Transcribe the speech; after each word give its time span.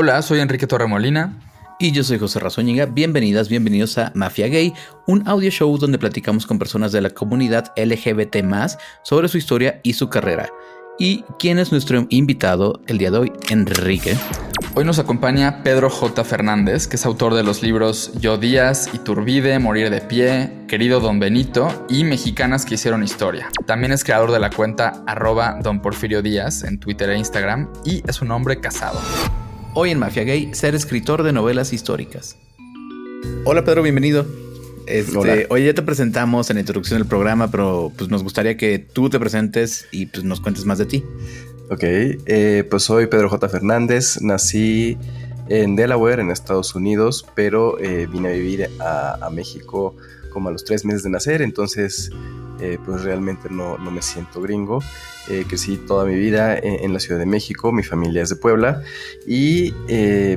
Hola, 0.00 0.22
soy 0.22 0.38
Enrique 0.38 0.68
Torremolina. 0.68 1.40
Y 1.80 1.90
yo 1.90 2.04
soy 2.04 2.20
José 2.20 2.38
Razóñiga. 2.38 2.86
Bienvenidas, 2.86 3.48
bienvenidos 3.48 3.98
a 3.98 4.12
Mafia 4.14 4.46
Gay, 4.46 4.72
un 5.08 5.26
audio 5.26 5.50
show 5.50 5.76
donde 5.76 5.98
platicamos 5.98 6.46
con 6.46 6.56
personas 6.56 6.92
de 6.92 7.00
la 7.00 7.10
comunidad 7.10 7.72
LGBT 7.76 8.36
sobre 9.02 9.26
su 9.26 9.38
historia 9.38 9.80
y 9.82 9.94
su 9.94 10.08
carrera. 10.08 10.50
¿Y 11.00 11.24
quién 11.40 11.58
es 11.58 11.72
nuestro 11.72 12.06
invitado 12.10 12.80
el 12.86 12.98
día 12.98 13.10
de 13.10 13.18
hoy? 13.18 13.32
Enrique. 13.50 14.16
Hoy 14.76 14.84
nos 14.84 15.00
acompaña 15.00 15.64
Pedro 15.64 15.90
J. 15.90 16.22
Fernández, 16.22 16.86
que 16.86 16.94
es 16.94 17.04
autor 17.04 17.34
de 17.34 17.42
los 17.42 17.64
libros 17.64 18.12
Yo 18.20 18.38
Díaz, 18.38 18.90
Iturbide, 18.94 19.58
Morir 19.58 19.90
de 19.90 20.00
Pie, 20.00 20.52
Querido 20.68 21.00
Don 21.00 21.18
Benito 21.18 21.86
y 21.88 22.04
Mexicanas 22.04 22.64
que 22.64 22.76
hicieron 22.76 23.02
historia. 23.02 23.48
También 23.66 23.90
es 23.90 24.04
creador 24.04 24.30
de 24.30 24.38
la 24.38 24.50
cuenta 24.50 25.02
arroba 25.08 25.58
Don 25.60 25.82
Porfirio 25.82 26.22
Díaz 26.22 26.62
en 26.62 26.78
Twitter 26.78 27.10
e 27.10 27.18
Instagram 27.18 27.68
y 27.84 28.08
es 28.08 28.22
un 28.22 28.30
hombre 28.30 28.60
casado. 28.60 29.00
Hoy 29.74 29.90
en 29.90 29.98
Mafia 29.98 30.24
Gay, 30.24 30.54
ser 30.54 30.74
escritor 30.74 31.22
de 31.22 31.32
novelas 31.32 31.72
históricas. 31.72 32.36
Hola 33.44 33.64
Pedro, 33.64 33.82
bienvenido. 33.82 34.26
Este, 34.86 35.46
hoy 35.50 35.66
ya 35.66 35.74
te 35.74 35.82
presentamos 35.82 36.48
en 36.48 36.56
la 36.56 36.60
introducción 36.60 36.98
del 36.98 37.06
programa, 37.06 37.50
pero 37.50 37.92
pues 37.96 38.08
nos 38.08 38.22
gustaría 38.22 38.56
que 38.56 38.78
tú 38.78 39.10
te 39.10 39.20
presentes 39.20 39.86
y 39.92 40.06
pues 40.06 40.24
nos 40.24 40.40
cuentes 40.40 40.64
más 40.64 40.78
de 40.78 40.86
ti. 40.86 41.04
Ok, 41.70 41.82
eh, 41.82 42.66
pues 42.68 42.84
soy 42.84 43.06
Pedro 43.06 43.28
J. 43.28 43.48
Fernández, 43.50 44.22
nací 44.22 44.96
en 45.48 45.76
Delaware, 45.76 46.20
en 46.20 46.30
Estados 46.30 46.74
Unidos, 46.74 47.26
pero 47.34 47.78
eh, 47.78 48.06
vine 48.10 48.28
a 48.28 48.32
vivir 48.32 48.70
a, 48.80 49.28
México 49.30 49.94
como 50.32 50.48
a 50.48 50.52
los 50.52 50.64
tres 50.64 50.86
meses 50.86 51.02
de 51.02 51.10
nacer, 51.10 51.42
entonces 51.42 52.10
eh, 52.60 52.78
pues 52.84 53.02
realmente 53.02 53.48
no, 53.50 53.78
no, 53.78 53.90
me 53.90 54.02
siento 54.02 54.40
gringo. 54.40 54.80
crecí 55.48 55.76
toda 55.76 56.06
mi 56.06 56.14
vida 56.14 56.56
en, 56.56 56.92
la 56.92 57.00
Ciudad 57.00 57.20
de 57.20 57.26
México, 57.26 57.70
mi 57.70 57.82
familia 57.82 58.22
es 58.22 58.30
de 58.30 58.36
Puebla 58.36 58.82
y 59.26 59.72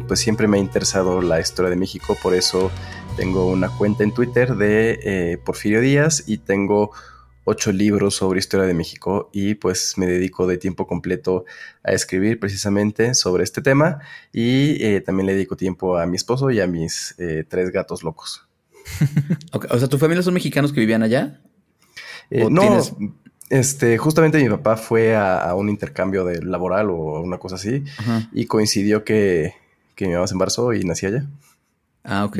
pues 0.06 0.20
siempre 0.20 0.48
me 0.50 0.58
ha 0.58 0.60
interesado 0.60 1.22
la 1.22 1.40
historia 1.40 1.70
de 1.70 1.78
México, 1.78 2.18
por 2.22 2.34
eso 2.36 2.70
tengo 3.16 3.48
una 3.48 3.70
cuenta 3.70 4.04
en 4.04 4.14
Twitter 4.14 4.56
de 4.56 5.40
Porfirio 5.46 5.80
Díaz 5.80 6.26
y 6.28 6.40
tengo 6.40 6.92
ocho 7.44 7.72
libros 7.72 8.16
sobre 8.16 8.40
historia 8.40 8.66
de 8.66 8.74
México 8.74 9.30
y 9.34 9.56
pues 9.56 9.98
me 9.98 10.06
dedico 10.06 10.48
de 10.48 10.58
tiempo 10.58 10.88
completo 10.88 11.46
a 11.84 11.92
escribir 11.92 12.40
precisamente 12.40 13.14
sobre 13.16 13.44
este 13.44 13.62
tema 13.62 14.00
y 14.32 14.84
eh, 14.84 15.02
también 15.02 15.28
le 15.28 15.34
dedico 15.34 15.56
tiempo 15.56 15.98
a 15.98 16.06
mi 16.06 16.16
esposo 16.16 16.52
y 16.52 16.60
a 16.60 16.68
mis 16.68 17.16
eh, 17.18 17.44
tres 17.48 17.72
gatos 17.72 18.04
locos. 18.04 18.48
O 19.70 19.78
sea, 19.78 19.88
¿tu 19.88 19.98
familia 19.98 20.24
son 20.24 20.34
mexicanos 20.34 20.72
que 20.74 20.80
vivían 20.80 21.04
allá? 21.04 21.42
Eh, 22.32 22.48
no, 22.50 22.80
este, 23.50 23.98
justamente 23.98 24.42
mi 24.42 24.50
papá 24.50 24.78
fue 24.78 25.16
a, 25.16 25.54
un 25.56 25.70
intercambio 25.70 26.24
de 26.24 26.42
laboral 26.42 26.90
o 26.90 27.22
una 27.22 27.38
cosa 27.38 27.56
así 27.56 27.84
y 28.32 28.46
coincidió 28.46 29.04
que, 29.04 29.54
que 29.96 30.08
mi 30.08 30.14
mamá 30.14 30.26
se 30.26 30.34
embarazó 30.34 30.74
y 30.74 30.84
nací 30.84 31.06
allá. 31.06 31.26
Ah, 32.04 32.26
ok. 32.26 32.40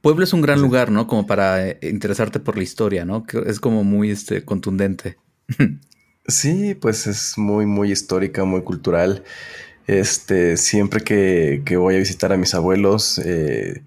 Puebla 0.00 0.24
es 0.24 0.32
un 0.32 0.42
gran 0.42 0.60
lugar, 0.60 0.90
¿no? 0.90 1.06
Como 1.06 1.26
para 1.26 1.66
eh, 1.66 1.78
interesarte 1.82 2.38
por 2.38 2.56
la 2.56 2.62
historia, 2.62 3.04
¿no? 3.04 3.24
Es 3.46 3.60
como 3.60 3.84
muy 3.84 4.10
este, 4.10 4.44
contundente. 4.44 5.16
sí, 6.28 6.74
pues 6.74 7.06
es 7.06 7.38
muy, 7.38 7.66
muy 7.66 7.90
histórica, 7.90 8.44
muy 8.44 8.62
cultural. 8.62 9.24
Este, 9.86 10.56
siempre 10.56 11.02
que, 11.02 11.76
voy 11.76 11.94
a 11.94 11.98
visitar 11.98 12.32
a 12.32 12.36
mis 12.36 12.54
abuelos, 12.54 13.18
eh, 13.18 13.84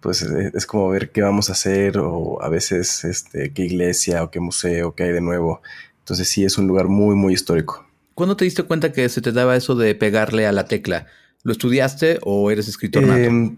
pues 0.00 0.22
eh, 0.22 0.50
es 0.54 0.66
como 0.66 0.88
ver 0.88 1.10
qué 1.10 1.22
vamos 1.22 1.50
a 1.50 1.52
hacer 1.52 1.98
o 1.98 2.42
a 2.42 2.48
veces 2.48 3.04
este, 3.04 3.52
qué 3.52 3.64
iglesia 3.64 4.24
o 4.24 4.30
qué 4.30 4.40
museo, 4.40 4.94
qué 4.94 5.04
hay 5.04 5.12
de 5.12 5.20
nuevo. 5.20 5.62
Entonces 6.00 6.28
sí, 6.28 6.44
es 6.44 6.58
un 6.58 6.66
lugar 6.66 6.88
muy, 6.88 7.14
muy 7.14 7.34
histórico. 7.34 7.86
¿Cuándo 8.14 8.36
te 8.36 8.44
diste 8.44 8.62
cuenta 8.64 8.92
que 8.92 9.08
se 9.08 9.20
te 9.20 9.32
daba 9.32 9.56
eso 9.56 9.74
de 9.74 9.94
pegarle 9.94 10.46
a 10.46 10.52
la 10.52 10.66
tecla? 10.66 11.06
¿Lo 11.42 11.52
estudiaste 11.52 12.18
o 12.22 12.50
eres 12.50 12.68
escritor 12.68 13.02
nato? 13.02 13.20
Em, 13.20 13.56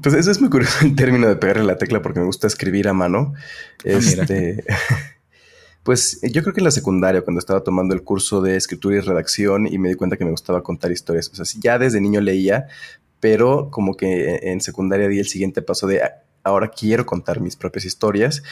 pues 0.00 0.14
eso 0.14 0.30
es 0.30 0.40
muy 0.40 0.50
curioso 0.50 0.84
el 0.84 0.94
término 0.94 1.28
de 1.28 1.36
pegarle 1.36 1.64
la 1.64 1.78
tecla 1.78 2.02
porque 2.02 2.20
me 2.20 2.26
gusta 2.26 2.46
escribir 2.46 2.88
a 2.88 2.92
mano. 2.92 3.34
Ah, 3.36 3.80
este, 3.84 4.64
pues 5.82 6.20
yo 6.22 6.42
creo 6.42 6.54
que 6.54 6.60
en 6.60 6.64
la 6.64 6.70
secundaria, 6.70 7.22
cuando 7.22 7.38
estaba 7.38 7.62
tomando 7.62 7.94
el 7.94 8.02
curso 8.02 8.40
de 8.40 8.56
escritura 8.56 8.96
y 8.96 9.00
redacción 9.00 9.66
y 9.66 9.78
me 9.78 9.88
di 9.88 9.94
cuenta 9.94 10.16
que 10.16 10.24
me 10.24 10.30
gustaba 10.30 10.62
contar 10.62 10.92
historias. 10.92 11.28
O 11.28 11.44
sea, 11.44 11.60
ya 11.60 11.78
desde 11.78 12.00
niño 12.00 12.20
leía, 12.20 12.66
pero 13.22 13.70
como 13.70 13.96
que 13.96 14.50
en 14.50 14.60
secundaria 14.60 15.06
di 15.06 15.20
el 15.20 15.28
siguiente 15.28 15.62
paso 15.62 15.86
de 15.86 16.02
ah, 16.02 16.24
ahora 16.42 16.72
quiero 16.72 17.06
contar 17.06 17.40
mis 17.40 17.54
propias 17.54 17.84
historias. 17.84 18.42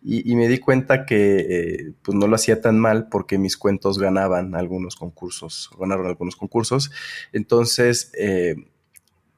Y, 0.00 0.36
me 0.36 0.46
di 0.46 0.58
cuenta 0.58 1.06
que 1.06 1.38
eh, 1.40 1.92
pues 2.02 2.16
no 2.16 2.28
lo 2.28 2.36
hacía 2.36 2.60
tan 2.60 2.78
mal 2.78 3.08
porque 3.08 3.36
mis 3.36 3.56
cuentos 3.56 3.98
ganaban 3.98 4.54
algunos 4.54 4.94
concursos, 4.96 5.70
ganaron 5.80 6.06
algunos 6.06 6.36
concursos. 6.36 6.92
Entonces, 7.32 8.12
eh, 8.16 8.54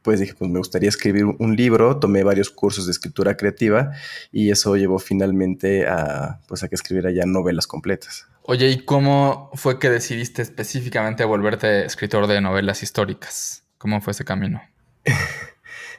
pues 0.02 0.20
dije, 0.20 0.34
pues 0.36 0.50
me 0.50 0.58
gustaría 0.58 0.88
escribir 0.88 1.24
un 1.24 1.56
libro, 1.56 1.98
tomé 1.98 2.24
varios 2.24 2.50
cursos 2.50 2.86
de 2.86 2.92
escritura 2.92 3.36
creativa 3.36 3.92
y 4.32 4.50
eso 4.50 4.76
llevó 4.76 4.98
finalmente 4.98 5.86
a, 5.86 6.40
pues 6.48 6.64
a 6.64 6.68
que 6.68 6.74
escribiera 6.74 7.10
ya 7.12 7.24
novelas 7.24 7.66
completas. 7.66 8.26
Oye, 8.42 8.68
¿y 8.68 8.84
cómo 8.84 9.50
fue 9.54 9.78
que 9.78 9.88
decidiste 9.88 10.42
específicamente 10.42 11.24
volverte 11.24 11.86
escritor 11.86 12.26
de 12.26 12.40
novelas 12.40 12.82
históricas? 12.82 13.64
¿Cómo 13.78 14.02
fue 14.02 14.10
ese 14.10 14.26
camino? 14.26 14.60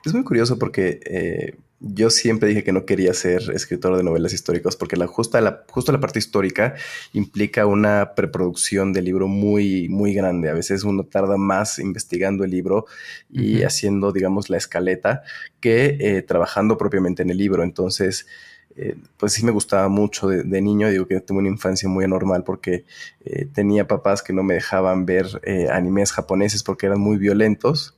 Es 0.05 0.13
muy 0.13 0.23
curioso 0.23 0.57
porque 0.57 0.99
eh, 1.05 1.55
yo 1.81 2.11
siempre 2.11 2.49
dije 2.49 2.63
que 2.63 2.71
no 2.71 2.85
quería 2.85 3.11
ser 3.13 3.41
escritor 3.53 3.97
de 3.97 4.03
novelas 4.03 4.33
históricas 4.33 4.75
porque 4.75 4.95
la, 4.95 5.07
justa, 5.07 5.41
la, 5.41 5.63
justo 5.67 5.91
la 5.91 5.99
parte 5.99 6.19
histórica 6.19 6.75
implica 7.11 7.65
una 7.65 8.13
preproducción 8.15 8.93
del 8.93 9.05
libro 9.05 9.27
muy, 9.27 9.89
muy 9.89 10.13
grande. 10.13 10.49
A 10.49 10.53
veces 10.53 10.83
uno 10.83 11.03
tarda 11.03 11.37
más 11.37 11.79
investigando 11.79 12.43
el 12.43 12.51
libro 12.51 12.85
y 13.31 13.63
haciendo, 13.63 14.11
digamos, 14.11 14.51
la 14.51 14.57
escaleta 14.57 15.23
que 15.59 15.97
eh, 15.99 16.21
trabajando 16.21 16.77
propiamente 16.77 17.23
en 17.23 17.31
el 17.31 17.37
libro. 17.37 17.63
Entonces, 17.63 18.27
eh, 18.75 18.95
pues 19.17 19.33
sí 19.33 19.43
me 19.43 19.51
gustaba 19.51 19.89
mucho 19.89 20.27
de, 20.27 20.61
niño. 20.61 20.87
Digo 20.87 21.07
que 21.07 21.19
tuve 21.19 21.39
una 21.39 21.49
infancia 21.49 21.89
muy 21.89 22.05
anormal 22.05 22.43
porque 22.43 22.85
eh, 23.25 23.47
tenía 23.51 23.87
papás 23.87 24.21
que 24.21 24.33
no 24.33 24.43
me 24.43 24.53
dejaban 24.53 25.07
ver 25.07 25.25
animes 25.71 26.11
japoneses 26.11 26.61
porque 26.61 26.85
eran 26.85 26.99
muy 26.99 27.17
violentos. 27.17 27.95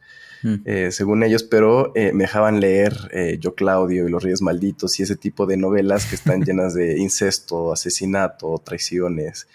Eh, 0.66 0.90
según 0.92 1.24
ellos, 1.24 1.44
pero 1.44 1.94
eh, 1.96 2.12
me 2.14 2.26
dejaban 2.26 2.60
leer 2.60 2.94
eh, 3.12 3.38
Yo 3.40 3.56
Claudio 3.56 4.08
y 4.08 4.12
Los 4.12 4.24
Reyes 4.24 4.42
Malditos 4.42 5.00
y 5.00 5.04
ese 5.04 5.16
tipo 5.16 5.46
de 5.46 5.56
novelas 5.58 6.06
que 6.06 6.16
están 6.16 6.42
llenas 6.46 6.74
de 6.74 6.98
incesto, 6.98 7.72
asesinato, 7.72 8.62
traiciones, 8.64 9.48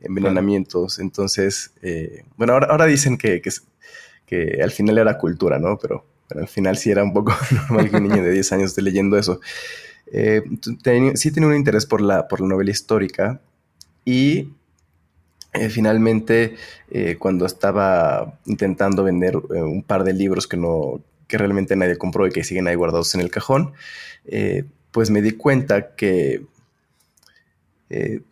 envenenamientos. 0.00 0.98
Entonces, 0.98 1.72
bueno, 2.36 2.54
ahora, 2.54 2.86
dicen 2.86 3.18
que, 3.18 3.42
que, 3.42 4.62
al 4.62 4.70
final 4.70 4.98
era 4.98 5.18
cultura, 5.18 5.58
¿no? 5.58 5.78
Pero, 5.78 6.06
al 6.30 6.46
final 6.46 6.76
sí 6.76 6.92
era 6.92 7.02
un 7.02 7.12
poco 7.12 7.34
normal 7.50 7.90
que 7.90 7.96
un 7.96 8.04
niño 8.04 8.22
de 8.22 8.30
10 8.30 8.52
años 8.52 8.70
esté 8.70 8.82
leyendo 8.82 9.18
eso. 9.18 9.40
sí 11.14 11.30
tenía 11.32 11.48
un 11.48 11.56
interés 11.56 11.86
por 11.86 12.00
la, 12.00 12.28
por 12.28 12.40
la 12.40 12.46
novela 12.46 12.70
histórica 12.70 13.40
y 14.04 14.52
eh, 15.52 15.68
finalmente, 15.68 16.54
eh, 16.90 17.16
cuando 17.18 17.44
estaba 17.44 18.38
intentando 18.46 19.02
vender 19.02 19.34
eh, 19.34 19.62
un 19.62 19.82
par 19.82 20.04
de 20.04 20.12
libros 20.12 20.46
que 20.46 20.56
no, 20.56 21.00
que 21.26 21.38
realmente 21.38 21.74
nadie 21.74 21.98
compró 21.98 22.26
y 22.26 22.30
que 22.30 22.44
siguen 22.44 22.68
ahí 22.68 22.76
guardados 22.76 23.14
en 23.14 23.20
el 23.20 23.30
cajón, 23.30 23.72
pues 24.92 25.10
me 25.10 25.22
di 25.22 25.32
cuenta 25.32 25.94
que, 25.96 26.44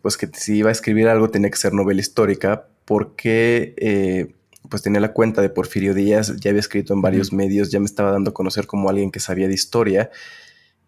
pues 0.01 0.17
que 0.17 0.29
si 0.33 0.57
iba 0.57 0.69
a 0.69 0.71
escribir 0.71 1.07
algo 1.07 1.29
tenía 1.29 1.49
que 1.49 1.57
ser 1.57 1.73
novela 1.73 1.99
histórica, 1.99 2.67
porque 2.85 4.33
pues 4.69 4.81
tenía 4.81 5.01
la 5.01 5.13
cuenta 5.13 5.41
de 5.41 5.49
Porfirio 5.49 5.93
Díaz, 5.93 6.35
ya 6.37 6.51
había 6.51 6.59
escrito 6.59 6.93
en 6.93 7.01
varios 7.01 7.33
medios, 7.33 7.71
ya 7.71 7.79
me 7.79 7.85
estaba 7.85 8.11
dando 8.11 8.31
a 8.31 8.33
conocer 8.33 8.67
como 8.67 8.89
alguien 8.89 9.11
que 9.11 9.19
sabía 9.19 9.47
de 9.47 9.53
historia. 9.53 10.09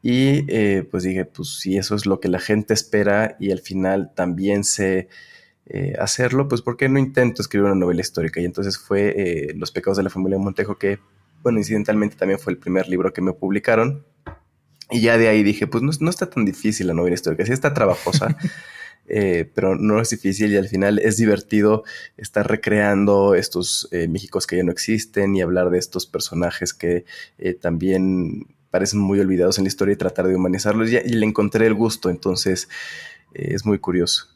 Y 0.02 0.44
pues 0.84 1.04
dije, 1.04 1.26
pues 1.26 1.60
si 1.60 1.78
eso 1.78 1.96
es 1.96 2.06
lo 2.06 2.20
que 2.20 2.30
la 2.30 2.40
gente 2.40 2.74
espera 2.74 3.36
y 3.40 3.52
al 3.52 3.60
final 3.60 4.12
también 4.16 4.64
se 4.64 5.10
eh, 5.68 5.94
hacerlo, 6.00 6.48
pues 6.48 6.62
¿por 6.62 6.76
qué 6.76 6.90
no 6.90 7.00
intento 7.00 7.42
escribir 7.42 7.66
una 7.66 7.76
novela 7.76 8.02
histórica? 8.02 8.42
Y 8.42 8.46
entonces 8.46 8.78
fue 8.78 9.14
eh, 9.16 9.54
Los 9.56 9.72
pecados 9.72 9.98
de 9.98 10.04
la 10.04 10.10
familia 10.10 10.38
Montejo, 10.38 10.78
que, 10.78 11.00
bueno, 11.44 11.60
incidentalmente 11.60 12.16
también 12.16 12.40
fue 12.40 12.54
el 12.54 12.60
primer 12.60 12.88
libro 12.90 13.14
que 13.14 13.22
me 13.22 13.34
publicaron. 13.34 14.06
Y 14.90 15.02
ya 15.02 15.18
de 15.18 15.30
ahí 15.30 15.44
dije, 15.44 15.68
pues 15.68 15.84
no, 15.84 16.10
está 16.10 16.30
tan 16.30 16.44
difícil 16.44 16.88
la 16.88 16.94
novela 16.94 17.14
histórica, 17.14 17.46
sí 17.46 17.54
está 17.54 17.74
trabajosa, 17.74 18.36
eh, 19.08 19.50
pero 19.56 19.76
no 19.78 20.02
es 20.02 20.10
difícil 20.10 20.52
y 20.52 20.58
al 20.58 20.68
final 20.68 21.00
es 21.00 21.16
divertido 21.16 21.86
estar 22.18 22.50
recreando 22.50 23.36
estos 23.36 23.88
Méxicos 24.10 24.48
que 24.48 24.58
ya 24.58 24.64
no 24.64 24.72
existen 24.72 25.36
y 25.36 25.42
hablar 25.42 25.70
de 25.70 25.78
estos 25.78 26.06
personajes 26.06 26.74
que 26.74 27.06
también 27.62 28.48
parecen 28.70 29.00
muy 29.00 29.20
olvidados 29.22 29.58
en 29.58 29.64
la 29.64 29.70
historia 29.70 29.94
y 29.94 29.98
tratar 29.98 30.28
de 30.28 30.36
humanizarlos. 30.36 30.92
y 30.92 31.00
le 31.10 31.26
encontré 31.26 31.68
el 31.68 31.74
gusto, 31.74 32.10
entonces 32.10 32.68
es 33.34 33.66
muy 33.66 33.80
curioso 33.80 34.31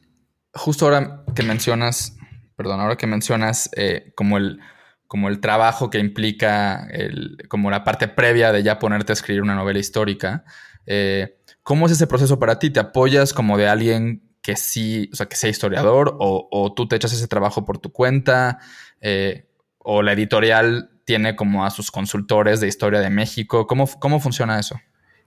justo 0.56 0.86
ahora 0.86 1.24
que 1.36 1.44
mencionas, 1.44 2.18
perdón, 2.56 2.80
ahora 2.80 2.96
que 2.96 3.08
mencionas 3.08 3.70
eh, 3.76 4.14
como 4.16 4.38
el 4.38 4.60
como 5.08 5.30
el 5.30 5.40
trabajo 5.40 5.92
que 5.92 6.00
implica 6.00 6.88
el, 6.90 7.38
como 7.48 7.70
la 7.70 7.84
parte 7.84 8.08
previa 8.08 8.52
de 8.52 8.64
ya 8.64 8.80
ponerte 8.80 9.12
a 9.12 9.14
escribir 9.14 9.44
una 9.44 9.54
novela 9.54 9.78
histórica. 9.78 10.44
Eh, 10.88 11.38
¿Cómo 11.62 11.86
es 11.86 11.92
ese 11.92 12.08
proceso 12.08 12.40
para 12.40 12.58
ti? 12.58 12.72
¿Te 12.72 12.80
apoyas 12.80 13.32
como 13.32 13.56
de 13.58 13.68
alguien 13.68 14.24
que 14.42 14.56
sí, 14.56 15.08
o 15.14 15.16
sea, 15.16 15.28
que 15.28 15.36
sea 15.36 15.50
historiador 15.50 16.18
o, 16.20 16.74
tú 16.76 16.88
te 16.88 16.96
echas 16.96 17.14
ese 17.14 17.28
trabajo 17.28 17.66
por 17.66 17.78
tu 17.78 17.92
cuenta? 17.92 18.58
Eh, 19.00 19.48
¿O 19.78 20.02
la 20.02 20.14
editorial 20.14 20.90
tiene 21.06 21.36
como 21.36 21.66
a 21.66 21.70
sus 21.70 21.92
consultores 21.92 22.60
de 22.60 22.68
historia 22.68 23.00
de 23.00 23.12
México. 23.12 23.68
¿Cómo, 23.68 23.88
cómo 24.00 24.20
funciona 24.20 24.60
eso? 24.60 24.76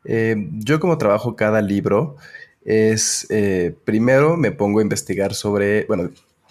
Yo 0.04 0.80
como 0.80 0.98
trabajo 0.98 1.36
cada 1.36 1.62
libro 1.62 2.16
es, 2.68 3.26
eh, 3.30 3.74
primero 3.84 4.36
me 4.36 4.52
pongo 4.52 4.80
a 4.80 4.82
investigar 4.82 5.32
sobre, 5.32 5.86
bueno, 5.86 6.10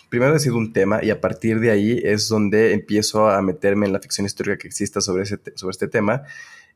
primero 0.09 0.33
decido 0.33 0.57
un 0.57 0.73
tema 0.73 1.03
y 1.03 1.11
a 1.11 1.21
partir 1.21 1.59
de 1.59 1.69
ahí 1.69 2.01
es 2.03 2.27
donde 2.27 2.73
empiezo 2.73 3.29
a 3.29 3.39
meterme 3.43 3.85
en 3.85 3.93
la 3.93 3.99
ficción 3.99 4.25
histórica 4.25 4.57
que 4.57 4.67
exista 4.67 4.99
sobre, 4.99 5.23
ese 5.23 5.37
sobre 5.53 5.71
este 5.71 5.87
tema. 5.87 6.23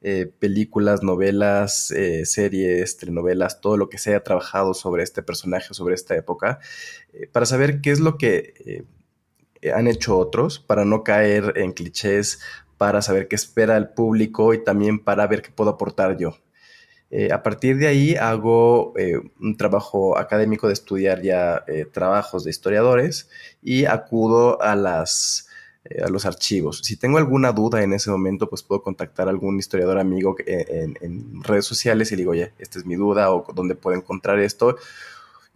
Eh, 0.04 0.32
películas, 0.38 1.02
novelas, 1.02 1.92
series, 2.24 2.98
telenovelas, 2.98 3.62
todo 3.62 3.78
lo 3.78 3.90
que 3.90 3.98
se 3.98 4.12
haya 4.12 4.24
trabajado 4.24 4.76
sobre 4.76 5.02
este 5.02 5.24
personaje, 5.24 5.74
sobre 5.74 5.96
esta 5.96 6.16
época, 6.16 6.60
para 7.32 7.48
saber 7.48 7.82
qué 7.82 7.90
es 7.90 8.00
lo 8.00 8.20
que 8.20 8.86
han 9.74 9.88
hecho 9.88 10.18
otros, 10.18 10.60
para 10.60 10.86
no 10.86 11.04
caer 11.04 11.54
en 11.56 11.72
clichés, 11.72 12.40
para 12.78 13.02
saber 13.02 13.28
qué 13.28 13.36
espera 13.36 13.76
el 13.78 13.90
público 13.90 14.54
y 14.54 14.64
también 14.64 15.00
para 15.00 15.26
ver 15.26 15.42
qué 15.42 15.50
puedo 15.50 15.72
aportar 15.72 16.18
yo. 16.18 16.36
Eh, 17.13 17.30
a 17.34 17.44
partir 17.44 17.78
de 17.78 17.88
ahí 17.88 18.16
hago 18.16 18.94
eh, 18.98 19.19
un 19.42 19.58
trabajo 19.58 20.18
académico 20.18 20.68
de 20.68 20.74
estudiar 20.74 21.22
ya 21.22 21.66
eh, 21.68 21.86
trabajos 21.86 22.46
de 22.46 22.52
historiadores 22.52 23.30
y 23.62 23.84
acudo 23.84 24.62
a, 24.62 24.78
las, 24.78 25.50
a 26.02 26.10
los 26.10 26.25
archivos. 26.25 26.80
Si 26.86 26.96
tengo 26.96 27.18
alguna 27.18 27.52
duda 27.52 27.84
en 27.84 27.92
ese 27.92 28.10
momento, 28.10 28.50
pues 28.50 28.63
puedo 28.63 28.81
contactar 28.81 29.28
a 29.28 29.31
algún 29.31 29.60
historiador 29.60 30.00
amigo 30.00 30.38
en, 30.48 31.44
redes 31.44 31.66
sociales 31.66 32.13
y 32.13 32.16
le 32.16 32.22
digo, 32.22 32.31
oye, 32.31 32.54
esta 32.60 32.80
es 32.80 32.86
mi 32.86 32.96
duda 32.96 33.30
o 33.34 33.46
dónde 33.54 33.75
puedo 33.75 33.98
encontrar 33.98 34.40
esto. 34.40 34.78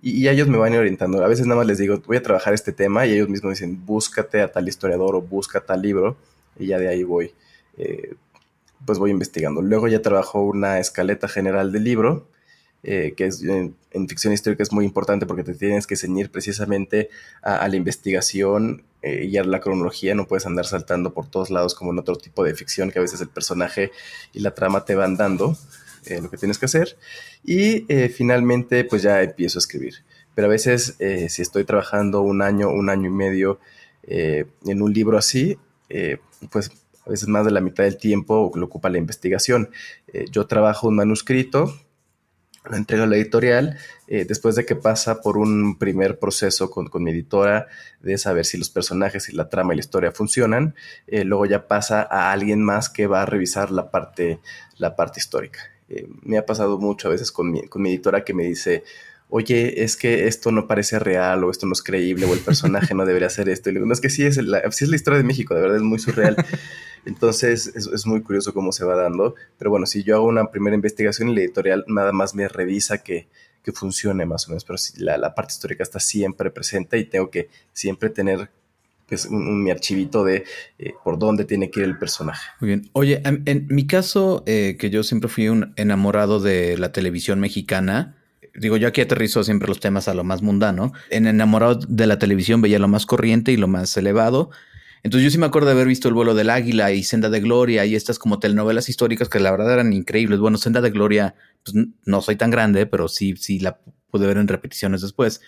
Y, 0.02 0.28
ellos 0.28 0.50
me 0.50 0.58
van 0.58 0.76
orientando. 0.76 1.24
A 1.24 1.28
veces 1.30 1.46
nada 1.46 1.60
más 1.60 1.68
les 1.68 1.78
digo, 1.78 2.02
voy 2.06 2.18
a 2.18 2.22
trabajar 2.22 2.54
este 2.54 2.74
tema 2.74 3.06
y 3.06 3.14
ellos 3.14 3.30
mismos 3.30 3.54
dicen, 3.54 3.86
búscate 3.86 4.42
a 4.42 4.52
tal 4.52 4.68
historiador 4.68 5.16
o 5.16 5.22
busca 5.22 5.62
tal 5.62 5.82
libro 5.82 6.18
y 6.60 6.68
ya 6.68 6.78
de 6.80 6.90
ahí 6.90 7.04
voy 7.04 7.34
pues 8.86 9.00
voy 9.00 9.12
investigando. 9.12 9.62
Luego 9.62 9.88
ya 9.88 10.02
trabajo 10.02 10.42
una 10.42 10.80
escaleta 10.80 11.28
general 11.28 11.72
del 11.72 11.84
libro, 11.84 12.30
eh, 12.88 13.16
que 13.18 13.26
es 13.26 13.42
en, 13.42 13.76
ficción 14.08 14.32
histórica 14.32 14.62
es 14.62 14.72
muy 14.72 14.86
importante 14.86 15.26
porque 15.26 15.44
te 15.44 15.56
tienes 15.56 15.88
que 15.88 15.96
ceñir 15.96 16.30
precisamente 16.30 17.10
a, 17.42 17.68
la 17.68 17.76
investigación 17.76 18.84
eh, 19.02 19.26
y 19.26 19.38
a 19.38 19.44
la 19.44 19.60
cronología, 19.60 20.14
no 20.14 20.28
puedes 20.28 20.46
andar 20.46 20.66
saltando 20.66 21.12
por 21.12 21.28
todos 21.28 21.50
lados 21.50 21.74
como 21.74 21.92
en 21.92 21.98
otro 21.98 22.16
tipo 22.16 22.44
de 22.44 22.54
ficción 22.54 22.92
que 22.92 23.00
a 23.00 23.02
veces 23.02 23.22
el 23.22 23.28
personaje 23.28 23.92
y 24.34 24.42
la 24.42 24.54
trama 24.54 24.86
te 24.86 24.94
van 24.94 25.18
dando 25.18 25.58
eh, 26.06 26.22
lo 26.22 26.30
que 26.30 26.38
tienes 26.38 26.60
que 26.60 26.66
hacer. 26.66 26.96
Y 27.44 27.88
finalmente 28.10 28.84
pues 28.84 29.02
ya 29.02 29.22
empiezo 29.24 29.58
a 29.58 29.62
escribir. 29.62 29.96
Pero 30.36 30.48
a 30.48 30.52
veces 30.52 30.96
si 31.30 31.42
estoy 31.42 31.64
trabajando 31.64 32.22
un 32.22 32.42
año, 32.42 32.70
un 32.70 32.90
año 32.90 33.08
y 33.08 33.14
medio 33.14 33.60
en 34.04 34.82
un 34.82 34.94
libro 34.94 35.18
así, 35.18 35.58
pues 36.52 36.72
a 37.06 37.10
veces 37.10 37.28
más 37.28 37.46
de 37.46 37.52
la 37.52 37.62
mitad 37.62 37.84
del 37.84 37.98
tiempo 37.98 38.52
lo 38.56 38.66
ocupa 38.66 38.90
la 38.90 38.98
investigación. 38.98 39.70
Eh, 40.08 40.26
yo 40.32 40.48
trabajo 40.48 40.88
un 40.88 40.96
manuscrito, 40.96 41.74
lo 42.68 42.78
entrego 42.78 43.04
a 43.04 43.08
la 43.08 43.16
editorial, 43.16 43.78
eh, 44.08 44.26
después 44.28 44.56
de 44.56 44.66
que 44.66 44.76
pasa 44.76 45.22
por 45.22 45.38
un 45.38 45.78
primer 45.78 46.18
proceso 46.18 46.72
con, 46.72 46.90
mi 47.04 47.12
editora 47.12 47.68
de 48.02 48.18
saber 48.18 48.46
si 48.46 48.58
los 48.58 48.72
personajes 48.72 49.30
y 49.30 49.34
la 49.34 49.50
trama 49.50 49.74
y 49.74 49.78
la 49.78 49.82
historia 49.82 50.12
funcionan, 50.12 50.74
eh, 51.06 51.24
luego 51.24 51.46
ya 51.46 51.68
pasa 51.68 52.02
a 52.10 52.32
alguien 52.32 52.64
más 52.64 52.90
que 52.90 53.06
va 53.06 53.22
a 53.22 53.26
revisar 53.26 53.72
la 53.72 53.92
parte, 53.92 54.40
la 54.78 54.96
parte 54.96 55.20
histórica. 55.20 55.60
me 56.24 56.40
ha 56.40 56.46
pasado 56.46 56.80
mucho 56.80 57.08
a 57.08 57.12
veces 57.12 57.32
con 57.32 57.52
mi, 57.52 57.68
con 57.68 57.84
mi 57.84 57.90
editora 57.90 58.24
que 58.24 58.34
me 58.34 58.44
dice, 58.46 58.84
oye, 59.30 59.84
es 59.84 59.98
que 59.98 60.28
esto 60.28 60.52
no 60.52 60.68
parece 60.68 61.00
real 61.00 61.44
o 61.44 61.52
esto 61.52 61.66
no 61.66 61.74
es 61.74 61.82
creíble 61.82 62.26
o 62.26 62.34
el 62.34 62.40
personaje 62.40 62.94
no 62.94 63.06
debería 63.06 63.28
hacer 63.28 63.50
esto. 63.50 63.70
Y 63.70 63.74
le 63.74 63.80
digo, 63.80 63.88
no, 63.88 63.94
es 63.94 64.02
que 64.02 64.10
sí 64.10 64.24
es, 64.24 64.38
la, 64.38 64.72
sí 64.72 64.86
es 64.86 64.90
la 64.90 64.96
historia 64.96 65.18
de 65.18 65.24
México, 65.24 65.56
de 65.56 65.62
verdad 65.62 65.78
es 65.78 65.84
muy 65.84 66.00
surreal. 66.00 66.36
Entonces 67.06 67.68
es, 67.76 68.06
muy 68.06 68.22
curioso 68.22 68.54
cómo 68.54 68.72
se 68.72 68.84
va 68.84 68.96
dando. 68.96 69.36
Pero 69.58 69.70
bueno, 69.70 69.86
si 69.86 70.04
yo 70.04 70.16
hago 70.16 70.28
una 70.28 70.50
primera 70.50 70.76
investigación 70.76 71.30
y 71.30 71.36
la 71.36 71.42
editorial 71.42 71.86
nada 71.88 72.12
más 72.12 72.36
me 72.36 72.48
revisa 72.48 73.00
que, 73.00 73.28
funcione 73.74 74.28
más 74.28 74.46
o 74.46 74.52
menos, 74.52 74.64
pero 74.64 74.78
la, 74.98 75.34
parte 75.34 75.54
histórica 75.54 75.82
está 75.82 76.00
siempre 76.00 76.52
presente 76.52 77.00
y 77.00 77.06
tengo 77.06 77.32
que 77.32 77.50
siempre 77.74 78.12
tener 78.12 78.52
pues, 79.08 79.26
un, 79.26 79.64
mi 79.64 79.72
archivito 79.72 80.24
de 80.24 80.44
eh, 80.78 80.94
por 81.04 81.18
dónde 81.18 81.46
tiene 81.46 81.72
que 81.72 81.80
ir 81.80 81.88
el 81.88 81.98
personaje. 81.98 82.48
Muy 82.60 82.68
bien. 82.68 82.90
Oye, 82.94 83.24
en, 83.24 83.66
mi 83.70 83.88
caso, 83.88 84.44
eh, 84.46 84.78
que 84.80 84.92
yo 84.92 85.02
siempre 85.02 85.30
fui 85.30 85.50
un 85.50 85.74
enamorado 85.78 86.40
de 86.40 86.78
la 86.78 86.92
televisión 86.92 87.40
mexicana, 87.40 88.15
digo, 88.56 88.78
yo 88.78 88.88
aquí 88.88 89.02
aterrizo 89.02 89.44
siempre 89.44 89.68
los 89.68 89.80
temas 89.80 90.08
a 90.08 90.14
lo 90.14 90.24
más 90.24 90.42
mundano. 90.42 90.94
En 91.10 91.28
enamorado 91.28 91.80
de 91.88 92.08
la 92.08 92.20
televisión 92.20 92.62
veía 92.62 92.80
lo 92.80 92.88
más 92.88 93.06
corriente 93.06 93.52
y 93.52 93.58
lo 93.58 93.68
más 93.68 93.96
elevado. 93.98 94.50
Entonces 95.04 95.24
yo 95.24 95.30
sí 95.30 95.38
me 95.38 95.46
acuerdo 95.46 95.68
de 95.68 95.74
haber 95.74 95.88
visto 95.88 96.08
El 96.08 96.16
vuelo 96.16 96.34
del 96.34 96.50
águila 96.50 96.92
y 96.92 97.04
Senda 97.04 97.30
de 97.30 97.40
Gloria 97.40 97.86
y 97.86 97.96
estas 97.96 98.18
como 98.18 98.40
telenovelas 98.40 98.90
históricas 98.90 99.30
que 99.30 99.40
la 99.40 99.52
verdad 99.52 99.74
eran 99.74 99.94
increíbles. 99.94 100.40
Bueno, 100.40 100.58
Senda 100.58 100.82
de 100.82 100.90
Gloria, 100.90 101.36
pues 101.64 101.86
no 102.06 102.22
soy 102.22 102.38
tan 102.38 102.50
grande, 102.50 102.88
pero 102.88 103.08
sí, 103.08 103.36
sí 103.38 103.60
la 103.60 103.78
pude 104.10 104.26
ver 104.26 104.38
en 104.38 104.48
repeticiones 104.48 105.02
después. 105.02 105.42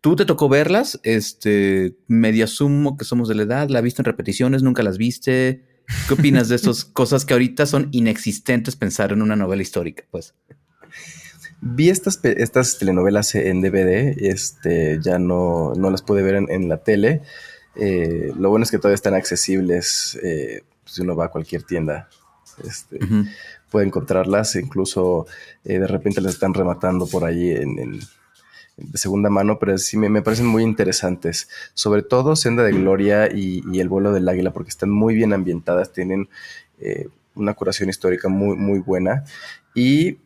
¿Tú 0.00 0.16
te 0.16 0.24
tocó 0.24 0.48
verlas? 0.48 1.00
Este, 1.02 1.96
medio 2.08 2.44
asumo 2.44 2.96
que 2.96 3.04
somos 3.04 3.28
de 3.28 3.36
la 3.36 3.44
edad, 3.44 3.68
¿la 3.68 3.80
viste 3.80 4.02
en 4.02 4.06
repeticiones? 4.06 4.62
¿Nunca 4.62 4.82
las 4.82 4.98
viste? 4.98 5.64
¿Qué 6.08 6.14
opinas 6.14 6.48
de 6.48 6.56
estas 6.56 6.84
cosas 6.84 7.24
que 7.24 7.34
ahorita 7.34 7.66
son 7.66 7.88
inexistentes 7.92 8.76
pensar 8.76 9.12
en 9.12 9.22
una 9.22 9.36
novela 9.36 9.62
histórica? 9.62 10.04
Pues. 10.10 10.34
Vi 11.66 11.88
estas, 11.88 12.20
estas 12.22 12.78
telenovelas 12.78 13.34
en 13.34 13.62
DVD, 13.62 14.14
este, 14.18 14.98
ya 15.00 15.18
no, 15.18 15.72
no 15.74 15.90
las 15.90 16.02
pude 16.02 16.22
ver 16.22 16.34
en 16.34 16.68
la 16.68 16.78
tele. 16.78 17.22
Eh, 17.76 18.32
lo 18.36 18.50
bueno 18.50 18.64
es 18.64 18.70
que 18.70 18.78
todavía 18.78 18.94
están 18.94 19.14
accesibles. 19.14 20.18
Eh, 20.22 20.62
si 20.84 21.02
uno 21.02 21.16
va 21.16 21.26
a 21.26 21.30
cualquier 21.30 21.62
tienda, 21.62 22.08
este, 22.64 22.98
puede 23.70 23.86
encontrarlas. 23.86 24.56
Incluso 24.56 25.26
eh, 25.64 25.78
de 25.78 25.86
repente 25.86 26.20
las 26.20 26.34
están 26.34 26.54
rematando 26.54 27.06
por 27.06 27.24
ahí 27.24 27.50
en, 27.50 28.00
de 28.76 28.98
segunda 28.98 29.30
mano, 29.30 29.58
pero 29.58 29.78
sí 29.78 29.96
me, 29.96 30.22
parecen 30.22 30.46
muy 30.46 30.62
interesantes. 30.62 31.48
Sobre 31.74 32.02
todo 32.02 32.36
Senda 32.36 32.62
de 32.62 32.72
Gloria 32.72 33.28
y, 33.32 33.62
El 33.78 33.88
vuelo 33.88 34.12
del 34.12 34.28
águila, 34.28 34.52
porque 34.52 34.70
están 34.70 34.90
muy 34.90 35.14
bien 35.14 35.32
ambientadas, 35.32 35.92
tienen 35.92 36.28
una 37.34 37.54
curación 37.54 37.88
histórica 37.88 38.28
muy, 38.28 38.56
muy 38.56 38.78
buena. 38.80 39.24
Y 39.74 40.18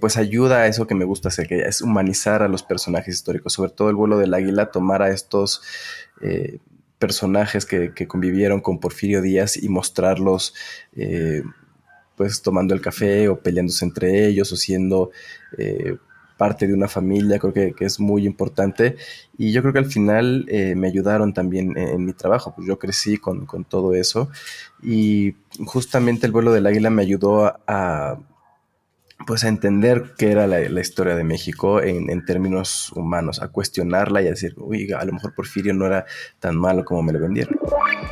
pues 0.00 0.16
ayuda 0.16 0.58
a 0.58 0.66
eso 0.66 0.86
que 0.86 0.94
me 0.94 1.04
gusta 1.04 1.28
hacer, 1.28 1.46
que 1.46 1.60
es 1.60 1.82
humanizar 1.82 2.42
a 2.42 2.48
los 2.48 2.62
personajes 2.62 3.14
históricos, 3.14 3.52
sobre 3.52 3.70
todo 3.70 3.90
el 3.90 3.96
vuelo 3.96 4.18
del 4.18 4.34
águila, 4.34 4.70
tomar 4.70 5.02
a 5.02 5.10
estos 5.10 5.62
personajes 7.02 7.66
que, 7.66 8.06
convivieron 8.06 8.60
con 8.60 8.78
Porfirio 8.78 9.20
Díaz 9.22 9.56
y 9.56 9.68
mostrarlos 9.68 10.54
eh, 10.94 11.42
pues 12.16 12.42
tomando 12.42 12.74
el 12.74 12.80
café 12.80 13.28
o 13.28 13.40
peleándose 13.40 13.84
entre 13.84 14.28
ellos 14.28 14.52
o 14.52 14.56
siendo 14.56 15.10
eh, 15.58 15.96
parte 16.36 16.68
de 16.68 16.74
una 16.74 16.86
familia, 16.86 17.40
creo 17.40 17.52
que, 17.52 17.74
es 17.80 17.98
muy 17.98 18.24
importante. 18.24 18.94
Y 19.36 19.50
yo 19.50 19.62
creo 19.62 19.72
que 19.72 19.80
al 19.80 19.90
final 19.90 20.46
eh, 20.48 20.76
me 20.76 20.86
ayudaron 20.86 21.34
también 21.34 21.76
en, 21.76 22.04
mi 22.04 22.12
trabajo, 22.12 22.52
pues 22.54 22.68
yo 22.68 22.78
crecí 22.78 23.16
con, 23.16 23.46
todo 23.64 23.94
eso. 23.94 24.30
Y 24.80 25.34
justamente 25.66 26.26
el 26.26 26.32
vuelo 26.32 26.52
del 26.52 26.66
águila 26.66 26.90
me 26.90 27.02
ayudó 27.02 27.58
a 27.66 28.16
pues 29.26 29.44
a 29.44 29.48
entender 29.48 30.14
qué 30.16 30.32
era 30.32 30.46
la, 30.46 30.80
historia 30.80 31.14
de 31.14 31.24
México 31.24 31.80
en, 31.80 32.24
términos 32.24 32.92
humanos, 32.94 33.40
a 33.40 33.48
cuestionarla 33.48 34.22
y 34.22 34.26
a 34.26 34.30
decir, 34.30 34.54
uy, 34.56 34.92
a 34.92 35.04
lo 35.04 35.12
mejor 35.12 35.34
Porfirio 35.34 35.74
no 35.74 35.86
era 35.86 36.04
tan 36.40 36.56
malo 36.56 36.84
como 36.84 37.02
me 37.02 37.12
lo 37.12 37.20
vendieron. 37.20 37.58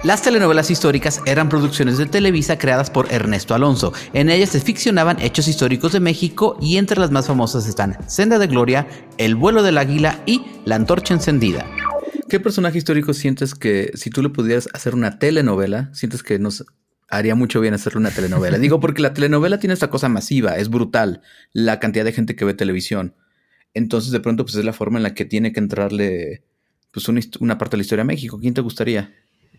Las 0.03 0.23
telenovelas 0.23 0.71
históricas 0.71 1.21
eran 1.27 1.49
producciones 1.49 1.99
de 1.99 2.07
Televisa 2.07 2.59
creadas 2.59 2.91
por 2.91 3.13
Ernesto 3.13 3.55
Alonso. 3.55 3.93
En 4.13 4.31
ellas 4.31 4.51
se 4.51 4.61
ficcionaban 4.61 5.21
hechos 5.21 5.49
históricos 5.49 5.93
de 5.93 6.01
México 6.01 6.57
y 6.61 6.77
entre 6.77 7.01
las 7.01 7.11
más 7.11 7.27
famosas 7.27 7.67
están 7.67 7.99
Senda 8.09 8.39
de 8.39 8.47
Gloria, 8.47 8.87
El 9.19 9.35
vuelo 9.35 9.63
del 9.63 9.79
águila 9.79 10.23
y 10.27 10.45
La 10.65 10.77
antorcha 10.77 11.15
encendida. 11.15 11.67
¿Qué 12.29 12.39
personaje 12.39 12.79
histórico 12.79 13.13
sientes 13.13 13.57
que 13.57 13.91
si 13.95 14.09
tú 14.09 14.23
le 14.23 14.29
pudieras 14.29 14.69
hacer 14.73 14.95
una 14.95 15.19
telenovela, 15.19 15.91
sientes 15.93 16.23
que 16.23 16.39
nos 16.39 16.65
haría 17.11 17.35
mucho 17.35 17.61
bien 17.61 17.75
hacerle 17.75 17.99
una 17.99 18.11
telenovela. 18.11 18.57
Digo, 18.59 18.81
porque 18.81 19.03
la 19.03 19.13
telenovela 19.13 19.59
tiene 19.59 19.75
esta 19.75 19.91
cosa 19.91 20.09
masiva, 20.09 20.57
es 20.57 20.71
brutal 20.71 21.23
la 21.53 21.81
cantidad 21.81 22.05
de 22.05 22.13
gente 22.13 22.37
que 22.37 22.45
ve 22.45 22.55
televisión. 22.55 23.15
Entonces, 23.75 24.13
de 24.13 24.21
pronto, 24.21 24.45
pues 24.45 24.55
es 24.57 24.65
la 24.65 24.73
forma 24.73 24.99
en 24.99 25.03
la 25.03 25.15
que 25.15 25.25
tiene 25.25 25.53
que 25.53 25.61
entrarle 25.61 26.43
pues 26.93 27.09
una, 27.09 27.59
parte 27.59 27.73
de 27.73 27.79
la 27.79 27.83
historia 27.83 28.03
a 28.03 28.07
México. 28.07 28.39
¿Quién 28.41 28.55
te 28.55 28.61
gustaría? 28.61 29.13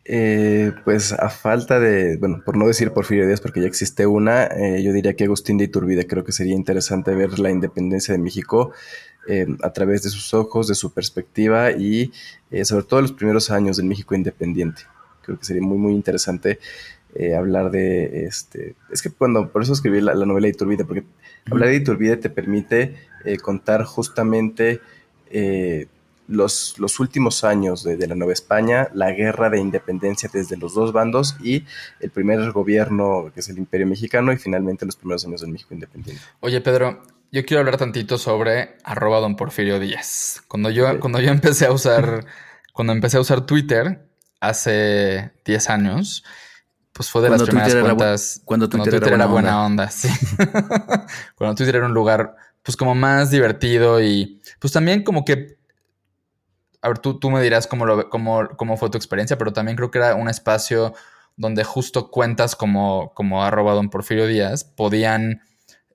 Eh, 0.03 0.71
pues 0.83 1.13
a 1.13 1.29
falta 1.29 1.79
de, 1.79 2.17
bueno, 2.17 2.41
por 2.45 2.57
no 2.57 2.67
decir 2.67 2.91
Porfirio 2.91 3.27
Díaz, 3.27 3.39
porque 3.39 3.61
ya 3.61 3.67
existe 3.67 4.05
una, 4.05 4.45
eh, 4.45 4.81
yo 4.83 4.91
diría 4.91 5.13
que 5.13 5.25
Agustín 5.25 5.57
de 5.57 5.65
Iturbide. 5.65 6.07
Creo 6.07 6.23
que 6.23 6.31
sería 6.31 6.55
interesante 6.55 7.13
ver 7.13 7.37
la 7.39 7.51
independencia 7.51 8.13
de 8.13 8.17
México 8.17 8.71
eh, 9.27 9.45
a 9.61 9.71
través 9.71 10.03
de 10.03 10.09
sus 10.09 10.33
ojos, 10.33 10.67
de 10.67 10.75
su 10.75 10.93
perspectiva 10.93 11.71
y 11.71 12.11
sobre 12.63 12.85
todo 12.85 13.01
los 13.01 13.13
primeros 13.13 13.51
años 13.51 13.77
del 13.77 13.85
México 13.85 14.15
independiente. 14.15 14.83
Creo 15.21 15.37
que 15.37 15.45
sería 15.45 15.61
muy, 15.61 15.77
muy 15.77 15.93
interesante 15.93 16.59
eh, 17.15 17.35
hablar 17.35 17.71
de 17.71 18.25
este. 18.25 18.75
Es 18.89 19.01
que 19.01 19.09
cuando, 19.09 19.49
por 19.51 19.63
eso 19.63 19.73
escribí 19.73 20.01
la, 20.01 20.13
novela 20.13 20.45
de 20.45 20.53
Iturbide, 20.53 20.85
porque 20.85 21.03
hablar 21.49 21.69
de 21.69 21.75
Iturbide 21.75 22.17
te 22.17 22.29
permite 22.29 22.95
eh, 23.25 23.37
contar 23.37 23.83
justamente 23.83 24.81
eh, 25.29 25.87
los, 26.27 26.79
los 26.79 26.99
últimos 26.99 27.43
años 27.43 27.83
de, 27.83 28.07
la 28.07 28.15
Nueva 28.15 28.33
España, 28.33 28.87
la 28.93 29.11
guerra 29.11 29.49
de 29.49 29.59
independencia 29.59 30.29
desde 30.31 30.55
los 30.55 30.73
dos 30.73 30.93
bandos 30.93 31.35
y 31.43 31.65
el 31.99 32.09
primer 32.09 32.51
gobierno 32.51 33.31
que 33.33 33.41
es 33.41 33.49
el 33.49 33.57
Imperio 33.57 33.87
Mexicano 33.87 34.31
y 34.31 34.37
finalmente 34.37 34.85
los 34.85 34.95
primeros 34.95 35.25
años 35.25 35.41
del 35.41 35.51
México 35.51 35.73
independiente. 35.73 36.23
Oye, 36.39 36.61
Pedro, 36.61 37.01
yo 37.31 37.45
quiero 37.45 37.59
hablar 37.59 37.77
tantito 37.77 38.17
sobre 38.17 38.77
arroba 38.83 39.19
don 39.19 39.35
Porfirio 39.35 39.79
Díaz. 39.79 40.41
Cuando 40.47 40.69
yo, 40.69 40.99
cuando 40.99 41.19
yo 41.19 41.31
empecé 41.31 41.65
a 41.65 41.73
usar, 41.73 42.25
cuando 42.73 42.93
empecé 42.93 43.17
a 43.17 43.21
usar 43.21 43.45
Twitter 43.45 44.07
hace 44.39 45.31
10 45.45 45.69
años, 45.69 46.23
pues 47.01 47.09
fue 47.09 47.23
de 47.23 47.31
las 47.31 47.41
primeras 47.41 47.73
cuentas. 47.73 48.41
cuando 48.45 48.69
Twitter, 48.69 49.11
era, 49.11 49.25
buena, 49.25 49.65
onda, 49.65 49.89
sí. 49.89 50.07
cuando 51.35 51.55
Twitter 51.55 51.77
era 51.77 51.87
un 51.87 51.95
lugar, 51.95 52.35
pues 52.61 52.77
como 52.77 52.93
más 52.93 53.31
divertido 53.31 53.99
y 53.99 54.39
pues 54.59 54.71
también 54.71 55.03
como 55.03 55.25
que. 55.25 55.57
A 56.83 56.89
ver, 56.89 56.99
tú, 56.99 57.17
tú 57.17 57.31
me 57.31 57.41
dirás 57.41 57.65
cómo, 57.65 57.87
lo, 57.87 58.07
cómo, 58.07 58.49
cómo 58.55 58.77
fue 58.77 58.91
tu 58.91 58.99
experiencia, 58.99 59.35
pero 59.35 59.51
también 59.51 59.75
creo 59.75 59.89
que 59.89 59.97
era 59.97 60.13
un 60.13 60.29
espacio 60.29 60.93
donde 61.37 61.63
justo 61.63 62.11
cuentas 62.11 62.55
como, 62.55 63.15
como 63.15 63.43
arroba 63.43 63.73
don 63.73 63.89
Porfirio 63.89 64.27
Díaz 64.27 64.63
podían 64.63 65.41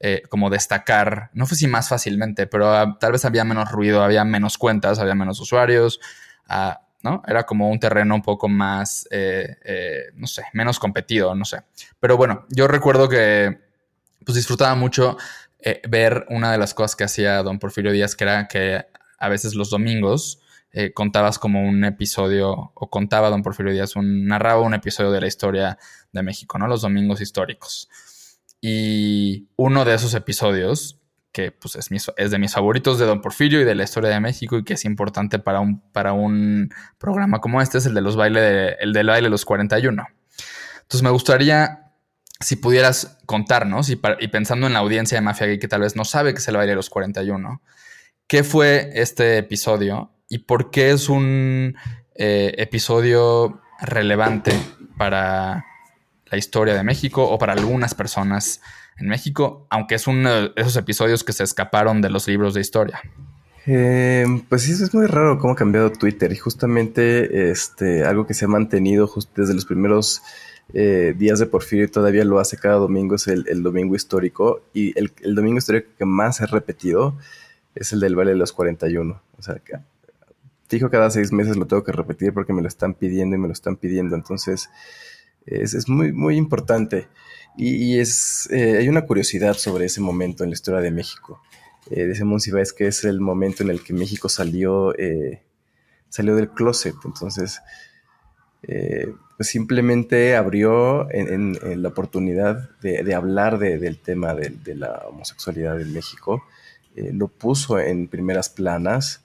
eh, 0.01 0.23
como 0.29 0.51
destacar, 0.51 1.31
no 1.35 1.47
sé 1.47 1.55
si 1.55 1.69
más 1.69 1.89
fácilmente, 1.89 2.49
pero 2.49 2.75
ah, 2.75 2.97
tal 2.99 3.13
vez 3.13 3.25
había 3.25 3.45
menos 3.45 3.71
ruido, 3.71 4.03
había 4.03 4.25
menos 4.25 4.59
cuentas, 4.59 4.99
había 4.99 5.15
menos 5.15 5.39
usuarios, 5.39 6.01
ah, 6.49 6.81
Era 7.27 7.45
como 7.45 7.71
un 7.71 7.79
terreno 7.79 8.15
un 8.15 8.23
poco 8.23 8.49
más, 8.49 9.07
eh, 9.11 9.57
eh, 9.65 10.05
no 10.15 10.27
sé, 10.27 10.45
menos 10.53 10.79
competido, 10.79 11.35
no 11.35 11.45
sé. 11.45 11.63
Pero 12.01 12.17
bueno, 12.17 12.47
yo 12.51 12.69
recuerdo 12.69 13.09
que 13.09 13.61
pues 14.25 14.37
disfrutaba 14.37 14.75
mucho 14.75 15.17
ver 15.89 16.27
una 16.29 16.53
de 16.53 16.59
las 16.59 16.75
cosas 16.75 16.95
que 16.95 17.05
hacía 17.05 17.43
don 17.43 17.59
Porfirio 17.59 17.91
Díaz, 17.91 18.15
que 18.15 18.25
era 18.25 18.47
que 18.47 18.87
a 19.19 19.29
veces 19.29 19.55
los 19.55 19.71
domingos 19.71 20.41
contabas 20.95 21.39
como 21.39 21.67
un 21.67 21.85
episodio, 21.85 22.73
o 22.75 22.91
contaba 22.91 23.31
don 23.31 23.43
Porfirio 23.43 23.73
Díaz, 23.73 23.97
un, 23.97 24.27
narraba 24.27 24.61
un 24.61 24.75
episodio 24.75 25.11
de 25.11 25.21
la 25.21 25.27
historia 25.27 25.79
de 26.13 26.23
México, 26.23 26.59
¿no? 26.59 26.69
Los 26.69 26.83
domingos 26.83 27.21
históricos. 27.21 27.89
Y 28.61 29.49
uno 29.57 29.85
de 29.85 29.95
esos 29.95 30.15
episodios, 30.15 30.96
que 31.37 31.53
pues 31.53 31.77
es, 31.77 32.31
de 32.31 32.39
mis 32.39 32.55
favoritos 32.55 32.99
de 32.99 33.05
Don 33.05 33.21
Porfirio 33.21 33.61
y 33.61 33.65
de 33.65 33.75
la 33.75 33.85
historia 33.85 34.09
de 34.09 34.21
México 34.21 34.57
y 34.57 34.65
que 34.65 34.73
es 34.73 34.87
importante 34.87 35.39
para 35.39 35.61
un, 35.61 35.83
para 35.93 36.15
un 36.15 36.71
programa 36.97 37.43
como 37.43 37.61
este, 37.61 37.77
es 37.77 37.85
el 37.85 37.93
de 37.93 38.01
los 38.01 38.17
baile 38.17 38.77
el 38.83 38.95
del 38.95 39.09
baile 39.09 39.27
de 39.27 39.31
los 39.31 39.45
41. 39.45 40.07
Entonces 40.81 41.03
me 41.03 41.11
gustaría, 41.11 41.93
si 42.41 42.57
pudieras 42.57 43.19
contarnos, 43.27 43.91
y, 43.91 44.01
y 44.19 44.29
pensando 44.29 44.67
en 44.67 44.73
la 44.73 44.79
audiencia 44.79 45.19
de 45.19 45.21
Mafia 45.21 45.47
Gay 45.47 45.59
que 45.59 45.69
tal 45.69 45.83
vez 45.83 45.95
no 45.95 46.07
sabe 46.07 46.33
que 46.33 46.39
es 46.39 46.49
el 46.49 46.57
baile 46.57 46.71
de 46.71 46.77
los 46.77 46.89
41, 46.89 47.61
¿qué 48.27 48.43
fue 48.43 48.93
este 48.95 49.37
episodio 49.37 50.13
y 50.31 50.39
por 50.39 50.71
qué 50.71 50.93
es 50.93 51.11
un 51.11 51.77
eh, 52.15 52.55
episodio 52.57 53.61
relevante 53.83 54.59
para 54.97 55.67
la 56.25 56.39
historia 56.39 56.73
de 56.73 56.83
México 56.83 57.29
o 57.29 57.37
para 57.37 57.53
algunas 57.53 57.95
personas 57.95 58.63
en 58.99 59.09
México, 59.09 59.67
aunque 59.71 59.97
es 59.97 60.07
uno 60.07 60.31
de 60.31 60.53
esos 60.57 60.77
episodios 60.77 61.25
que 61.25 61.33
se 61.33 61.45
escaparon 61.45 62.01
de 62.01 62.11
los 62.11 62.27
libros 62.29 62.55
de 62.55 62.61
historia. 62.61 63.01
Em, 63.67 64.43
pues 64.43 64.63
sí, 64.63 64.73
es 64.73 64.95
muy 64.95 65.07
raro 65.07 65.39
cómo 65.39 65.55
ha 65.55 65.57
cambiado 65.57 65.91
Twitter 65.91 66.33
y 66.33 66.37
justamente 66.37 67.51
este, 67.51 68.05
algo 68.05 68.27
que 68.27 68.35
se 68.35 68.45
ha 68.45 68.49
mantenido 68.49 69.13
desde 69.35 69.55
los 69.55 69.65
primeros 69.65 70.23
eh, 70.73 71.15
días 71.17 71.39
de 71.39 71.47
Porfirio 71.47 71.85
y 71.85 71.89
todavía 71.89 72.25
lo 72.25 72.39
hace 72.39 72.57
cada 72.57 72.77
domingo 72.77 73.15
es 73.15 73.29
el, 73.29 73.63
domingo 73.63 73.95
histórico 73.95 74.63
y 74.73 74.97
el, 74.99 75.13
domingo 75.35 75.59
histórico 75.59 75.91
que 75.99 76.05
más 76.05 76.41
he 76.41 76.47
repetido 76.47 77.17
es 77.75 77.93
el 77.93 78.01
del 78.01 78.15
Vale 78.15 78.33
de 78.33 78.37
los 78.37 78.53
41. 78.53 79.21
O 79.39 79.43
sea, 79.43 79.57
que, 79.57 79.75
dijo 80.69 80.91
cada 80.91 81.11
seis 81.11 81.33
meses 81.33 81.57
lo 81.57 81.67
tengo 81.67 81.85
que 81.85 81.93
repetir 81.93 82.33
porque 82.33 82.53
me 82.53 82.63
lo 82.63 82.69
están 82.69 82.95
pidiendo 82.95 83.37
y 83.37 83.39
me 83.39 83.49
lo 83.49 83.53
están 83.53 83.77
pidiendo. 83.77 84.15
Entonces, 84.17 84.71
es, 85.47 85.89
muy, 85.89 86.13
muy 86.13 86.37
importante. 86.37 87.09
Y, 87.57 87.99
es, 87.99 88.49
eh, 88.51 88.79
hay 88.79 88.89
una 88.89 89.07
curiosidad 89.07 89.55
sobre 89.55 89.87
ese 89.87 90.01
momento 90.01 90.45
en 90.45 90.51
la 90.51 90.55
historia 90.55 90.81
de 90.81 90.91
México. 90.91 91.41
Eh, 91.91 92.05
decimos 92.05 92.47
es 92.47 92.73
que 92.73 92.87
es 92.87 93.05
el 93.05 93.21
momento 93.21 93.63
en 93.63 93.71
el 93.71 93.83
que 93.83 93.93
México 93.93 94.29
salió, 94.29 94.95
eh, 94.99 95.43
salió 96.09 96.37
del 96.37 96.51
closet. 96.51 96.95
Entonces, 97.05 97.61
eh, 98.63 99.15
pues 99.37 99.49
simplemente 99.49 100.37
abrió 100.37 101.11
en, 101.11 101.83
la 101.83 101.89
oportunidad 101.89 102.71
de, 102.81 103.15
hablar 103.15 103.59
del 103.59 103.99
tema 103.99 104.35
de, 104.35 104.75
la 104.75 105.05
homosexualidad 105.09 105.81
en 105.81 105.93
México. 105.93 106.43
lo 106.95 107.29
puso 107.29 107.79
en 107.79 108.09
primeras 108.09 108.49
planas 108.49 109.23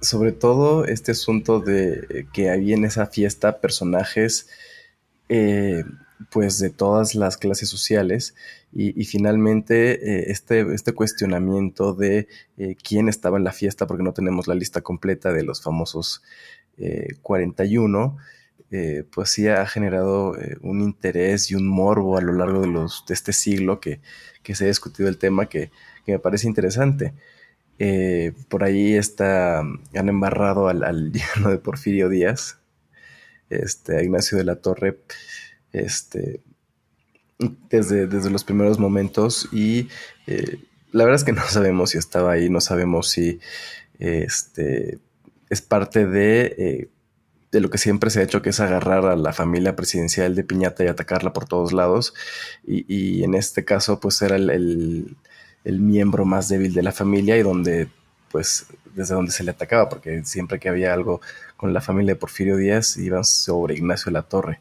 sobre 0.00 0.32
todo 0.32 0.84
este 0.84 1.12
asunto 1.12 1.60
de 1.60 2.28
que 2.32 2.50
había 2.50 2.74
en 2.74 2.84
esa 2.84 3.06
fiesta 3.06 3.60
personajes 3.60 4.48
eh, 5.28 5.84
pues 6.30 6.58
de 6.58 6.70
todas 6.70 7.14
las 7.14 7.36
clases 7.36 7.68
sociales 7.68 8.34
y, 8.72 9.04
finalmente 9.04 9.92
eh, 9.92 10.24
este, 10.28 10.60
este, 10.74 10.92
cuestionamiento 10.92 11.94
de 11.94 12.28
eh, 12.56 12.76
quién 12.82 13.08
estaba 13.08 13.38
en 13.38 13.44
la 13.44 13.52
fiesta 13.52 13.86
porque 13.86 14.02
no 14.02 14.12
tenemos 14.12 14.48
la 14.48 14.54
lista 14.54 14.80
completa 14.80 15.32
de 15.32 15.44
los 15.44 15.62
famosos 15.62 16.22
41 17.22 18.16
pues 19.12 19.30
sí 19.30 19.46
ha 19.46 19.64
generado 19.66 20.36
un 20.60 20.80
interés 20.80 21.52
y 21.52 21.54
un 21.54 21.68
morbo 21.68 22.18
a 22.18 22.20
lo 22.20 22.32
largo 22.32 22.62
de, 22.62 22.66
los, 22.66 23.04
de 23.06 23.14
este 23.14 23.32
siglo 23.32 23.78
que, 23.78 24.00
se 24.42 24.64
ha 24.64 24.66
discutido 24.66 25.08
el 25.08 25.16
tema 25.16 25.46
que, 25.46 25.70
que 26.04 26.12
me 26.12 26.18
parece 26.18 26.48
interesante. 26.48 27.14
Eh, 27.78 28.32
por 28.48 28.62
ahí 28.62 28.94
está, 28.94 29.60
han 29.60 30.08
embarrado 30.08 30.68
al, 30.68 30.84
al 30.84 31.12
de 31.12 31.58
Porfirio 31.58 32.08
Díaz, 32.08 32.60
este, 33.50 33.96
a 33.96 34.02
Ignacio 34.02 34.38
de 34.38 34.44
la 34.44 34.56
Torre, 34.56 34.98
este, 35.74 36.40
desde, 37.70 38.06
desde 38.06 38.30
los 38.30 38.44
primeros 38.44 38.78
momentos 38.78 39.48
y 39.52 39.88
eh, 40.26 40.58
la 40.92 41.04
verdad 41.04 41.20
es 41.20 41.24
que 41.24 41.32
no 41.40 41.46
sabemos 41.46 41.90
si 41.90 41.98
estaba 41.98 42.32
ahí, 42.32 42.48
no 42.48 42.60
sabemos 42.60 43.08
si 43.08 43.40
este, 43.98 44.98
es 45.50 45.60
parte 45.62 46.06
de, 46.06 46.54
eh, 46.58 46.88
de 47.52 47.60
lo 47.60 47.70
que 47.70 47.78
siempre 47.78 48.10
se 48.10 48.20
ha 48.20 48.24
hecho, 48.24 48.42
que 48.42 48.50
es 48.50 48.60
agarrar 48.60 49.06
a 49.06 49.16
la 49.16 49.32
familia 49.32 49.76
presidencial 49.76 50.34
de 50.34 50.44
Piñata 50.44 50.84
y 50.84 50.88
atacarla 50.88 51.32
por 51.32 51.46
todos 51.46 51.72
lados. 51.72 52.14
Y, 52.66 53.22
en 53.22 53.34
este 53.34 53.64
caso, 53.64 54.00
pues 54.00 54.20
era 54.22 54.34
el 54.34 55.16
el 55.64 55.80
miembro 55.80 56.24
más 56.24 56.48
débil 56.48 56.74
de 56.74 56.82
la 56.82 56.92
familia 56.92 57.36
y 57.36 57.42
donde, 57.42 57.88
pues, 58.30 58.66
desde 58.94 59.14
donde 59.14 59.32
se 59.32 59.42
le 59.42 59.50
atacaba, 59.50 59.88
porque 59.88 60.24
siempre 60.24 60.60
que 60.60 60.68
había 60.68 60.92
algo 60.92 61.20
con 61.56 61.72
la 61.72 61.80
familia 61.80 62.14
de 62.14 62.20
Porfirio 62.20 62.56
Díaz 62.56 62.96
iban 62.98 63.24
sobre 63.24 63.74
Ignacio 63.74 64.12
la 64.12 64.22
Torre. 64.22 64.60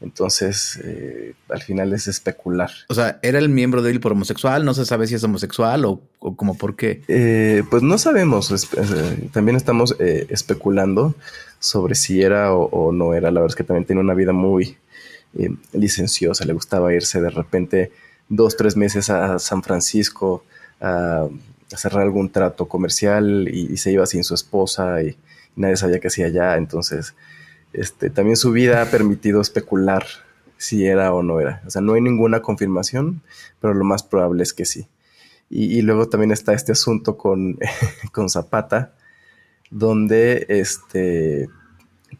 Entonces, 0.00 0.78
eh, 0.84 1.34
al 1.48 1.62
final 1.62 1.92
es 1.92 2.06
especular. 2.06 2.70
O 2.88 2.94
sea, 2.94 3.18
¿era 3.22 3.38
el 3.38 3.48
miembro 3.48 3.82
débil 3.82 4.00
por 4.00 4.12
homosexual? 4.12 4.64
¿No 4.64 4.72
se 4.72 4.84
sabe 4.84 5.08
si 5.08 5.16
es 5.16 5.24
homosexual 5.24 5.84
o, 5.84 6.00
como 6.18 6.56
por 6.56 6.76
qué? 6.76 7.02
Eh, 7.08 7.64
pues 7.68 7.82
no 7.82 7.98
sabemos. 7.98 8.52
Eh, 8.76 9.28
también 9.32 9.56
estamos 9.56 9.96
especulando 9.98 11.14
sobre 11.58 11.96
si 11.96 12.22
era 12.22 12.54
o, 12.54 12.66
o, 12.66 12.92
no 12.92 13.14
era. 13.14 13.30
La 13.32 13.40
verdad 13.40 13.52
es 13.52 13.56
que 13.56 13.64
también 13.64 13.86
tiene 13.86 14.00
una 14.00 14.14
vida 14.14 14.32
muy 14.32 14.76
licenciosa. 15.72 16.44
Le 16.44 16.52
gustaba 16.52 16.94
irse 16.94 17.20
de 17.20 17.30
repente 17.30 17.90
dos, 18.28 18.56
tres 18.56 18.76
meses 18.76 19.10
a 19.10 19.38
San 19.38 19.62
Francisco 19.62 20.44
a, 20.80 21.28
cerrar 21.76 22.02
algún 22.02 22.30
trato 22.30 22.66
comercial 22.66 23.46
y, 23.52 23.76
se 23.76 23.92
iba 23.92 24.06
sin 24.06 24.24
su 24.24 24.34
esposa 24.34 25.02
y, 25.02 25.16
nadie 25.56 25.76
sabía 25.76 25.98
qué 25.98 26.08
hacía 26.08 26.26
allá. 26.26 26.56
Entonces, 26.56 27.14
este, 27.72 28.10
también 28.10 28.36
su 28.36 28.52
vida 28.52 28.82
ha 28.82 28.86
permitido 28.86 29.40
especular 29.40 30.04
si 30.56 30.86
era 30.86 31.12
o 31.12 31.22
no 31.22 31.40
era. 31.40 31.62
O 31.66 31.70
sea, 31.70 31.82
no 31.82 31.94
hay 31.94 32.00
ninguna 32.00 32.42
confirmación, 32.42 33.22
pero 33.60 33.74
lo 33.74 33.84
más 33.84 34.02
probable 34.02 34.42
es 34.42 34.52
que 34.52 34.64
sí. 34.64 34.88
Y, 35.50 35.80
luego 35.80 36.08
también 36.08 36.30
está 36.30 36.52
este 36.52 36.72
asunto 36.72 37.16
con, 37.16 37.58
con 38.12 38.28
Zapata, 38.28 38.92
donde 39.70 40.44
este, 40.50 41.48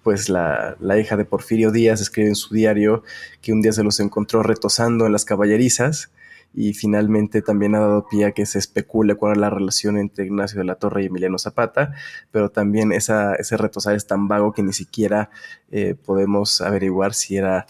pues 0.02 0.28
la, 0.28 0.76
hija 0.98 1.16
de 1.16 1.24
Porfirio 1.24 1.70
Díaz 1.70 2.00
escribe 2.00 2.28
en 2.28 2.36
su 2.36 2.54
diario 2.54 3.02
que 3.42 3.52
un 3.52 3.60
día 3.60 3.72
se 3.72 3.82
los 3.84 4.00
encontró 4.00 4.42
retosando 4.42 5.06
en 5.06 5.12
las 5.12 5.24
caballerizas 5.24 6.10
y 6.54 6.74
finalmente 6.74 7.42
también 7.42 7.74
ha 7.74 7.80
dado 7.80 8.06
pie 8.08 8.26
a 8.26 8.32
que 8.32 8.46
se 8.46 8.58
especule 8.58 9.14
cuál 9.14 9.32
es 9.32 9.38
la 9.38 9.50
relación 9.50 9.98
entre 9.98 10.26
Ignacio 10.26 10.58
de 10.58 10.64
la 10.64 10.76
Torre 10.76 11.02
y 11.02 11.06
Emiliano 11.06 11.38
Zapata, 11.38 11.94
pero 12.30 12.50
también 12.50 12.92
esa, 12.92 13.34
ese 13.34 13.56
retosar 13.56 13.94
es 13.94 14.06
tan 14.06 14.28
vago 14.28 14.52
que 14.52 14.62
ni 14.62 14.72
siquiera 14.72 15.30
eh, 15.70 15.94
podemos 15.94 16.60
averiguar 16.60 17.14
si 17.14 17.36
era 17.36 17.66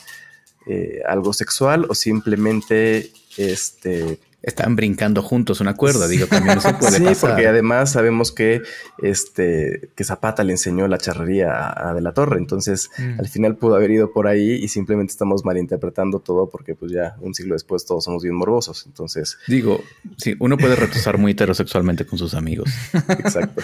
eh, 0.66 1.02
algo 1.06 1.32
sexual 1.32 1.86
o 1.88 1.94
simplemente 1.94 3.10
este, 3.36 4.18
Estaban 4.40 4.76
brincando 4.76 5.20
juntos 5.20 5.60
una 5.60 5.74
cuerda, 5.74 6.06
digo, 6.06 6.26
también 6.28 6.58
eso 6.58 6.78
puede 6.78 6.98
sí, 6.98 7.20
porque 7.20 7.48
además 7.48 7.90
sabemos 7.90 8.30
que 8.30 8.62
este 8.98 9.90
que 9.96 10.04
Zapata 10.04 10.44
le 10.44 10.52
enseñó 10.52 10.86
la 10.86 10.98
charrería 10.98 11.74
a, 11.76 11.92
De 11.92 12.00
la 12.00 12.12
Torre, 12.12 12.38
entonces 12.38 12.88
mm. 12.98 13.18
al 13.18 13.28
final 13.28 13.56
pudo 13.56 13.74
haber 13.74 13.90
ido 13.90 14.12
por 14.12 14.28
ahí 14.28 14.52
y 14.52 14.68
simplemente 14.68 15.10
estamos 15.10 15.44
malinterpretando 15.44 16.20
todo 16.20 16.48
porque 16.48 16.76
pues 16.76 16.92
ya 16.92 17.16
un 17.20 17.34
siglo 17.34 17.54
después 17.54 17.84
todos 17.84 18.04
somos 18.04 18.22
bien 18.22 18.36
morbosos, 18.36 18.86
entonces 18.86 19.38
digo, 19.48 19.82
sí, 20.18 20.36
uno 20.38 20.56
puede 20.56 20.76
retosar 20.76 21.18
muy 21.18 21.32
heterosexualmente 21.32 22.06
con 22.06 22.18
sus 22.18 22.34
amigos. 22.34 22.70
Exacto. 23.08 23.60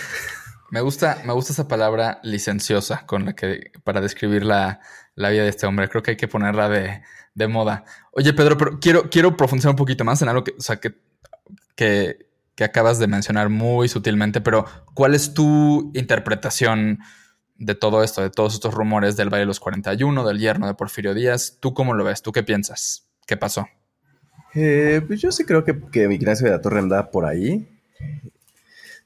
me 0.73 0.81
gusta, 0.81 1.23
me 1.25 1.33
gusta 1.35 1.53
esa 1.53 1.69
palabra 1.69 2.19
licenciosa 2.25 3.07
con 3.07 3.27
la 3.27 3.35
que 3.35 3.71
para 3.85 4.01
describir 4.01 4.45
la, 4.45 4.81
la 5.15 5.31
vida 5.31 5.43
de 5.43 5.51
este 5.51 5.67
hombre. 5.67 5.89
Creo 5.89 6.03
que 6.03 6.13
hay 6.13 6.17
que 6.17 6.29
ponerla 6.29 6.69
de, 6.69 7.03
de 7.35 7.49
moda. 7.49 7.85
Oye, 8.17 8.33
Pedro, 8.33 8.57
pero 8.57 8.79
quiero, 8.79 9.11
quiero 9.11 9.37
profundizar 9.37 9.71
un 9.71 9.77
poquito 9.77 10.05
más 10.05 10.23
en 10.23 10.29
algo 10.29 10.45
que, 10.45 10.53
o 10.53 10.81
que, 11.75 12.27
que, 12.55 12.65
acabas 12.65 13.01
de 13.01 13.09
mencionar 13.09 13.49
muy 13.49 13.89
sutilmente, 13.89 14.41
pero 14.41 14.67
¿cuál 14.95 15.15
es 15.15 15.35
tu 15.35 15.91
interpretación 15.95 17.01
de 17.57 17.75
todo 17.75 18.05
esto, 18.05 18.23
de 18.23 18.31
todos 18.31 18.55
estos 18.55 18.73
rumores 18.73 19.17
del 19.17 19.31
Valle 19.31 19.41
de 19.41 19.47
los 19.47 19.59
41, 19.59 20.25
del 20.25 20.39
yerno 20.39 20.69
de 20.69 20.75
Porfirio 20.75 21.13
Díaz? 21.13 21.59
¿Tú 21.59 21.75
cómo 21.75 21.95
lo 21.95 22.05
ves? 22.05 22.23
¿Tú 22.23 22.31
qué 22.31 22.45
piensas? 22.45 23.09
¿Qué 23.27 23.37
pasó? 23.37 23.67
Eh, 24.55 25.03
pues 25.05 25.21
yo 25.21 25.33
sí 25.33 25.45
creo 25.45 25.65
que, 25.65 25.77
que 25.91 26.05
Ignacio 26.05 26.47
de 26.47 26.53
la 26.53 26.61
Torre 26.61 26.79
andaba 26.79 27.11
por 27.11 27.25
ahí. 27.25 27.69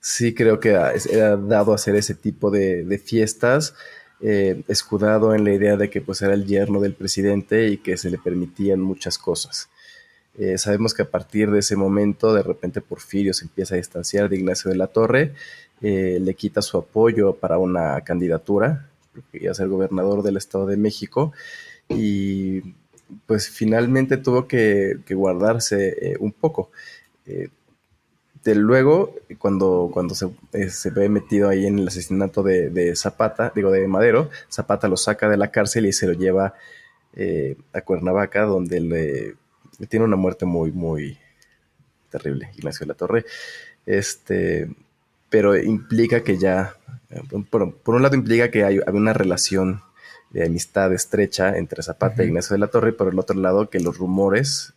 Sí 0.01 0.35
creo 0.35 0.61
que 0.61 0.79
era 1.11 1.37
dado 1.39 1.73
a 1.73 1.77
hacer 1.77 1.97
ese 1.97 2.15
tipo 2.15 2.51
de, 2.51 2.85
de 2.85 2.99
fiestas 2.99 3.75
eh, 4.21 4.63
escudado 4.67 5.33
en 5.33 5.45
la 5.45 5.53
idea 5.53 5.77
de 5.77 5.91
que 5.91 6.01
pues 6.01 6.23
era 6.23 6.35
el 6.35 6.45
yerno 6.45 6.81
del 6.81 6.95
presidente 6.95 7.69
y 7.69 7.79
que 7.79 7.97
se 7.97 8.11
le 8.11 8.19
permitían 8.19 8.81
muchas 8.81 9.17
cosas. 9.17 9.69
Eh, 10.37 10.59
sabemos 10.59 10.93
que 10.93 11.03
a 11.03 11.11
partir 11.11 11.51
de 11.51 11.61
ese 11.61 11.77
momento, 11.77 12.35
de 12.35 12.43
repente 12.43 12.81
Porfirio 12.81 13.33
se 13.33 13.45
empieza 13.45 13.75
a 13.75 13.79
distanciar 13.79 14.29
de 14.29 14.37
Ignacio 14.37 14.71
de 14.71 14.77
la 14.77 14.89
Torre, 14.89 15.35
eh, 15.83 16.19
le 16.21 16.35
quita 16.35 16.63
su 16.63 16.79
apoyo 16.79 17.35
para 17.35 17.59
una 17.59 18.01
candidatura, 18.01 18.89
porque 19.13 19.39
iba 19.41 19.53
a 19.53 19.55
ser 19.55 19.69
gobernador 19.69 20.23
del 20.23 20.37
Estado 20.37 20.67
de 20.67 20.77
México, 20.77 21.33
y 21.89 22.75
pues 23.27 23.49
finalmente 23.49 24.17
tuvo 24.17 24.49
que, 24.49 24.99
guardarse 25.11 26.17
un 26.21 26.33
poco 26.33 26.71
luego, 28.45 29.15
cuando, 29.39 29.91
cuando 29.93 30.15
se, 30.15 30.29
eh, 30.53 30.71
se, 30.71 30.91
ve 30.91 31.09
metido 31.09 31.49
ahí 31.49 31.67
en 31.67 31.79
el 31.79 31.89
asesinato 31.89 32.43
de, 32.43 32.95
Zapata, 32.97 33.53
digo 33.55 33.71
de 33.71 33.87
Madero, 33.89 34.31
Zapata 34.51 34.89
lo 34.89 34.97
saca 34.97 35.29
de 35.29 35.37
la 35.37 35.51
cárcel 35.51 35.87
y 35.87 35.93
se 35.93 36.07
lo 36.07 36.13
lleva 36.13 36.55
eh, 37.15 37.57
a 37.73 37.81
Cuernavaca, 37.81 38.43
donde 38.43 38.81
le, 38.81 39.35
tiene 39.87 40.05
una 40.05 40.17
muerte 40.17 40.47
muy, 40.47 40.73
muy 40.73 41.19
terrible, 42.11 42.51
Ignacio 42.57 42.85
de 42.85 42.89
la 42.89 42.95
Torre. 42.95 43.25
Este, 43.87 44.69
pero 45.29 45.57
implica 45.57 46.23
que 46.23 46.39
ya, 46.39 46.75
por, 47.51 47.75
un 47.87 48.03
lado 48.03 48.17
implica 48.17 48.51
que 48.51 48.65
hay, 48.65 48.81
una 48.93 49.13
relación 49.13 49.83
de 50.31 50.45
amistad 50.45 50.93
estrecha 50.93 51.57
entre 51.57 51.83
Zapata 51.83 52.23
e 52.23 52.27
Ignacio 52.27 52.55
de 52.55 52.61
la 52.61 52.69
Torre, 52.69 52.91
y 52.91 52.93
por 52.93 53.09
el 53.09 53.19
otro 53.19 53.39
lado 53.39 53.71
que 53.71 53.81
los 53.81 53.99
rumores 53.99 54.75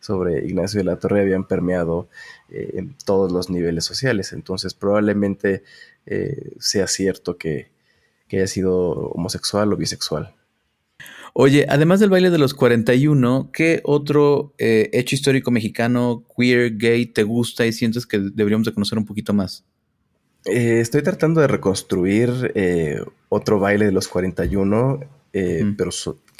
sobre 0.00 0.46
Ignacio 0.46 0.80
de 0.80 0.84
la 0.84 0.96
Torre 0.96 1.20
habían 1.20 1.44
permeado 1.44 2.08
eh, 2.48 2.72
en 2.74 2.94
todos 3.04 3.30
los 3.30 3.50
niveles 3.50 3.84
sociales. 3.84 4.32
Entonces 4.32 4.74
probablemente 4.74 5.62
eh, 6.06 6.52
sea 6.58 6.86
cierto 6.86 7.36
que, 7.36 7.68
haya 8.32 8.46
sido 8.46 8.90
homosexual 9.10 9.72
o 9.72 9.76
bisexual. 9.76 10.32
Oye, 11.32 11.66
además 11.68 11.98
del 11.98 12.10
baile 12.10 12.30
de 12.30 12.38
los 12.38 12.54
41, 12.54 13.50
¿qué 13.52 13.80
otro 13.84 14.54
eh, 14.58 14.88
hecho 14.92 15.16
histórico 15.16 15.50
mexicano, 15.50 16.24
queer, 16.36 16.76
gay, 16.76 17.06
te 17.06 17.24
gusta 17.24 17.66
y 17.66 17.72
sientes 17.72 18.06
que 18.06 18.20
deberíamos 18.20 18.66
de 18.66 18.72
conocer 18.72 18.98
un 18.98 19.06
poquito 19.06 19.32
más? 19.32 19.64
estoy 20.44 21.02
tratando 21.02 21.42
de 21.42 21.48
reconstruir 21.48 22.54
otro 23.28 23.58
baile 23.58 23.84
de 23.84 23.92
los 23.92 24.08
41, 24.08 25.00
pero 25.32 25.90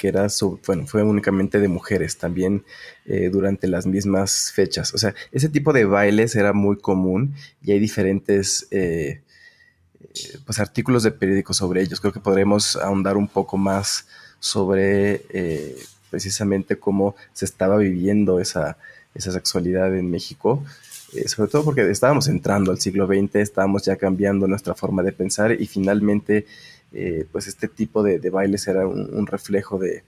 que 0.01 0.07
era 0.07 0.25
bueno, 0.65 0.87
fue 0.87 1.03
únicamente 1.03 1.59
de 1.59 1.67
mujeres 1.67 2.17
también 2.17 2.65
eh, 3.05 3.29
durante 3.31 3.67
las 3.67 3.85
mismas 3.85 4.51
fechas. 4.51 4.95
O 4.95 4.97
sea, 4.97 5.13
ese 5.31 5.47
tipo 5.47 5.73
de 5.73 5.85
bailes 5.85 6.35
era 6.35 6.53
muy 6.53 6.77
común 6.77 7.35
y 7.61 7.71
hay 7.71 7.77
diferentes 7.77 8.67
eh, 8.71 9.21
eh, 10.01 10.37
pues, 10.43 10.57
artículos 10.57 11.03
de 11.03 11.11
periódicos 11.11 11.57
sobre 11.57 11.83
ellos. 11.83 12.01
Creo 12.01 12.11
que 12.11 12.19
podremos 12.19 12.77
ahondar 12.77 13.15
un 13.15 13.27
poco 13.27 13.57
más 13.57 14.07
sobre 14.39 15.21
precisamente 16.09 16.79
cómo 16.79 17.15
se 17.31 17.45
estaba 17.45 17.77
viviendo 17.77 18.39
esa, 18.39 18.79
esa 19.13 19.31
sexualidad 19.31 19.95
en 19.95 20.09
México. 20.09 20.63
sobre 21.27 21.51
todo 21.51 21.63
porque 21.63 21.87
estábamos 21.91 22.27
entrando 22.27 22.71
al 22.71 22.79
siglo 22.79 23.05
XX, 23.05 23.35
estábamos 23.35 23.85
ya 23.85 23.97
cambiando 23.97 24.47
nuestra 24.47 24.73
forma 24.73 25.03
de 25.03 25.11
pensar 25.11 25.51
y 25.51 25.67
finalmente 25.67 26.47
eh, 26.93 27.25
pues 27.31 27.47
este 27.47 27.67
tipo 27.67 28.03
de, 28.03 28.17
bailes 28.29 28.67
era 28.67 28.85
un, 28.85 29.27
reflejo 29.27 29.79
de, 29.79 30.03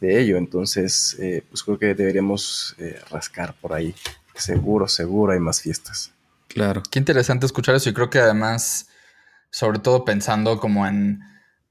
ello. 0.00 0.36
Entonces, 0.36 1.16
eh, 1.18 1.42
pues 1.48 1.62
creo 1.62 1.78
que 1.78 1.94
deberíamos 1.94 2.76
eh, 2.78 2.98
rascar 3.10 3.54
por 3.60 3.72
ahí. 3.72 3.94
Seguro, 4.34 4.86
seguro 4.86 5.32
hay 5.32 5.40
más 5.40 5.60
fiestas. 5.60 6.12
Claro. 6.46 6.82
Qué 6.90 6.98
interesante 6.98 7.46
escuchar 7.46 7.74
eso 7.74 7.90
y 7.90 7.94
creo 7.94 8.08
que 8.08 8.20
además, 8.20 8.88
sobre 9.50 9.80
todo 9.80 10.04
pensando 10.04 10.60
como 10.60 10.86
en 10.86 11.20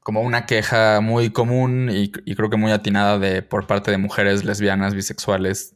como 0.01 0.21
una 0.21 0.45
queja 0.45 1.01
muy 1.01 1.31
común 1.31 1.89
y, 1.91 2.09
creo 2.09 2.49
que 2.49 2.55
muy 2.55 2.71
atinada 2.71 3.19
de 3.19 3.41
por 3.41 3.67
parte 3.67 3.91
de 3.91 3.97
mujeres 3.97 4.45
lesbianas, 4.45 4.93
bisexuales, 4.95 5.75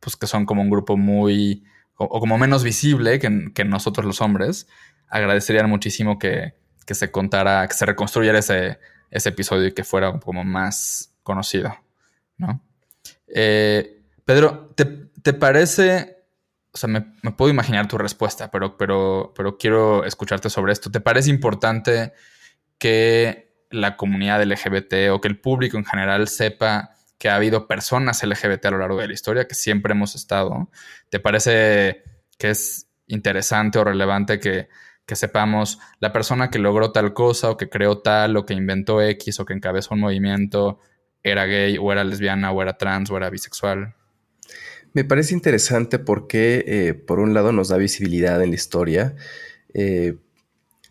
pues 0.00 0.16
que 0.16 0.26
son 0.26 0.46
como 0.46 0.62
un 0.62 0.70
grupo 0.70 0.96
muy 0.96 1.64
o, 1.96 2.20
como 2.20 2.38
menos 2.38 2.64
visible 2.64 3.18
que, 3.18 3.50
que 3.54 3.66
nosotros 3.66 4.06
los 4.06 4.22
hombres, 4.22 4.68
agradecerían 5.08 5.68
muchísimo 5.68 6.18
que, 6.18 6.54
que 6.88 6.94
se 6.94 7.10
contara, 7.10 7.68
que 7.68 7.74
se 7.74 7.84
reconstruyera 7.84 8.38
ese, 8.38 8.78
ese 9.10 9.28
episodio 9.28 9.66
y 9.66 9.74
que 9.74 9.84
fuera 9.84 10.18
como 10.18 10.42
más 10.42 11.14
conocido, 11.22 11.76
¿no? 12.38 12.62
Eh, 13.26 14.00
Pedro, 14.24 14.74
¿te, 14.74 15.34
parece, 15.34 16.24
o 16.72 16.78
sea, 16.78 16.88
me, 16.88 17.02
puedo 17.36 17.50
imaginar 17.50 17.88
tu 17.88 17.98
respuesta, 17.98 18.50
pero, 18.50 18.78
pero, 18.78 19.34
pero 19.36 19.58
quiero 19.58 20.02
escucharte 20.06 20.48
sobre 20.48 20.72
esto. 20.72 20.90
¿Te 20.90 21.00
parece 21.00 21.28
importante 21.28 22.14
que 22.78 23.66
la 23.68 23.98
comunidad 23.98 24.42
LGBT 24.42 25.10
o 25.12 25.20
que 25.20 25.28
el 25.28 25.38
público 25.38 25.76
en 25.76 25.84
general 25.84 26.26
sepa 26.26 26.94
que 27.18 27.28
ha 27.28 27.34
habido 27.34 27.66
personas 27.66 28.22
LGBT 28.22 28.64
a 28.64 28.70
lo 28.70 28.78
largo 28.78 28.98
de 28.98 29.08
la 29.08 29.12
historia, 29.12 29.46
que 29.46 29.54
siempre 29.54 29.92
hemos 29.92 30.14
estado? 30.14 30.70
¿Te 31.10 31.20
parece 31.20 32.02
que 32.38 32.48
es 32.48 32.88
interesante 33.08 33.78
o 33.78 33.84
relevante 33.84 34.40
que 34.40 34.70
que 35.08 35.16
sepamos 35.16 35.78
la 36.00 36.12
persona 36.12 36.50
que 36.50 36.58
logró 36.58 36.92
tal 36.92 37.14
cosa 37.14 37.50
o 37.50 37.56
que 37.56 37.70
creó 37.70 37.98
tal 37.98 38.36
o 38.36 38.44
que 38.44 38.52
inventó 38.52 39.00
X 39.00 39.40
o 39.40 39.46
que 39.46 39.54
encabezó 39.54 39.94
un 39.94 40.00
movimiento 40.00 40.80
era 41.22 41.46
gay 41.46 41.78
o 41.78 41.90
era 41.90 42.04
lesbiana 42.04 42.52
o 42.52 42.60
era 42.60 42.76
trans 42.76 43.10
o 43.10 43.16
era 43.16 43.30
bisexual. 43.30 43.94
Me 44.92 45.04
parece 45.04 45.32
interesante 45.32 45.98
porque 45.98 46.62
eh, 46.66 46.92
por 46.92 47.20
un 47.20 47.32
lado 47.32 47.52
nos 47.52 47.68
da 47.68 47.78
visibilidad 47.78 48.42
en 48.42 48.50
la 48.50 48.54
historia, 48.54 49.16
eh, 49.72 50.16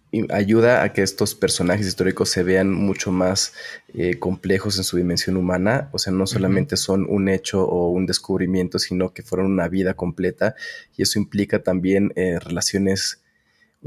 y 0.10 0.32
ayuda 0.34 0.84
a 0.84 0.94
que 0.94 1.04
estos 1.04 1.36
personajes 1.36 1.86
históricos 1.86 2.30
se 2.30 2.42
vean 2.42 2.72
mucho 2.72 3.12
más 3.12 3.54
eh, 3.94 4.18
complejos 4.18 4.78
en 4.78 4.84
su 4.84 4.98
dimensión 4.98 5.38
humana, 5.38 5.90
o 5.92 6.00
sea, 6.00 6.12
no 6.12 6.26
solamente 6.26 6.76
son 6.76 7.06
un 7.08 7.30
hecho 7.30 7.66
o 7.66 7.90
un 7.92 8.08
descubrimiento, 8.08 8.80
sino 8.80 9.14
que 9.14 9.22
fueron 9.22 9.52
una 9.52 9.68
vida 9.68 9.94
completa 9.96 10.56
y 10.96 11.04
eso 11.04 11.20
implica 11.20 11.62
también 11.62 12.14
relaciones 12.16 13.22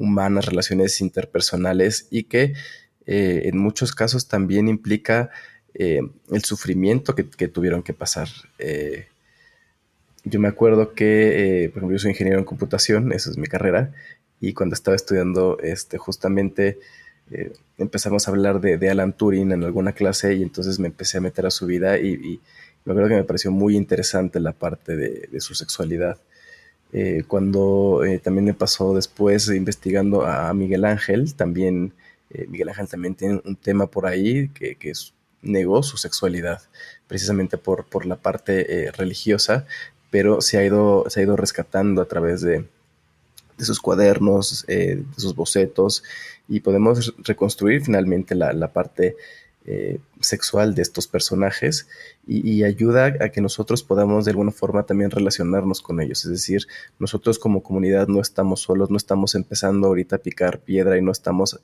humanas, 0.01 0.47
relaciones 0.47 1.01
interpersonales 1.01 2.09
y 2.11 2.25
que 2.25 2.55
eh, 3.07 3.43
en 3.45 3.59
muchos 3.59 3.95
casos 3.95 4.27
también 4.29 4.67
implica 4.67 5.31
eh, 5.75 6.01
el 6.31 6.45
sufrimiento 6.45 7.15
que, 7.15 7.49
tuvieron 7.49 7.83
que 7.83 7.93
pasar. 7.93 8.29
Eh, 8.59 9.07
yo 10.25 10.41
me 10.41 10.49
acuerdo 10.49 10.95
que, 10.95 11.71
por 11.73 11.79
ejemplo, 11.79 11.97
yo 11.97 11.99
soy 11.99 12.11
ingeniero 12.11 12.39
en 12.39 12.45
computación, 12.45 13.13
esa 13.13 13.31
es 13.31 13.39
mi 13.39 13.47
carrera, 13.47 13.93
y 14.41 14.53
cuando 14.53 14.75
estaba 14.75 14.97
estudiando, 14.97 15.59
este, 15.63 15.99
justamente 15.99 16.79
empezamos 17.79 18.27
a 18.27 18.33
hablar 18.33 18.61
de, 18.61 18.91
Alan 18.91 19.13
Turing 19.13 19.53
en 19.53 19.63
alguna 19.63 19.93
clase 19.93 20.35
y 20.35 20.43
entonces 20.43 20.81
me 20.81 20.89
empecé 20.89 21.19
a 21.19 21.21
meter 21.21 21.47
a 21.47 21.51
su 21.51 21.67
vida 21.67 21.99
y, 21.99 22.41
me 22.85 22.93
acuerdo 22.93 23.11
que 23.11 23.17
me 23.17 23.25
pareció 23.25 23.51
muy 23.51 23.77
interesante 23.77 24.41
la 24.41 24.53
parte 24.53 24.97
de 24.97 25.41
su 25.41 25.55
sexualidad. 25.55 26.19
Eh, 26.93 27.23
cuando 27.27 28.03
eh, 28.05 28.19
también 28.19 28.45
me 28.47 28.55
pasó 28.55 28.95
después 28.95 29.49
investigando 29.49 30.27
a 30.27 30.53
Miguel 30.55 30.85
Ángel, 30.85 31.35
también 31.35 31.93
eh, 32.31 32.47
Miguel 32.49 32.71
Ángel 32.71 32.89
también 32.89 33.15
tiene 33.15 33.41
un 33.45 33.57
tema 33.57 33.87
por 33.87 34.07
ahí 34.07 34.49
que, 34.49 34.77
negó 35.43 35.83
su 35.83 35.97
sexualidad, 35.97 36.61
precisamente 37.07 37.57
por, 37.57 37.87
por 37.87 38.05
la 38.05 38.17
parte 38.17 38.93
religiosa, 38.95 39.65
pero 40.11 40.43
se 40.43 40.59
ha, 40.59 40.65
ido, 40.67 41.07
se 41.09 41.21
ha 41.21 41.23
ido 41.23 41.35
rescatando 41.35 42.03
a 42.03 42.05
través 42.05 42.43
de, 42.43 42.67
sus 43.59 43.81
cuadernos, 43.81 44.67
de 44.67 45.03
sus 45.17 45.35
bocetos, 45.35 46.05
y 46.47 46.61
podemos 46.61 47.15
reconstruir 47.25 47.83
finalmente 47.83 48.35
la, 48.35 48.53
la 48.53 48.71
parte 48.71 49.17
eh, 49.73 50.01
sexual 50.21 50.75
de 50.75 50.83
estos 50.83 51.07
personajes 51.07 51.87
y, 52.27 52.65
ayuda 52.65 53.15
a 53.21 53.29
que 53.29 53.41
nosotros 53.41 53.85
podamos 53.85 54.25
de 54.25 54.33
alguna 54.33 54.51
forma 54.51 54.83
también 54.83 55.13
relacionarnos 55.13 55.81
con 55.81 56.01
ellos. 56.01 56.25
Es 56.25 56.31
decir, 56.33 56.67
nosotros 56.99 57.39
como 57.39 57.63
comunidad 57.63 58.09
no 58.09 58.21
estamos 58.21 58.63
solos, 58.63 58.91
no 58.91 58.97
estamos 58.97 59.37
empezando 59.37 59.87
ahorita 59.87 60.17
a 60.17 60.19
picar 60.19 60.59
piedra 60.59 60.99
y 60.99 61.03
no 61.03 61.13
estamos 61.13 61.61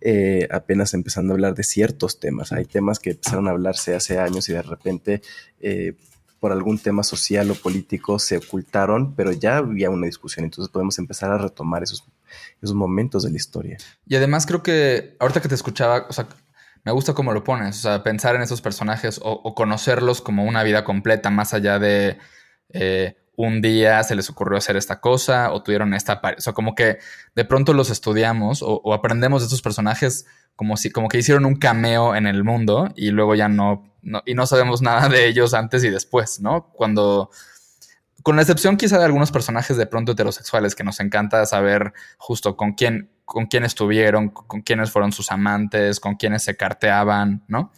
eh, 0.00 0.48
apenas 0.50 0.92
empezando 0.92 1.32
a 1.32 1.34
hablar 1.34 1.54
de 1.54 1.62
ciertos 1.62 2.18
temas. 2.18 2.50
Hay 2.50 2.64
temas 2.64 2.98
que 2.98 3.10
empezaron 3.10 3.46
a 3.46 3.52
hablarse 3.52 3.94
hace 3.94 4.18
años 4.18 4.48
y 4.48 4.52
de 4.52 4.62
repente... 4.62 5.22
Eh, 5.60 5.94
por 6.38 6.52
algún 6.52 6.78
tema 6.78 7.02
social 7.02 7.50
o 7.50 7.54
político 7.54 8.18
se 8.18 8.36
ocultaron, 8.36 9.14
pero 9.14 9.32
ya 9.32 9.56
había 9.56 9.88
una 9.88 10.04
discusión, 10.04 10.44
entonces 10.44 10.70
podemos 10.70 10.98
empezar 10.98 11.32
a 11.32 11.38
retomar 11.38 11.82
esos, 11.82 12.04
esos 12.60 12.74
momentos 12.74 13.22
de 13.22 13.30
la 13.30 13.36
historia. 13.36 13.78
Y 14.06 14.16
además 14.16 14.44
creo 14.44 14.62
que 14.62 15.16
ahorita 15.18 15.40
que 15.40 15.48
te 15.48 15.54
escuchaba, 15.54 16.06
o 16.10 16.12
sea, 16.12 16.28
me 16.86 16.92
gusta 16.92 17.14
cómo 17.14 17.32
lo 17.32 17.42
pones, 17.42 17.78
o 17.78 17.82
sea, 17.82 18.04
pensar 18.04 18.36
en 18.36 18.42
esos 18.42 18.60
personajes 18.60 19.18
o, 19.20 19.54
conocerlos 19.56 20.20
como 20.20 20.44
una 20.44 20.62
vida 20.62 20.84
completa, 20.84 21.30
más 21.30 21.52
allá 21.52 21.80
de 21.80 22.16
eh, 22.70 23.16
un 23.34 23.60
día 23.60 24.04
se 24.04 24.14
les 24.14 24.30
ocurrió 24.30 24.56
hacer 24.56 24.76
esta 24.76 25.00
cosa 25.00 25.52
o 25.52 25.64
tuvieron 25.64 25.94
esta... 25.94 26.22
O 26.38 26.40
sea, 26.40 26.52
como 26.52 26.76
que 26.76 26.98
de 27.34 27.44
pronto 27.44 27.72
los 27.72 27.90
estudiamos 27.90 28.62
o, 28.62 28.94
aprendemos 28.94 29.42
de 29.42 29.46
estos 29.46 29.62
personajes 29.62 30.26
como 30.54 30.76
si 30.76 30.90
como 30.90 31.08
que 31.08 31.18
hicieron 31.18 31.44
un 31.44 31.56
cameo 31.56 32.14
en 32.14 32.28
el 32.28 32.44
mundo 32.44 32.88
y 32.94 33.10
luego 33.10 33.34
ya 33.34 33.48
no, 33.48 33.92
no, 34.02 34.22
y 34.24 34.34
no 34.34 34.46
sabemos 34.46 34.80
nada 34.80 35.08
de 35.08 35.26
ellos 35.26 35.54
antes 35.54 35.82
y 35.82 35.90
después, 35.90 36.40
¿no? 36.40 36.68
Cuando 36.72 37.30
con 38.26 38.34
la 38.34 38.42
excepción 38.42 38.76
quizá 38.76 38.98
de 38.98 39.04
algunos 39.04 39.30
personajes 39.30 39.76
de 39.76 39.86
pronto 39.86 40.10
heterosexuales 40.10 40.74
que 40.74 40.82
nos 40.82 40.98
encanta 40.98 41.46
saber 41.46 41.92
justo 42.18 42.56
con 42.56 42.72
quién 42.72 43.08
con 43.24 43.46
quién 43.46 43.62
estuvieron, 43.62 44.30
con 44.30 44.62
quiénes 44.62 44.90
fueron 44.90 45.12
sus 45.12 45.30
amantes, 45.30 46.00
con 46.00 46.16
quiénes 46.16 46.42
se 46.42 46.56
carteaban, 46.56 47.44
¿no? 47.46 47.70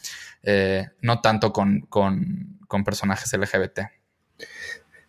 Eh, 0.42 0.86
no 1.02 1.20
tanto 1.20 1.52
con, 1.52 1.82
con, 1.90 2.82
personajes 2.82 3.30
LGBT. 3.30 3.80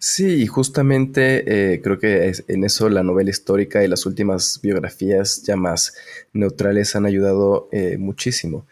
Sí, 0.01 0.41
y 0.41 0.47
justamente 0.47 1.73
eh, 1.73 1.81
creo 1.81 1.99
que 1.99 2.31
en 2.47 2.63
eso 2.63 2.87
la 2.87 3.03
novela 3.03 3.29
histórica 3.29 3.83
y 3.83 3.89
las 3.89 4.05
últimas 4.05 4.61
biografías 4.63 5.43
ya 5.43 5.57
más 5.57 5.93
neutrales 6.31 6.95
han 6.95 7.05
ayudado 7.05 7.67
eh, 7.73 7.97
muchísimo. 7.97 8.65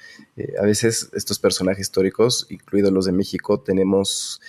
a 0.58 0.64
veces 0.64 1.10
estos 1.14 1.38
personajes 1.40 1.82
históricos, 1.82 2.48
incluidos 2.50 2.94
los 2.94 3.06
de 3.06 3.12
México, 3.12 3.60
tenemos 3.60 4.40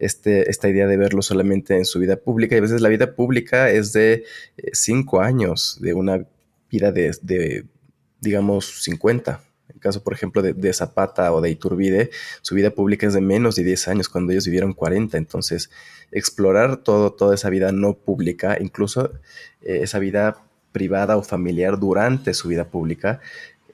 este, 0.00 0.50
esta 0.50 0.68
idea 0.68 0.88
de 0.88 0.96
verlo 0.96 1.22
solamente 1.22 1.76
en 1.76 1.84
su 1.84 2.00
vida 2.00 2.16
pública 2.16 2.56
y 2.56 2.58
a 2.58 2.62
veces 2.62 2.80
la 2.80 2.88
vida 2.88 3.14
pública 3.14 3.70
es 3.70 3.92
de 3.92 4.24
cinco 4.72 5.20
años 5.20 5.78
de 5.80 5.94
una 5.94 6.26
vida 6.68 6.90
de, 6.90 7.64
digamos, 8.20 8.82
50. 8.82 9.40
Caso, 9.84 10.02
por 10.02 10.14
ejemplo, 10.14 10.40
de, 10.40 10.72
Zapata 10.72 11.30
o 11.34 11.42
de 11.42 11.50
Iturbide, 11.50 12.08
su 12.40 12.54
vida 12.54 12.70
pública 12.70 13.06
es 13.06 13.12
de 13.12 13.20
menos 13.20 13.54
de 13.54 13.64
10 13.64 13.88
años, 13.88 14.08
cuando 14.08 14.32
ellos 14.32 14.46
vivieron 14.46 14.72
40. 14.72 15.18
Entonces, 15.18 15.68
explorar 16.10 16.78
todo, 16.78 17.12
toda 17.12 17.34
esa 17.34 17.50
vida 17.50 17.70
no 17.70 17.92
pública, 17.92 18.56
incluso 18.58 19.12
eh, 19.60 19.80
esa 19.82 19.98
vida 19.98 20.38
privada 20.72 21.18
o 21.18 21.22
familiar 21.22 21.78
durante 21.78 22.32
su 22.32 22.48
vida 22.48 22.64
pública, 22.64 23.20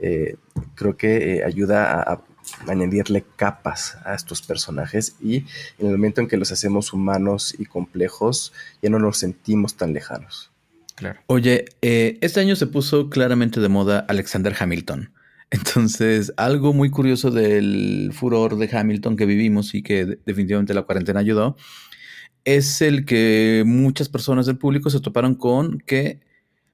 eh, 0.01 0.35
creo 0.75 0.97
que 0.97 1.37
eh, 1.37 1.45
ayuda 1.45 2.03
a, 2.03 2.25
añadirle 2.67 3.25
capas 3.37 3.97
a 4.05 4.17
estos 4.17 4.43
personajes 4.43 5.15
y 5.21 5.45
en 5.79 5.87
el 5.87 5.93
momento 5.93 6.21
en 6.21 6.27
que 6.27 6.37
los 6.37 6.51
hacemos 6.51 6.93
humanos 6.93 7.55
y 7.57 7.67
complejos, 7.67 8.53
ya 8.83 8.91
no 8.91 8.99
los 8.99 9.19
sentimos 9.19 9.77
tan 9.77 9.93
lejanos. 9.93 10.51
Oye, 11.27 11.67
eh, 11.83 12.19
este 12.21 12.41
año 12.41 12.57
se 12.57 12.67
puso 12.67 13.09
claramente 13.09 13.61
de 13.61 13.69
moda 13.69 14.05
Alexander 14.09 14.55
Hamilton. 14.59 15.13
Entonces, 15.51 16.33
algo 16.37 16.73
muy 16.73 16.91
curioso 16.91 17.31
del 17.31 18.13
furor 18.13 18.57
de 18.57 18.71
Hamilton 18.73 19.17
que 19.17 19.27
vivimos 19.27 19.75
y 19.75 19.83
que 19.83 20.19
definitivamente 20.25 20.75
la 20.75 20.83
cuarentena 20.83 21.21
ayudó, 21.21 21.57
es 22.45 22.81
el 22.83 23.05
que 23.05 23.65
muchas 23.67 24.09
personas 24.09 24.47
del 24.47 24.59
público 24.59 24.91
se 24.91 25.01
toparon 25.01 25.35
con 25.35 25.79
que, 25.81 26.21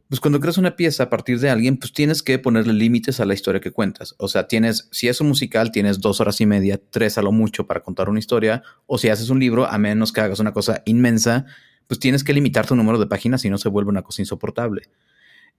pues 0.09 0.21
cuando 0.21 0.41
creas 0.41 0.59
una 0.59 0.77
pieza 0.77 1.05
a 1.05 1.11
partir 1.11 1.41
de 1.41 1.49
alguien, 1.49 1.79
pues 1.79 1.93
tienes 1.95 2.23
que 2.23 2.39
ponerle 2.39 2.75
límites 2.75 3.19
a 3.19 3.25
la 3.25 3.33
historia 3.33 3.63
que 3.63 3.73
cuentas. 3.73 4.15
O 4.19 4.29
sea, 4.29 4.47
tienes, 4.47 4.89
si 4.93 5.09
es 5.09 5.23
un 5.23 5.29
musical, 5.29 5.73
tienes 5.73 6.01
dos 6.01 6.21
horas 6.21 6.41
y 6.43 6.47
media, 6.47 6.79
tres 6.91 7.17
a 7.17 7.23
lo 7.23 7.33
mucho 7.33 7.67
para 7.67 7.81
contar 7.81 8.11
una 8.11 8.19
historia, 8.19 8.63
o 8.87 8.99
si 8.99 9.09
haces 9.09 9.31
un 9.31 9.41
libro, 9.41 9.67
a 9.67 9.79
menos 9.79 10.13
que 10.13 10.21
hagas 10.21 10.39
una 10.39 10.53
cosa 10.53 10.83
inmensa, 10.85 11.47
pues 11.87 11.99
tienes 11.99 12.25
que 12.25 12.35
limitar 12.35 12.67
tu 12.67 12.77
número 12.77 12.99
de 12.99 13.07
páginas 13.07 13.45
y 13.47 13.51
no 13.51 13.57
se 13.57 13.71
vuelve 13.71 13.89
una 13.89 14.03
cosa 14.03 14.21
insoportable. 14.21 14.91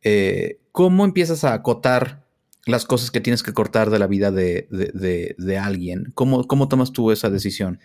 Eh, 0.03 0.59
¿Cómo 0.71 1.03
empiezas 1.03 1.43
a 1.43 1.53
acotar 1.53 2.26
las 2.67 2.85
cosas 2.85 3.11
que 3.11 3.21
tienes 3.21 3.43
que 3.43 3.53
cortar 3.53 3.89
de 3.89 3.99
la 3.99 4.07
vida 4.07 4.31
de, 4.31 5.59
alguien? 5.61 6.11
¿Cómo, 6.13 6.45
¿Cómo, 6.47 6.67
tomas 6.67 6.91
tú 6.91 7.11
esa 7.11 7.29
decisión? 7.29 7.79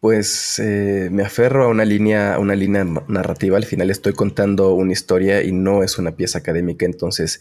Pues 0.00 0.58
eh, 0.58 1.08
me 1.12 1.22
aferro 1.22 1.64
a 1.64 1.68
una 1.68 1.84
línea, 1.84 2.38
una 2.38 2.54
línea 2.54 2.84
narrativa. 2.84 3.56
Al 3.56 3.64
final 3.64 3.90
estoy 3.90 4.12
contando 4.14 4.74
una 4.74 4.92
historia 4.92 5.42
y 5.42 5.52
no 5.52 5.82
es 5.82 5.98
una 5.98 6.12
pieza 6.12 6.38
académica. 6.38 6.84
Entonces, 6.84 7.40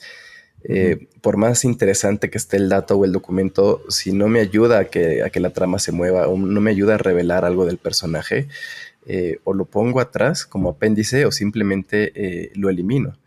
eh, 0.64 1.08
por 1.22 1.38
más 1.38 1.66
interesante 1.66 2.30
que 2.30 2.38
esté 2.38 2.58
el 2.58 2.70
dato 2.70 2.96
o 2.96 3.06
el 3.06 3.12
documento, 3.12 3.82
si 3.90 4.12
no 4.12 4.28
me 4.28 4.40
ayuda 4.40 4.80
a 4.80 4.86
que, 4.86 5.24
a 5.24 5.30
que 5.32 5.40
la 5.40 5.50
trama 5.50 5.80
se 5.80 5.92
mueva 5.92 6.28
o 6.28 6.38
no 6.38 6.62
me 6.62 6.70
ayuda 6.70 6.96
a 6.96 6.98
revelar 7.00 7.46
algo 7.46 7.66
del 7.66 7.78
personaje, 7.78 8.48
eh, 9.08 9.40
o 9.44 9.54
lo 9.54 9.66
pongo 9.66 10.00
atrás 10.00 10.46
como 10.46 10.70
apéndice 10.70 11.26
o 11.26 11.32
simplemente 11.32 12.12
eh, 12.16 12.52
lo 12.56 12.70
elimino. 12.70 13.18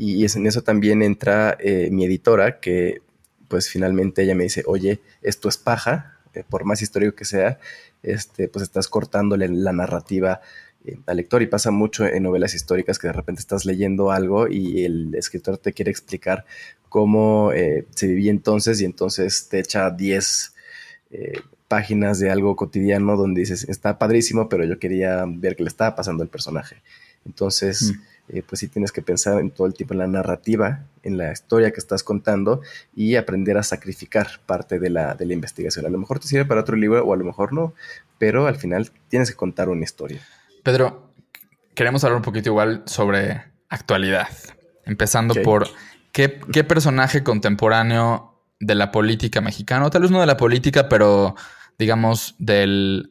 Y 0.00 0.24
en 0.24 0.46
eso 0.46 0.62
también 0.62 1.02
entra 1.02 1.56
eh, 1.58 1.88
mi 1.90 2.04
editora, 2.04 2.60
que 2.60 3.02
pues 3.48 3.68
finalmente 3.68 4.22
ella 4.22 4.36
me 4.36 4.44
dice, 4.44 4.62
oye, 4.64 5.00
esto 5.22 5.48
es 5.48 5.56
paja, 5.56 6.20
por 6.48 6.64
más 6.64 6.82
histórico 6.82 7.16
que 7.16 7.24
sea, 7.24 7.58
este, 8.04 8.46
pues 8.46 8.62
estás 8.62 8.86
cortándole 8.86 9.48
la 9.48 9.72
narrativa 9.72 10.40
al 11.06 11.16
lector 11.16 11.42
y 11.42 11.48
pasa 11.48 11.72
mucho 11.72 12.06
en 12.06 12.22
novelas 12.22 12.54
históricas 12.54 13.00
que 13.00 13.08
de 13.08 13.12
repente 13.12 13.40
estás 13.40 13.64
leyendo 13.64 14.12
algo 14.12 14.46
y 14.46 14.84
el 14.84 15.12
escritor 15.16 15.58
te 15.58 15.72
quiere 15.72 15.90
explicar 15.90 16.44
cómo 16.88 17.50
se 17.90 18.06
vivía 18.06 18.30
entonces 18.30 18.80
y 18.80 18.84
entonces 18.84 19.48
te 19.48 19.58
echa 19.58 19.90
10 19.90 20.54
páginas 21.68 22.18
de 22.18 22.30
algo 22.30 22.56
cotidiano 22.56 23.16
donde 23.16 23.40
dices, 23.40 23.68
está 23.68 23.98
padrísimo, 23.98 24.48
pero 24.48 24.64
yo 24.64 24.78
quería 24.78 25.24
ver 25.26 25.56
qué 25.56 25.64
le 25.64 25.68
estaba 25.68 25.94
pasando 25.94 26.22
al 26.22 26.30
personaje. 26.30 26.76
Entonces, 27.26 27.92
mm. 27.92 28.00
Eh, 28.28 28.42
pues 28.46 28.60
sí 28.60 28.68
tienes 28.68 28.92
que 28.92 29.02
pensar 29.02 29.40
en 29.40 29.50
todo 29.50 29.66
el 29.66 29.74
tiempo 29.74 29.94
en 29.94 29.98
la 29.98 30.06
narrativa, 30.06 30.84
en 31.02 31.16
la 31.16 31.32
historia 31.32 31.70
que 31.70 31.80
estás 31.80 32.02
contando 32.02 32.60
y 32.94 33.16
aprender 33.16 33.56
a 33.56 33.62
sacrificar 33.62 34.40
parte 34.46 34.78
de 34.78 34.90
la, 34.90 35.14
de 35.14 35.26
la 35.26 35.32
investigación. 35.32 35.86
A 35.86 35.88
lo 35.88 35.98
mejor 35.98 36.18
te 36.18 36.26
sirve 36.26 36.44
para 36.44 36.60
otro 36.60 36.76
libro 36.76 37.04
o 37.04 37.12
a 37.12 37.16
lo 37.16 37.24
mejor 37.24 37.52
no, 37.52 37.74
pero 38.18 38.46
al 38.46 38.56
final 38.56 38.90
tienes 39.08 39.30
que 39.30 39.36
contar 39.36 39.68
una 39.68 39.84
historia. 39.84 40.20
Pedro, 40.62 41.12
queremos 41.74 42.04
hablar 42.04 42.16
un 42.16 42.24
poquito 42.24 42.50
igual 42.50 42.82
sobre 42.86 43.42
actualidad, 43.68 44.28
empezando 44.84 45.34
por 45.42 45.68
¿qué, 46.12 46.40
qué 46.52 46.64
personaje 46.64 47.22
contemporáneo 47.22 48.34
de 48.60 48.74
la 48.74 48.90
política 48.90 49.40
mexicana, 49.40 49.88
tal 49.90 50.02
vez 50.02 50.10
no 50.10 50.20
de 50.20 50.26
la 50.26 50.36
política, 50.36 50.88
pero 50.88 51.36
digamos, 51.78 52.34
de 52.38 53.04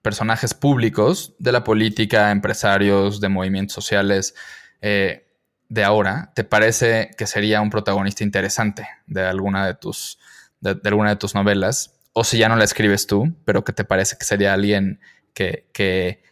personajes 0.00 0.54
públicos 0.54 1.34
de 1.38 1.52
la 1.52 1.64
política, 1.64 2.30
empresarios, 2.30 3.20
de 3.20 3.28
movimientos 3.28 3.74
sociales 3.74 4.34
eh, 4.82 5.26
de 5.68 5.84
ahora, 5.84 6.32
¿te 6.34 6.44
parece 6.44 7.10
que 7.16 7.26
sería 7.26 7.62
un 7.62 7.70
protagonista 7.70 8.24
interesante 8.24 8.86
de 9.06 9.22
alguna 9.22 9.66
de 9.66 9.74
tus, 9.74 10.18
de, 10.60 10.78
alguna 10.84 11.10
de 11.10 11.16
tus 11.16 11.34
novelas? 11.34 11.94
O 12.12 12.24
si 12.24 12.36
ya 12.36 12.50
no 12.50 12.56
la 12.56 12.64
escribes 12.64 13.06
tú, 13.06 13.34
pero 13.46 13.64
que 13.64 13.72
te 13.72 13.84
parece 13.84 14.16
que 14.18 14.26
sería 14.26 14.52
alguien 14.52 15.00
que, 15.32 16.22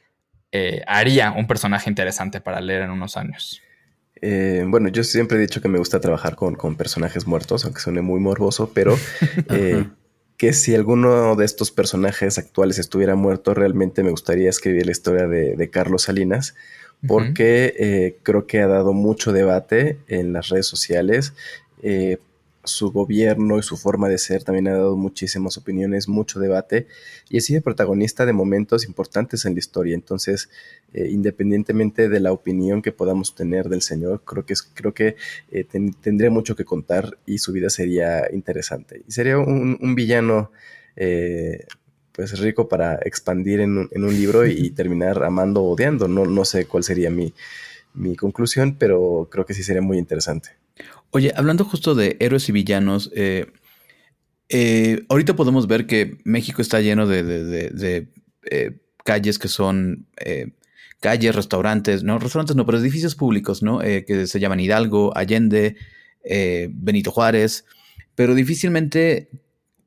eh, 0.53 0.83
haría 0.87 1.33
un 1.33 1.47
personaje 1.47 1.89
interesante 1.89 2.43
para 2.43 2.61
leer 2.61 2.83
en 2.83 2.91
unos 2.91 3.17
años. 3.17 3.63
Eh, 4.21 4.63
bueno, 4.67 4.91
yo 4.91 5.05
siempre 5.05 5.39
he 5.39 5.41
dicho 5.41 5.63
que 5.63 5.69
me 5.69 5.79
gusta 5.79 6.01
trabajar 6.01 6.37
con, 6.37 6.77
personajes 6.77 7.27
muertos, 7.27 7.65
aunque 7.65 7.81
suene 7.81 8.03
muy 8.03 8.21
morboso, 8.21 8.73
pero 8.75 8.99
que 10.41 10.55
si 10.55 10.75
alguno 10.75 11.37
de 11.37 11.45
estos 11.45 11.71
personajes 11.71 12.39
actuales 12.39 12.79
estuviera 12.79 13.15
muerto, 13.15 13.53
realmente 13.53 14.03
me 14.03 14.11
gustaría 14.11 14.49
escribir 14.49 14.87
la 14.87 14.93
historia 14.93 15.27
de, 15.27 15.69
Carlos 15.71 16.05
Salinas, 16.05 16.55
porque 17.07 17.75
eh, 17.79 18.19
creo 18.23 18.47
que 18.47 18.61
ha 18.61 18.67
dado 18.67 18.93
mucho 18.93 19.33
debate 19.33 19.99
en 20.09 20.33
las 20.33 20.49
redes 20.49 20.67
sociales. 20.67 21.35
Eh, 21.83 22.19
su 22.65 22.93
gobierno 22.93 23.59
y 23.59 23.63
su 23.63 23.77
forma 23.77 24.09
de 24.09 24.19
ser 24.19 24.45
también 24.45 24.69
ha 24.69 24.73
dado 24.73 24.97
muchísimas 24.97 25.57
opiniones, 25.57 26.09
mucho 26.09 26.41
debate 26.41 26.87
y 27.29 27.39
ha 27.39 27.41
sido 27.41 27.63
protagonista 27.63 28.27
de 28.27 28.33
momentos 28.33 28.87
importantes 28.87 29.45
en 29.45 29.55
la 29.55 29.61
historia. 29.61 29.95
Entonces, 29.95 30.51
eh, 30.93 31.09
independientemente 31.11 32.09
de 32.09 32.21
la 32.21 32.33
opinión 32.33 32.83
que 32.83 32.93
podamos 32.93 33.35
tener 33.35 33.69
del 33.69 33.83
señor, 33.83 34.23
creo 34.25 34.45
que, 34.45 34.55
creo 34.75 34.93
que 34.93 35.17
eh, 35.51 35.65
tendría 35.65 36.31
mucho 36.31 36.55
que 36.55 36.65
contar 36.65 37.19
y 37.25 37.39
su 37.39 37.53
vida 37.53 37.71
sería 37.71 38.33
interesante. 38.33 39.03
Y 39.09 39.13
sería 39.13 39.39
un, 39.39 39.95
villano 39.95 40.51
eh, 40.97 41.67
pues 42.21 42.39
rico 42.39 42.69
para 42.69 42.97
expandir 42.97 43.61
en 43.61 43.79
un, 43.79 44.15
libro 44.15 44.47
y, 44.47 44.71
terminar 44.71 45.25
amando 45.25 45.63
o 45.63 45.73
odiando. 45.73 46.07
No, 46.07 46.27
no 46.27 46.45
sé 46.45 46.67
cuál 46.67 46.85
sería 46.85 47.09
mi, 47.09 47.33
mi 47.95 48.15
conclusión, 48.15 48.77
pero 48.79 49.29
creo 49.31 49.47
que 49.47 49.55
sí 49.55 49.63
sería 49.63 49.81
muy 49.81 49.97
interesante. 49.97 50.51
Oye, 51.13 51.33
hablando 51.35 51.65
justo 51.65 51.95
de 51.95 52.17
héroes 52.21 52.49
y 52.49 52.53
villanos, 52.53 53.11
eh, 53.15 53.47
Eh, 54.53 55.07
ahorita 55.09 55.37
podemos 55.37 55.69
ver 55.69 55.87
que 55.87 56.19
México 56.25 56.61
está 56.61 56.81
lleno 56.81 57.07
de, 57.07 58.09
eh, 58.51 58.73
calles 59.05 59.39
que 59.39 59.47
son 59.47 60.09
calles, 60.99 61.37
restaurantes, 61.37 62.03
no, 62.03 62.19
restaurantes 62.19 62.57
no, 62.57 62.67
pero 62.67 62.79
edificios 62.79 63.15
públicos, 63.15 63.63
¿no? 63.63 63.79
que 63.79 64.27
se 64.27 64.41
llaman 64.41 64.59
Hidalgo, 64.59 65.17
Allende, 65.17 65.77
Benito 66.69 67.13
Juárez, 67.13 67.65
pero 68.17 68.35
difícilmente, 68.35 69.29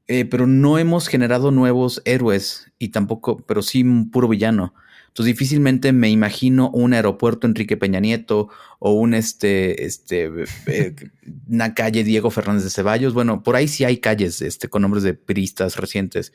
pero 0.08 0.48
no 0.48 0.78
hemos 0.78 1.08
generado 1.08 1.52
nuevos 1.52 2.02
héroes 2.06 2.72
y 2.80 2.90
tampoco, 2.90 3.38
pero 3.48 3.62
sí 3.62 3.84
un 3.84 4.12
puro 4.12 4.28
villano. 4.28 4.74
Entonces 5.14 5.36
difícilmente 5.36 5.94
me 5.94 6.10
imagino 6.10 6.72
un 6.72 6.94
aeropuerto 6.94 7.46
Enrique 7.46 7.78
Peña 7.78 8.00
Nieto 8.00 8.50
o 8.80 8.94
un 8.94 9.14
este, 9.14 9.86
este, 9.86 10.28
eh, 10.66 10.96
una 11.48 11.76
calle 11.76 12.04
Diego 12.04 12.32
Fernández 12.32 12.64
de 12.64 12.72
Ceballos. 12.72 13.14
Bueno, 13.14 13.44
por 13.44 13.56
ahí 13.56 13.68
sí 13.68 13.84
hay 13.84 13.98
calles 13.98 14.42
este, 14.42 14.70
con 14.70 14.82
nombres 14.82 15.04
de 15.04 15.14
peristas 15.14 15.78
recientes. 15.78 16.34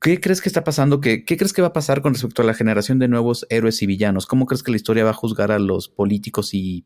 ¿Qué 0.00 0.20
crees 0.20 0.40
que 0.40 0.48
está 0.48 0.62
pasando? 0.62 1.00
¿Qué, 1.00 1.24
¿Qué, 1.24 1.36
crees 1.36 1.52
que 1.52 1.62
va 1.62 1.68
a 1.68 1.72
pasar 1.72 2.00
con 2.00 2.14
respecto 2.14 2.42
a 2.42 2.44
la 2.44 2.54
generación 2.54 3.00
de 3.00 3.08
nuevos 3.08 3.44
héroes 3.50 3.82
y 3.82 3.86
villanos? 3.86 4.24
¿Cómo 4.24 4.46
crees 4.46 4.62
que 4.62 4.70
la 4.70 4.76
historia 4.76 5.02
va 5.02 5.10
a 5.10 5.14
juzgar 5.14 5.50
a 5.50 5.58
los 5.58 5.88
políticos 5.88 6.54
y, 6.54 6.84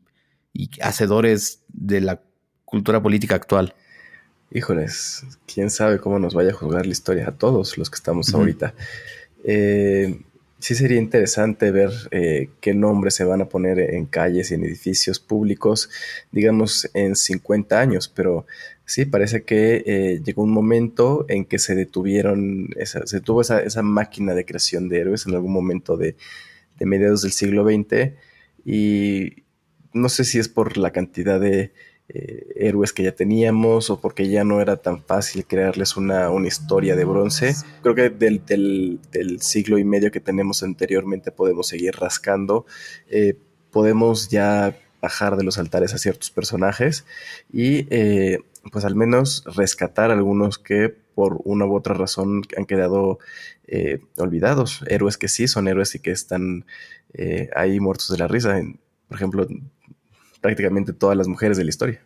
hacedores 0.81 1.63
de 1.67 2.01
la 2.01 2.23
cultura 2.65 2.99
política 2.99 3.35
actual? 3.35 3.75
Híjoles, 4.51 5.23
quién 5.51 5.69
sabe 5.69 5.99
cómo 5.99 6.19
nos 6.19 6.33
vaya 6.33 6.51
a 6.51 6.53
juzgar 6.53 6.85
la 6.85 6.91
historia 6.91 7.27
a 7.27 7.37
todos 7.37 7.77
los 7.77 7.89
que 7.89 7.95
estamos 7.95 8.33
ahorita. 8.33 8.73
Eh, 9.43 10.21
sí 10.59 10.75
sería 10.75 10.97
interesante 10.97 11.71
ver 11.71 11.91
eh, 12.11 12.49
qué 12.61 12.73
nombres 12.73 13.15
se 13.15 13.23
van 13.23 13.41
a 13.41 13.49
poner 13.49 13.79
en 13.79 14.05
calles 14.05 14.49
y 14.49 14.55
en 14.55 14.63
edificios 14.63 15.19
públicos, 15.19 15.89
digamos, 16.31 16.89
en 16.93 17.15
50 17.15 17.79
años, 17.79 18.07
pero 18.07 18.45
sí, 18.85 19.05
parece 19.05 19.43
que 19.43 19.83
eh, 19.85 20.21
llegó 20.23 20.43
un 20.43 20.51
momento 20.51 21.25
en 21.29 21.45
que 21.45 21.59
se 21.59 21.75
detuvieron, 21.75 22.69
esa, 22.77 23.05
se 23.05 23.21
tuvo 23.21 23.41
esa, 23.41 23.61
esa, 23.61 23.81
máquina 23.81 24.33
de 24.33 24.45
creación 24.45 24.89
de 24.89 25.01
héroes 25.01 25.25
en 25.27 25.35
algún 25.35 25.53
momento 25.53 25.97
de, 25.97 26.15
de 26.79 26.85
mediados 26.85 27.21
del 27.21 27.31
siglo 27.31 27.63
XX 27.63 28.13
y 28.65 29.43
no 29.93 30.09
sé 30.09 30.23
si 30.23 30.39
es 30.39 30.49
por 30.49 30.77
la 30.77 30.91
cantidad 30.91 31.39
de 31.39 31.73
eh, 32.07 32.53
héroes 32.55 32.93
que 32.93 33.01
ya 33.01 33.13
teníamos 33.13 33.89
o 33.89 33.99
porque 33.99 34.29
ya 34.29 34.43
no 34.43 34.61
era 34.61 34.77
tan 34.77 35.03
fácil 35.03 35.43
crearles 35.47 35.97
una, 35.97 36.29
historia 36.45 36.95
de 36.95 37.03
bronce. 37.03 37.55
Creo 37.81 37.95
que 37.95 38.11
del, 38.11 38.45
del, 39.11 39.41
siglo 39.41 39.79
y 39.79 39.83
medio 39.83 40.11
que 40.11 40.19
tenemos 40.19 40.61
anteriormente 40.61 41.31
podemos 41.31 41.67
seguir 41.67 41.95
rascando. 41.95 42.67
Eh, 43.09 43.39
podemos 43.71 44.29
ya 44.29 44.77
bajar 45.01 45.35
de 45.35 45.43
los 45.43 45.57
altares 45.57 45.95
a 45.95 45.97
ciertos 45.97 46.29
personajes 46.29 47.05
y 47.51 47.87
eh, 47.89 48.37
pues 48.71 48.85
al 48.85 48.95
menos 48.95 49.43
rescatar 49.55 50.11
algunos 50.11 50.59
que 50.59 50.95
por 51.15 51.41
una 51.43 51.65
u 51.65 51.75
otra 51.75 51.95
razón 51.95 52.43
han 52.55 52.65
quedado 52.65 53.17
olvidados. 54.17 54.83
Héroes 54.87 55.17
que 55.17 55.27
sí 55.27 55.47
son 55.47 55.67
héroes 55.67 55.95
y 55.95 55.99
que 55.99 56.11
están 56.11 56.65
ahí 57.55 57.79
muertos 57.79 58.11
de 58.11 58.19
la 58.19 58.27
risa. 58.27 58.61
por 59.07 59.17
ejemplo, 59.17 59.47
prácticamente 60.45 60.93
todas 60.93 61.17
las 61.17 61.27
mujeres 61.27 61.57
de 61.57 61.63
la 61.63 61.69
historia. 61.69 62.01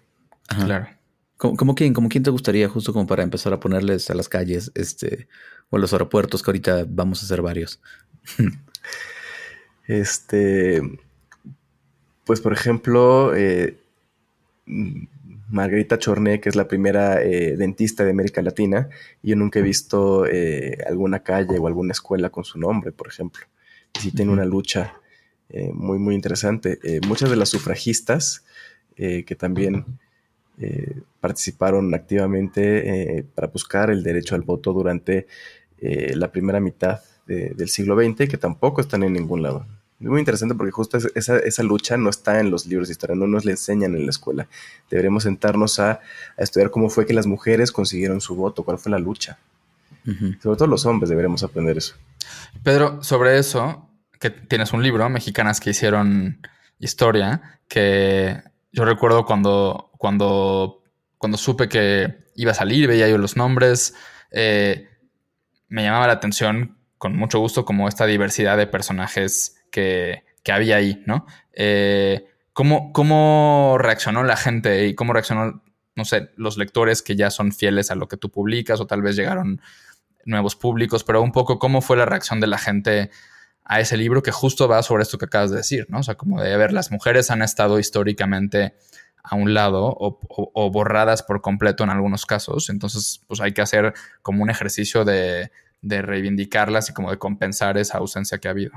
Claro. 0.47 0.88
¿Cómo, 1.36 1.75
quién, 1.75 1.93
como 1.93 2.08
quién 2.08 2.23
te 2.23 2.30
gustaría, 2.30 2.69
justo 2.69 2.93
como 2.93 3.06
para 3.06 3.21
empezar 3.21 3.52
a 3.52 3.60
ponerles 3.60 4.10
a 4.10 4.13
las 4.13 4.30
calles, 4.30 4.71
este, 4.75 5.28
o 5.69 5.75
a 5.75 5.80
los 5.80 5.91
aeropuertos, 5.91 6.41
que 6.41 6.49
ahorita 6.52 6.86
vamos 6.88 7.21
a 7.21 7.25
hacer 7.25 7.41
varios? 7.41 7.82
este, 9.88 10.82
pues 12.23 12.39
por 12.39 12.54
ejemplo, 12.54 13.36
eh, 13.36 13.78
Margarita 14.65 15.99
Chorné, 15.99 16.39
que 16.39 16.47
es 16.47 16.56
la 16.56 16.69
primera 16.69 17.21
eh, 17.21 17.58
dentista 17.58 18.06
de 18.06 18.12
América 18.12 18.41
Latina, 18.41 18.88
y 19.21 19.32
yo 19.32 19.36
nunca 19.36 19.60
he 19.60 19.63
visto 19.63 20.25
eh, 20.28 20.78
alguna 20.88 21.23
calle 21.23 21.58
o 21.58 21.67
alguna 21.67 21.91
escuela 21.91 22.30
con 22.30 22.45
su 22.45 22.58
nombre, 22.58 22.93
por 22.93 23.10
ejemplo. 23.10 23.45
Y 23.95 23.99
sí 23.99 24.12
tiene 24.12 24.32
una 24.32 24.45
lucha 24.45 24.99
muy, 25.74 25.98
muy 25.98 26.16
interesante. 26.16 26.80
muchas 27.08 27.30
de 27.30 27.36
las 27.36 27.50
sufragistas 27.50 28.44
que 28.96 29.36
también 29.38 29.86
eh, 30.62 31.04
participaron 31.22 31.94
activamente 31.94 33.18
eh, 33.18 33.26
para 33.34 33.48
buscar 33.48 33.90
el 33.90 34.04
derecho 34.04 34.36
al 34.36 34.42
voto 34.42 34.74
durante 34.74 35.26
eh, 35.80 36.14
la 36.16 36.32
primera 36.32 36.60
mitad 36.60 37.00
del 37.28 37.70
siglo 37.70 37.96
XX, 37.96 38.28
que 38.28 38.40
tampoco 38.40 38.82
están 38.82 39.04
en 39.04 39.14
ningún 39.14 39.44
lado. 39.44 39.64
Muy 40.00 40.18
interesante 40.18 40.56
porque 40.56 40.72
justo 40.72 40.98
esa, 40.98 41.38
esa, 41.38 41.62
lucha 41.62 41.96
no 41.96 42.10
está 42.10 42.40
en 42.40 42.50
los 42.50 42.66
libros 42.66 42.88
de 42.88 42.94
historia, 42.94 43.16
no 43.16 43.28
nos 43.28 43.46
la 43.46 43.52
enseñan 43.52 43.94
en 43.96 44.06
la 44.06 44.10
escuela. 44.10 44.48
Deberemos 44.90 45.24
sentarnos 45.24 45.80
a, 45.80 46.00
estudiar 46.38 46.72
cómo 46.72 46.90
fue 46.90 47.06
que 47.06 47.14
las 47.14 47.28
mujeres 47.28 47.72
consiguieron 47.72 48.20
su 48.20 48.36
voto, 48.36 48.64
cuál 48.64 48.80
fue 48.80 48.92
la 48.92 48.98
lucha. 48.98 49.38
Sobre 50.42 50.58
todo 50.58 50.66
los 50.66 50.88
hombres 50.88 51.12
deberemos 51.12 51.44
aprender 51.44 51.78
eso. 51.78 51.94
Pedro, 52.64 53.04
sobre 53.04 53.38
eso, 53.38 53.88
que 54.19 54.29
tienes 54.29 54.73
un 54.73 54.84
libro, 54.84 55.10
Mexicanas 55.10 55.60
que 55.60 55.71
hicieron 55.71 56.41
historia, 56.77 57.60
que 57.67 58.41
yo 58.71 58.86
recuerdo 58.86 59.25
cuando, 59.25 59.91
cuando, 59.97 60.84
cuando 61.17 61.38
supe 61.38 61.69
que 61.69 62.25
iba 62.36 62.51
a 62.51 62.55
salir, 62.55 62.88
veía 62.88 63.08
yo 63.08 63.17
los 63.17 63.38
nombres, 63.38 63.95
eh, 64.32 64.88
me 65.67 65.84
llamaba 65.84 66.08
la 66.08 66.13
atención 66.13 66.77
con 66.97 67.15
mucho 67.15 67.39
gusto 67.39 67.63
como 67.65 67.88
esta 67.88 68.05
diversidad 68.05 68.58
de 68.58 68.67
personajes 68.67 69.63
que, 69.71 70.23
había 70.51 70.77
ahí, 70.77 71.03
¿no? 71.05 71.27
Eh, 71.53 72.25
¿cómo, 72.53 72.91
¿Cómo 72.91 73.77
reaccionó 73.77 74.23
la 74.23 74.36
gente 74.36 74.88
y 74.88 74.95
cómo 74.95 75.13
reaccionó, 75.13 75.62
no 75.95 76.05
sé, 76.05 76.32
los 76.38 76.58
lectores 76.58 77.03
que 77.03 77.15
ya 77.15 77.29
son 77.29 77.51
fieles 77.51 77.91
a 77.91 77.95
lo 77.95 78.08
que 78.08 78.17
tú 78.17 78.32
publicas 78.32 78.79
o 78.79 78.88
tal 78.88 79.03
vez 79.03 79.15
llegaron 79.15 79.62
nuevos 80.25 80.55
públicos, 80.55 81.03
pero 81.03 81.21
un 81.21 81.32
poco 81.32 81.60
cómo 81.60 81.82
fue 81.82 81.97
la 81.97 82.05
reacción 82.05 82.39
de 82.39 82.47
la 82.47 82.58
gente 82.58 83.12
a 83.69 83.79
ese 83.79 83.97
libro 83.97 84.23
que 84.23 84.32
justo 84.32 84.67
va 84.67 84.82
sobre 84.82 85.03
esto 85.03 85.19
que 85.19 85.25
acabas 85.25 85.51
de 85.51 85.58
decir, 85.58 85.86
¿no? 85.89 85.99
O 85.99 86.03
sea, 86.03 86.15
como 86.15 86.41
de 86.41 86.58
ver, 86.58 86.73
las 86.73 86.91
mujeres 86.91 87.29
han 87.29 87.43
estado 87.43 87.77
históricamente 87.77 88.73
a 89.23 89.36
un 89.36 89.53
lado 89.53 89.95
o, 89.95 90.71
borradas 90.71 91.21
por 91.21 91.41
completo 91.41 91.84
en 91.84 91.91
algunos 91.91 92.25
casos, 92.25 92.71
entonces 92.71 93.21
pues 93.27 93.41
hay 93.41 93.53
que 93.53 93.62
hacer 93.62 93.93
como 94.23 94.41
un 94.41 94.49
ejercicio 94.49 95.05
de, 95.05 95.51
reivindicarlas 95.84 96.89
y 96.89 96.93
como 96.93 97.12
de 97.12 97.19
compensar 97.19 97.77
esa 97.77 97.99
ausencia 97.99 98.39
que 98.39 98.47
ha 98.47 98.51
habido. 98.51 98.71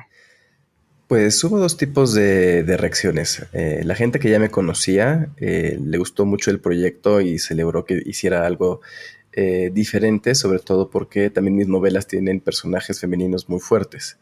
Pues 1.07 1.43
hubo 1.43 1.59
dos 1.59 1.79
tipos 1.79 2.13
de, 2.13 2.63
reacciones. 2.79 3.47
Eh, 3.55 3.81
la 3.85 3.95
gente 3.95 4.19
que 4.19 4.29
ya 4.29 4.39
me 4.39 4.51
conocía 4.51 5.31
eh, 5.39 5.79
le 5.83 5.99
gustó 5.99 6.27
mucho 6.27 6.51
el 6.51 6.61
proyecto 6.61 7.23
y 7.23 7.39
celebró 7.39 7.87
que 7.87 8.03
hiciera 8.05 8.47
algo 8.47 8.83
eh, 9.35 9.71
diferente, 9.73 10.35
sobre 10.35 10.59
todo 10.59 10.91
porque 10.91 11.31
también 11.31 11.57
mis 11.57 11.67
novelas 11.67 12.07
tienen 12.07 12.39
personajes 12.39 13.01
femeninos 13.01 13.49
muy 13.49 13.61
fuertes. 13.61 14.19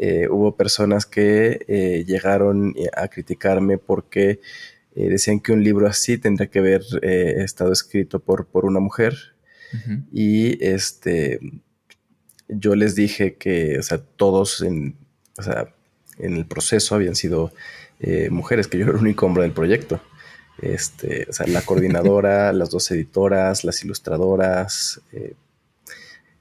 Eh, 0.00 0.26
hubo 0.28 0.56
personas 0.56 1.06
que 1.06 1.64
eh, 1.68 2.04
llegaron 2.04 2.74
a 2.96 3.06
criticarme 3.06 3.78
porque 3.78 4.40
decían 4.92 5.38
que 5.38 5.52
un 5.52 5.62
libro 5.62 5.86
así 5.86 6.18
tendría 6.18 6.48
que 6.50 6.58
haber 6.58 6.82
estado 7.00 7.70
escrito 7.70 8.18
por, 8.18 8.46
por 8.46 8.64
una 8.64 8.80
mujer. 8.80 9.16
Y 10.12 10.64
este, 10.64 11.38
yo 12.48 12.74
les 12.74 12.96
dije 12.96 13.36
que, 13.36 13.78
o 13.78 13.82
sea, 13.84 13.98
todos 13.98 14.62
en, 14.62 14.96
en 16.18 16.36
el 16.36 16.44
proceso 16.46 16.96
habían 16.96 17.14
sido 17.14 17.52
mujeres, 18.30 18.66
que 18.66 18.78
yo 18.78 18.84
era 18.86 18.94
el 18.94 19.00
único 19.00 19.26
hombre 19.26 19.44
del 19.44 19.52
proyecto. 19.52 20.00
Este, 20.60 21.26
o 21.28 21.32
sea, 21.32 21.46
la 21.46 21.62
coordinadora, 21.62 22.52
las 22.52 22.70
dos 22.70 22.90
editoras, 22.90 23.64
las 23.64 23.82
ilustradoras, 23.84 25.00
eh, 25.12 25.34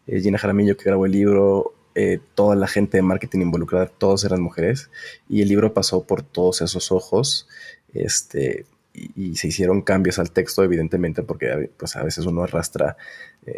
eh, 0.08 0.21
Gina 0.21 0.38
Jaramillo 0.38 0.75
que 0.75 0.86
grabó 0.86 1.05
el 1.05 1.13
libro, 1.13 1.73
eh, 1.95 2.19
toda 2.36 2.55
la 2.55 2.67
gente 2.67 2.97
de 2.97 3.01
marketing 3.03 3.41
involucrada, 3.41 3.88
todos 3.88 4.23
eran 4.25 4.41
mujeres, 4.41 4.89
y 5.27 5.41
el 5.41 5.47
libro 5.49 5.73
pasó 5.73 6.03
por 6.03 6.21
todos 6.21 6.62
esos 6.62 6.91
ojos, 6.91 7.47
este, 7.93 8.65
y, 8.93 9.36
se 9.38 9.47
hicieron 9.47 9.82
cambios 9.82 10.19
al 10.19 10.32
texto, 10.32 10.63
evidentemente, 10.63 11.23
porque 11.23 11.69
pues, 11.77 11.95
a 11.95 12.03
veces 12.03 12.25
uno 12.25 12.43
arrastra 12.43 12.97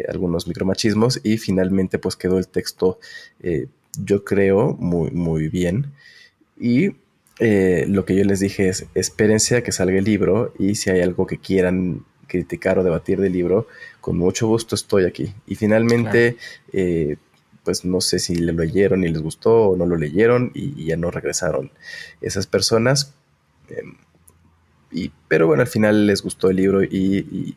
algunos 0.08 0.46
micromachismos, 0.46 1.20
y 1.24 1.38
finalmente 1.38 1.98
pues 1.98 2.16
quedó 2.16 2.38
el 2.38 2.48
texto, 2.48 2.98
yo 3.98 4.24
creo, 4.24 4.74
muy, 4.78 5.10
muy 5.10 5.48
bien. 5.48 5.92
Y 6.58 6.92
eh, 7.38 7.86
lo 7.88 8.04
que 8.04 8.14
yo 8.14 8.24
les 8.24 8.40
dije 8.40 8.68
es, 8.68 8.86
espérense 8.94 9.56
a 9.56 9.62
que 9.62 9.72
salga 9.72 9.98
el 9.98 10.04
libro 10.04 10.52
y 10.58 10.74
si 10.74 10.90
hay 10.90 11.00
algo 11.00 11.26
que 11.26 11.38
quieran 11.38 12.04
criticar 12.26 12.78
o 12.78 12.84
debatir 12.84 13.20
del 13.20 13.32
libro, 13.32 13.66
con 14.00 14.16
mucho 14.16 14.46
gusto 14.46 14.74
estoy 14.74 15.04
aquí. 15.04 15.34
Y 15.46 15.54
finalmente, 15.54 16.36
eh, 16.72 17.16
pues 17.64 17.84
no 17.84 18.00
sé 18.00 18.18
si 18.18 18.34
lo 18.36 18.52
leyeron 18.52 19.04
y 19.04 19.08
les 19.08 19.20
gustó 19.20 19.68
o 19.68 19.76
no 19.76 19.86
lo 19.86 19.96
leyeron 19.96 20.50
y, 20.54 20.84
ya 20.86 20.96
no 20.96 21.10
regresaron 21.10 21.70
esas 22.20 22.46
personas. 22.46 23.14
Em, 23.68 23.96
y, 24.90 25.10
pero 25.28 25.46
bueno, 25.46 25.62
al 25.62 25.68
final 25.68 26.06
les 26.06 26.22
gustó 26.22 26.50
el 26.50 26.56
libro 26.56 26.82
y, 26.82 27.56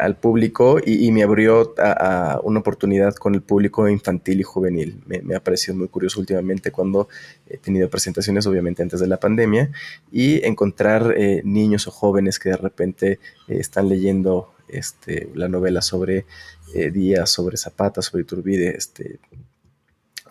al 0.00 0.16
público 0.16 0.78
y, 0.84 1.10
me 1.12 1.22
abrió 1.22 1.74
a, 1.78 2.40
una 2.42 2.60
oportunidad 2.60 3.14
con 3.14 3.34
el 3.34 3.42
público 3.42 3.88
infantil 3.88 4.40
y 4.40 4.42
juvenil. 4.42 5.02
Me, 5.06 5.34
ha 5.34 5.40
parecido 5.40 5.76
muy 5.76 5.88
curioso 5.88 6.20
últimamente 6.20 6.70
cuando 6.70 7.08
he 7.48 7.58
tenido 7.58 7.88
presentaciones, 7.88 8.46
obviamente 8.46 8.82
antes 8.82 9.00
de 9.00 9.06
la 9.06 9.18
pandemia, 9.18 9.70
y 10.10 10.44
encontrar 10.46 11.14
eh, 11.16 11.42
niños 11.44 11.86
o 11.86 11.90
jóvenes 11.90 12.38
que 12.38 12.50
de 12.50 12.56
repente 12.56 13.12
eh, 13.48 13.56
están 13.58 13.88
leyendo 13.88 14.52
este, 14.68 15.30
la 15.34 15.48
novela 15.48 15.82
sobre 15.82 16.26
eh, 16.74 16.90
Díaz, 16.90 17.30
sobre 17.30 17.56
Zapata, 17.56 18.02
sobre 18.02 18.22
Iturbide, 18.22 18.76
este, 18.76 19.18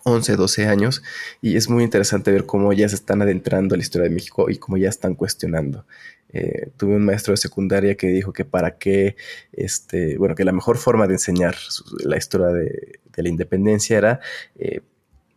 11, 0.04 0.38
12 0.38 0.68
años, 0.68 1.04
y 1.42 1.58
es 1.58 1.70
muy 1.70 1.84
interesante 1.84 2.32
ver 2.32 2.46
cómo 2.46 2.72
ya 2.72 2.88
se 2.88 2.96
están 2.96 3.22
adentrando 3.22 3.76
a 3.76 3.78
la 3.78 3.84
historia 3.84 4.08
de 4.08 4.16
México 4.16 4.50
y 4.50 4.58
cómo 4.58 4.78
ya 4.78 4.88
están 4.88 5.16
cuestionando. 5.16 5.86
Eh, 6.34 6.72
tuve 6.76 6.96
un 6.96 7.06
maestro 7.06 7.32
de 7.32 7.38
secundaria 7.38 7.96
que 7.96 8.08
dijo 8.08 8.34
que 8.34 8.44
para 8.44 8.78
qué, 8.78 9.16
este, 9.54 10.18
bueno, 10.18 10.36
que 10.36 10.44
la 10.44 10.52
mejor 10.52 10.78
forma 10.78 11.08
de 11.08 11.14
enseñar 11.14 11.56
la 12.04 12.18
historia 12.18 12.48
de, 12.48 13.00
la 13.16 13.30
independencia 13.30 13.98
era 13.98 14.20
eh, 14.60 14.82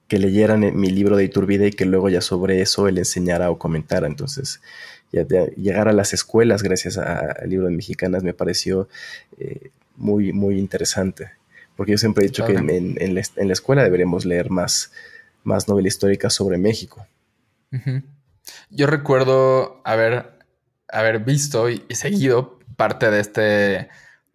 que 0.09 0.19
leyeran 0.19 0.77
mi 0.79 0.91
libro 0.91 1.17
de 1.17 1.25
Iturbide 1.25 1.69
y 1.69 1.71
que 1.71 1.87
luego 1.87 2.09
ya 2.09 2.21
sobre 2.21 2.61
eso 2.61 2.89
él 2.89 2.99
enseñara 2.99 3.51
o 3.51 3.59
comentara. 3.59 4.07
Entonces, 4.07 4.61
ya 5.13 5.25
llegar 5.57 5.89
a 5.89 5.93
las 5.93 6.13
escuelas 6.13 6.63
gracias 6.63 6.99
al 6.99 7.49
libro 7.49 7.67
de 7.67 7.73
mexicanas 7.77 8.23
me 8.23 8.35
pareció 8.35 8.89
eh, 9.39 9.71
muy, 9.97 10.33
muy 10.33 10.59
interesante. 10.59 11.31
Porque 11.77 11.93
yo 11.93 11.99
siempre 11.99 12.25
he 12.25 12.29
dicho 12.29 12.45
que 12.45 12.53
en, 12.53 13.15
la, 13.15 13.53
escuela 13.53 13.83
deberíamos 13.83 14.25
leer 14.27 14.51
más, 14.51 14.93
más 15.45 15.69
novela 15.69 15.89
histórica 15.89 16.29
sobre 16.29 16.59
México. 16.59 17.07
Yo 18.69 18.87
recuerdo 18.87 19.81
haber 19.85 20.40
haber 20.93 21.21
visto 21.21 21.69
y, 21.69 21.85
seguido 21.91 22.59
parte 22.77 23.11
de 23.11 23.21
este 23.21 23.89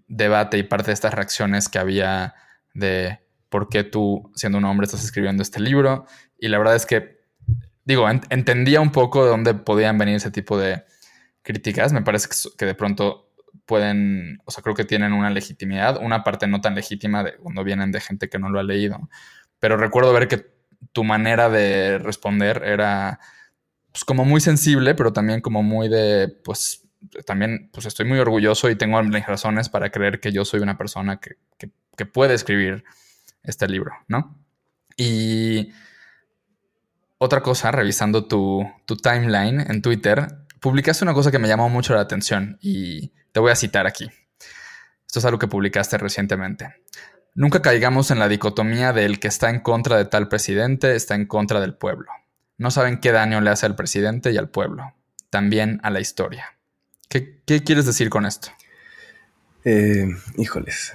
debate 0.07 0.57
y 0.57 0.63
parte 0.63 0.87
de 0.87 0.93
estas 0.93 1.13
reacciones 1.13 1.69
que 1.69 1.79
había 1.79 2.35
de 2.73 3.19
por 3.49 3.69
qué 3.69 3.83
tú, 3.83 4.31
siendo 4.35 4.57
un 4.57 4.65
hombre, 4.65 4.85
estás 4.85 5.03
escribiendo 5.03 5.41
este 5.41 5.59
libro. 5.59 6.05
Y 6.37 6.49
la 6.49 6.57
verdad 6.57 6.75
es 6.75 6.85
que, 6.85 7.21
digo, 7.85 8.09
entendía 8.09 8.81
un 8.81 8.91
poco 8.91 9.23
de 9.23 9.29
dónde 9.29 9.53
podían 9.53 9.97
venir 9.97 10.15
ese 10.15 10.31
tipo 10.31 10.57
de 10.57 10.83
críticas. 11.41 11.93
Me 11.93 12.01
parece 12.01 12.27
que, 12.57 12.65
de 12.65 12.75
pronto 12.75 13.31
pueden, 13.65 14.39
o 14.45 14.51
sea, 14.51 14.61
creo 14.61 14.75
que 14.75 14.83
tienen 14.83 15.13
una 15.13 15.29
legitimidad, 15.29 15.97
una 16.01 16.23
parte 16.23 16.47
no 16.47 16.61
tan 16.61 16.75
legítima 16.75 17.23
de 17.23 17.37
cuando 17.37 17.63
vienen 17.63 17.91
de 17.91 18.01
gente 18.01 18.29
que 18.29 18.39
no 18.39 18.49
lo 18.49 18.59
ha 18.59 18.63
leído. 18.63 19.09
Pero 19.59 19.77
recuerdo 19.77 20.13
ver 20.13 20.27
que 20.27 20.53
tu 20.91 21.03
manera 21.03 21.49
de 21.49 21.97
responder 21.97 22.61
era 22.65 23.19
pues 23.95 24.03
como 24.03 24.25
muy 24.25 24.41
sensible, 24.41 24.93
pero 24.93 25.13
también 25.13 25.39
como 25.39 25.63
muy 25.63 25.87
de, 25.87 26.27
pues 26.27 26.85
también 27.25 27.69
pues 27.71 27.85
estoy 27.85 28.05
muy 28.05 28.19
orgulloso 28.19 28.69
y 28.69 28.75
tengo 28.75 29.01
mis 29.01 29.25
razones 29.25 29.69
para 29.69 29.89
creer 29.89 30.19
que 30.19 30.33
yo 30.33 30.43
soy 30.43 30.59
una 30.59 30.77
persona 30.77 31.21
que, 31.21 31.37
puede 32.07 32.33
escribir 32.33 32.83
este 33.41 33.69
libro, 33.69 33.93
¿no? 34.09 34.37
Y 34.97 35.71
otra 37.19 37.39
cosa, 37.39 37.71
revisando 37.71 38.27
tu, 38.27 38.69
tu, 38.83 38.97
timeline 38.97 39.61
en 39.61 39.81
Twitter, 39.81 40.27
publicaste 40.59 41.05
una 41.05 41.13
cosa 41.13 41.31
que 41.31 41.39
me 41.39 41.47
llamó 41.47 41.69
mucho 41.69 41.95
la 41.95 42.01
atención 42.01 42.57
y 42.59 43.13
te 43.31 43.39
voy 43.39 43.51
a 43.51 43.55
citar 43.55 43.87
aquí. 43.87 44.09
Esto 45.07 45.19
es 45.19 45.25
algo 45.25 45.39
que 45.39 45.47
publicaste 45.47 45.97
recientemente. 45.97 46.75
Nunca 47.33 47.61
caigamos 47.61 48.11
en 48.11 48.19
la 48.19 48.27
dicotomía 48.27 48.91
de 48.91 49.05
el 49.05 49.21
que 49.21 49.29
está 49.29 49.49
en 49.49 49.61
contra 49.61 49.95
de 49.95 50.03
tal 50.03 50.27
presidente 50.27 50.97
está 50.97 51.15
en 51.15 51.27
contra 51.27 51.61
del 51.61 51.75
pueblo. 51.75 52.11
No 52.57 52.71
saben 52.71 52.99
qué 52.99 53.11
daño 53.11 53.41
le 53.41 53.49
hace 53.49 53.65
al 53.65 53.75
presidente 53.75 54.31
y 54.31 54.37
al 54.37 54.49
pueblo, 54.49 54.93
también 55.29 55.79
a 55.83 55.89
la 55.89 55.99
historia. 55.99 56.55
¿Qué, 57.09 57.63
quieres 57.63 57.85
decir 57.85 58.09
con 58.09 58.25
esto? 58.25 58.49
Eh, 59.63 60.07
híjoles. 60.37 60.93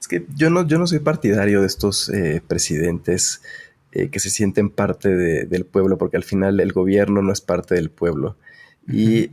Es 0.00 0.08
que 0.08 0.26
yo 0.34 0.50
no, 0.50 0.66
yo 0.66 0.78
no 0.78 0.86
soy 0.86 1.00
partidario 1.00 1.60
de 1.60 1.66
estos 1.66 2.08
eh, 2.10 2.42
presidentes 2.46 3.42
eh, 3.92 4.10
que 4.10 4.20
se 4.20 4.30
sienten 4.30 4.70
parte 4.70 5.08
del 5.46 5.64
pueblo, 5.64 5.98
porque 5.98 6.16
al 6.16 6.24
final 6.24 6.60
el 6.60 6.72
gobierno 6.72 7.22
no 7.22 7.32
es 7.32 7.40
parte 7.40 7.74
del 7.74 7.90
pueblo. 7.90 8.36
Y 8.90 9.30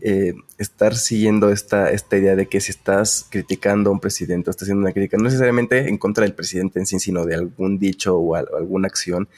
estar 0.57 0.97
siguiendo 0.97 1.49
esta, 1.49 1.89
esta 1.89 2.17
idea 2.17 2.35
de 2.35 2.47
que 2.47 2.59
si 2.59 2.71
estás 2.71 3.25
criticando 3.29 3.89
a 3.89 3.93
un 3.93 4.01
presidente 4.01 4.49
o 4.49 4.51
estás 4.51 4.63
haciendo 4.65 4.81
una 4.81 4.91
crítica, 4.91 5.15
no 5.15 5.23
necesariamente 5.23 5.87
en 5.87 5.97
contra 5.97 6.25
del 6.25 6.33
presidente 6.33 6.79
en 6.79 6.85
sí, 6.85 6.99
sino 6.99 7.25
de 7.25 7.35
algún 7.35 7.79
dicho 7.79 8.17
o, 8.17 8.35
alguna 8.35 8.87
acción, 8.87 9.29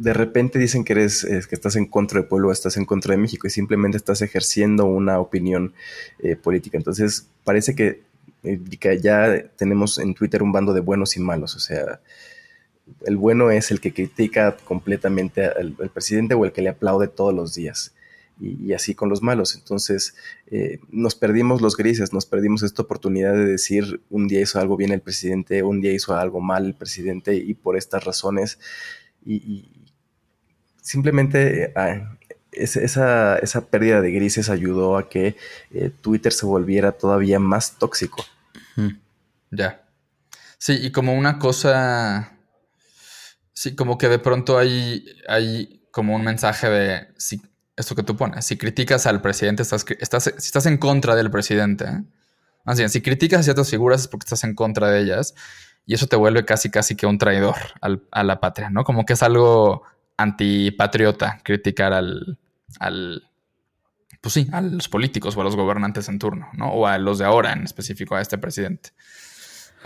de 0.00 0.14
repente 0.14 0.58
dicen 0.58 0.82
que 0.82 0.94
eres 0.94 1.26
que 1.26 1.54
estás 1.54 1.76
en 1.76 1.84
contra 1.84 2.20
del 2.20 2.26
pueblo, 2.26 2.50
estás 2.50 2.78
en 2.78 2.86
contra 2.86 3.12
de 3.12 3.18
México 3.18 3.46
y 3.46 3.50
simplemente 3.50 3.98
estás 3.98 4.22
ejerciendo 4.22 4.86
una 4.86 5.20
opinión 5.20 5.74
eh, 6.20 6.36
política. 6.36 6.78
Entonces 6.78 7.28
parece 7.44 7.74
que, 7.74 8.00
eh, 8.42 8.58
que, 8.80 8.98
ya 8.98 9.44
tenemos 9.56 9.98
en 9.98 10.14
Twitter 10.14 10.42
un 10.42 10.52
bando 10.52 10.72
de 10.72 10.80
buenos 10.80 11.18
y 11.18 11.20
malos. 11.20 11.54
O 11.54 11.60
sea, 11.60 12.00
el 13.02 13.18
bueno 13.18 13.50
es 13.50 13.70
el 13.70 13.80
que 13.82 13.92
critica 13.92 14.56
completamente 14.64 15.44
al, 15.44 15.74
presidente 15.92 16.32
o 16.32 16.46
el 16.46 16.52
que 16.52 16.62
le 16.62 16.70
aplaude 16.70 17.06
todos 17.06 17.34
los 17.34 17.54
días. 17.54 17.94
Y, 18.40 18.72
así 18.72 18.94
con 18.94 19.10
los 19.10 19.20
malos. 19.20 19.54
Entonces 19.54 20.14
eh, 20.46 20.80
nos 20.90 21.14
perdimos 21.14 21.60
los 21.60 21.76
grises, 21.76 22.14
nos 22.14 22.24
perdimos 22.24 22.62
esta 22.62 22.80
oportunidad 22.80 23.34
de 23.34 23.44
decir 23.44 24.00
un 24.08 24.28
día 24.28 24.40
hizo 24.40 24.58
algo 24.58 24.78
bien 24.78 24.92
el 24.92 25.02
presidente, 25.02 25.62
un 25.62 25.82
día 25.82 25.92
hizo 25.92 26.16
algo 26.16 26.40
mal 26.40 26.64
el 26.64 26.74
presidente 26.74 27.34
y 27.34 27.52
por 27.52 27.76
estas 27.76 28.02
razones. 28.02 28.58
y, 29.26 29.79
simplemente 30.90 31.72
ah, 31.76 32.16
esa, 32.52 33.38
esa, 33.38 33.66
pérdida 33.66 34.00
de 34.00 34.10
grises 34.10 34.50
ayudó 34.50 34.96
a 34.96 35.08
que 35.08 35.36
eh, 35.72 35.90
Twitter 36.00 36.32
se 36.32 36.46
volviera 36.46 36.92
todavía 36.92 37.38
más 37.38 37.78
tóxico. 37.78 38.24
Ya. 39.52 39.84
Sí, 40.58 40.78
y 40.80 40.92
como 40.92 41.14
una 41.14 41.38
cosa. 41.38 42.36
Sí, 43.52 43.74
como 43.74 43.98
que 43.98 44.08
de 44.08 44.18
pronto 44.18 44.58
hay, 44.58 45.04
hay 45.28 45.82
como 45.90 46.14
un 46.14 46.22
mensaje 46.22 46.68
de 46.68 47.08
si, 47.16 47.40
esto 47.76 47.94
que 47.94 48.02
tú 48.02 48.16
pones. 48.16 48.44
Si 48.44 48.56
criticas 48.56 49.06
al 49.06 49.20
presidente, 49.20 49.62
estás, 49.62 49.84
estás, 49.98 50.24
si 50.24 50.46
estás 50.46 50.66
en 50.66 50.78
contra 50.78 51.14
del 51.14 51.30
presidente. 51.30 51.86
Así, 52.64 52.88
si 52.88 53.00
criticas 53.00 53.40
a 53.40 53.42
ciertas 53.42 53.70
figuras 53.70 54.02
es 54.02 54.08
porque 54.08 54.24
estás 54.24 54.44
en 54.44 54.54
contra 54.54 54.88
de 54.88 55.00
ellas. 55.00 55.34
Y 55.86 55.94
eso 55.94 56.06
te 56.06 56.16
vuelve 56.16 56.44
casi, 56.44 56.70
casi 56.70 56.94
que 56.94 57.06
un 57.06 57.18
traidor 57.18 57.56
a 57.80 58.24
la 58.24 58.40
patria, 58.40 58.70
¿no? 58.70 58.84
Como 58.84 59.04
que 59.04 59.14
es 59.14 59.22
algo 59.22 59.84
antipatriota 60.22 61.40
criticar 61.42 61.92
al, 61.92 62.38
al, 62.78 63.22
pues 64.20 64.34
sí, 64.34 64.48
a 64.52 64.60
los 64.60 64.88
políticos 64.88 65.36
o 65.36 65.40
a 65.40 65.44
los 65.44 65.56
gobernantes 65.56 66.08
en 66.08 66.18
turno, 66.18 66.48
¿no? 66.52 66.72
O 66.72 66.86
a 66.86 66.98
los 66.98 67.18
de 67.18 67.24
ahora 67.24 67.52
en 67.52 67.64
específico, 67.64 68.14
a 68.14 68.20
este 68.20 68.38
presidente. 68.38 68.90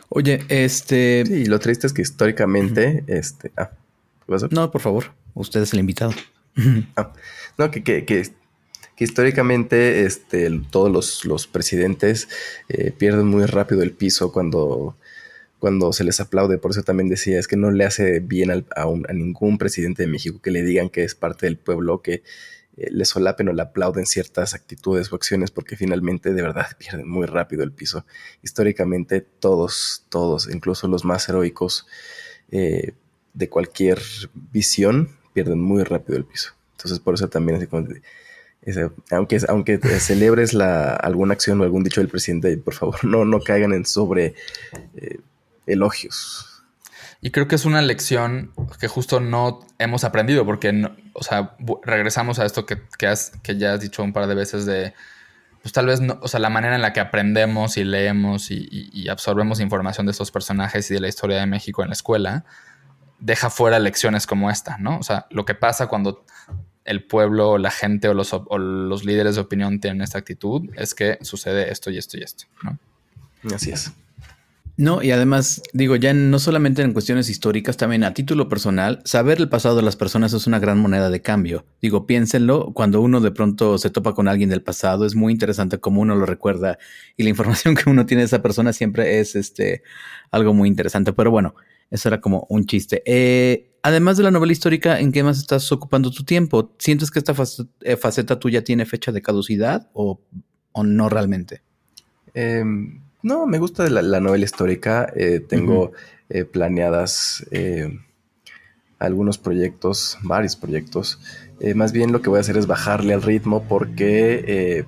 Oye, 0.09 0.45
este... 0.49 1.25
Sí, 1.27 1.47
lo 1.47 1.59
triste 1.59 1.87
es 1.87 1.93
que 1.93 2.03
históricamente, 2.03 3.05
este... 3.07 3.53
Ah. 3.57 3.71
No, 4.51 4.71
por 4.71 4.81
favor, 4.81 5.13
usted 5.35 5.63
es 5.63 5.73
el 5.73 5.81
invitado. 5.81 6.13
Ah, 6.97 7.13
no, 7.59 7.71
que, 7.71 7.83
que, 7.83 8.05
que, 8.05 8.25
históricamente 8.99 10.07
este, 10.07 10.49
todos 10.71 10.91
los, 10.91 11.25
los 11.25 11.47
presidentes 11.47 12.29
eh, 12.69 12.93
pierden 12.93 13.27
muy 13.27 13.45
rápido 13.45 13.83
el 13.83 13.93
piso 13.93 14.33
cuando 14.33 14.97
cuando 15.65 15.95
se 15.95 16.05
les 16.05 16.21
aplaude. 16.21 16.59
Por 16.59 16.73
eso 16.73 16.83
también 16.83 17.09
decía, 17.09 17.39
es 17.39 17.49
que 17.49 17.57
no 17.57 17.71
le 17.71 17.87
hace 17.87 18.21
bien 18.21 18.51
a, 18.51 19.15
ningún 19.15 19.57
presidente 19.57 20.03
de 20.03 20.09
México 20.11 20.43
que 20.43 20.51
le 20.51 20.63
digan 20.63 20.91
que 20.91 21.05
es 21.05 21.15
parte 21.15 21.47
del 21.47 21.57
pueblo, 21.57 22.03
que 22.03 22.23
eh, 22.77 22.91
le 22.91 23.07
solapen 23.07 23.49
o 23.49 23.55
le 23.55 23.63
aplauden 23.63 24.05
ciertas 24.05 24.53
actitudes 24.53 25.11
o 25.11 25.17
acciones, 25.17 25.51
porque 25.51 25.75
finalmente 25.75 26.35
de 26.35 26.43
verdad 26.43 26.67
pierden 26.79 27.09
muy 27.09 27.25
rápido 27.25 27.65
el 27.65 27.73
piso. 27.73 28.05
Históricamente 28.43 29.23
todos, 29.23 30.05
todos, 30.11 30.51
incluso 30.53 30.87
los 30.87 31.07
más 31.07 31.27
heroicos 31.31 31.87
eh, 32.51 32.93
de 33.33 33.49
cualquier 33.49 34.03
visión, 34.53 35.17
pierden 35.33 35.63
muy 35.63 35.83
rápido 35.83 36.19
el 36.19 36.27
piso. 36.27 36.53
Entonces 36.73 37.01
por 37.01 37.15
eso 37.15 37.31
también 37.31 37.57
aunque, 39.13 39.41
aunque 39.49 39.79
celebres 39.99 40.55
alguna 40.55 41.33
acción 41.33 41.59
o 41.59 41.65
algún 41.65 41.85
dicho 41.85 42.03
del 42.03 42.11
presidente, 42.11 42.55
por 42.59 42.75
favor, 42.75 43.03
no, 43.07 43.25
no 43.25 43.41
caigan 43.41 43.73
en 43.73 43.87
sobre 43.87 44.35
eh, 44.97 45.21
elogios. 45.67 46.55
Y 47.21 47.31
creo 47.31 47.49
que 47.49 47.55
es 47.55 47.65
una 47.65 47.81
lección 47.81 48.53
que 48.79 48.87
justo 48.87 49.19
no 49.19 49.67
hemos 49.79 50.05
aprendido, 50.05 50.45
porque, 50.45 50.91
o 51.15 51.23
sea, 51.23 51.57
regresamos 51.83 52.39
a 52.39 52.45
esto 52.45 52.67
que, 52.67 53.07
has, 53.07 53.33
que 53.43 53.57
ya 53.57 53.73
has 53.73 53.81
dicho 53.81 54.03
un 54.03 54.13
par 54.13 54.27
de 54.27 54.35
veces 54.35 54.67
de, 54.67 54.93
pues 55.63 55.73
tal 55.73 55.87
vez, 55.87 56.03
no, 56.03 56.19
o 56.21 56.29
sea, 56.29 56.39
la 56.39 56.51
manera 56.51 56.75
en 56.75 56.83
la 56.83 56.93
que 56.93 57.01
aprendemos 57.01 57.79
y 57.79 57.85
leemos 57.85 58.51
y, 58.51 59.09
absorbemos 59.09 59.61
información 59.61 60.05
de 60.05 60.13
estos 60.13 60.31
personajes 60.31 60.91
y 60.91 60.95
de 60.95 61.01
la 61.01 61.09
historia 61.09 61.39
de 61.39 61.47
México 61.47 61.83
en 61.83 61.89
la 61.89 61.95
escuela, 61.95 62.45
deja 63.21 63.49
fuera 63.49 63.79
lecciones 63.79 64.27
como 64.27 64.51
esta, 64.51 64.77
¿no? 64.77 64.99
O 64.99 65.03
sea, 65.03 65.27
lo 65.31 65.47
que 65.47 65.55
pasa 65.55 65.87
cuando 65.87 66.27
el 66.85 67.05
pueblo, 67.05 67.57
la 67.57 67.71
gente 67.71 68.11
o 68.11 68.13
los, 68.13 68.35
o 68.35 68.59
los 68.59 69.07
líderes 69.07 69.37
de 69.37 69.41
opinión 69.41 69.81
tienen 69.81 70.03
esta 70.03 70.19
actitud 70.19 70.69
es 70.77 70.95
que 70.95 71.17
sucede 71.23 71.73
esto 71.73 71.91
y 71.91 71.97
esto 71.97 72.19
y 72.19 72.23
esto, 72.23 72.45
¿no? 72.63 72.79
Así 73.55 73.71
es. 73.71 73.93
No, 74.77 75.05
y 75.05 75.13
además, 75.13 75.63
digo, 75.73 75.95
ya 75.95 76.13
no 76.15 76.41
solamente 76.41 76.83
en 76.83 76.93
cuestiones 76.93 77.31
históricas, 77.31 77.77
también 77.77 78.03
a 78.03 78.13
título 78.13 78.49
personal, 78.49 79.01
saber 79.05 79.39
el 79.39 79.49
pasado 79.49 79.77
de 79.77 79.83
las 79.83 79.95
personas 79.95 80.33
es 80.33 80.49
una 80.49 80.59
gran 80.59 80.79
moneda 80.79 81.11
de 81.11 81.23
cambio. 81.23 81.65
Digo, 81.81 82.09
piénsenlo, 82.09 82.73
cuando 82.75 83.01
uno 83.01 83.21
de 83.21 83.31
pronto 83.31 83.79
se 83.79 83.91
topa 83.91 84.15
con 84.15 84.27
alguien 84.27 84.51
del 84.51 84.63
pasado, 84.63 85.07
es 85.07 85.15
muy 85.15 85.33
interesante 85.33 85.79
cómo 85.79 86.01
uno 86.01 86.17
lo 86.17 86.27
recuerda 86.27 86.79
y 87.17 87.23
la 87.23 87.29
información 87.31 87.77
que 87.77 87.89
uno 87.89 88.05
tiene 88.05 88.23
de 88.23 88.27
esa 88.27 88.43
persona 88.43 88.73
siempre 88.73 89.21
es 89.21 89.37
este 89.37 89.83
algo 90.33 90.53
muy 90.55 90.69
interesante. 90.69 91.13
Pero 91.13 91.31
bueno, 91.31 91.55
eso 91.93 92.09
era 92.09 92.21
como 92.21 92.45
un 92.51 92.67
chiste. 92.67 93.01
Eh, 93.07 93.77
además 93.83 94.17
de 94.17 94.25
la 94.25 94.33
novela 94.33 94.53
histórica, 94.53 94.99
¿en 94.99 95.13
qué 95.13 95.23
más 95.23 95.39
estás 95.39 95.71
ocupando 95.71 96.11
tu 96.11 96.25
tiempo? 96.25 96.75
¿Sientes 96.81 97.13
que 97.13 97.21
esta 97.21 97.33
eh, 97.83 97.97
faceta 97.97 98.41
tuya 98.41 98.65
tiene 98.65 98.87
fecha 98.87 99.13
de 99.13 99.23
caducidad 99.23 99.89
o, 99.93 100.21
o 100.73 100.83
no 100.83 101.09
realmente? 101.09 101.63
Em, 102.35 103.04
no, 103.25 103.47
me 103.47 103.59
gusta 103.59 103.89
la, 103.89 104.21
novela 104.21 104.45
histórica. 104.45 105.11
Eh, 105.17 105.41
tengo 105.41 105.93
eh, 106.29 106.45
planeadas 106.45 107.47
eh, 107.51 107.99
algunos 108.99 109.39
proyectos, 109.39 110.19
varios 110.23 110.57
proyectos. 110.57 111.19
más 111.75 111.93
bien 111.93 112.13
lo 112.13 112.21
que 112.21 112.29
voy 112.29 112.37
a 112.37 112.41
hacer 112.43 112.59
es 112.59 112.67
bajarle 112.67 113.15
al 113.15 113.23
ritmo 113.23 113.67
porque 113.67 114.85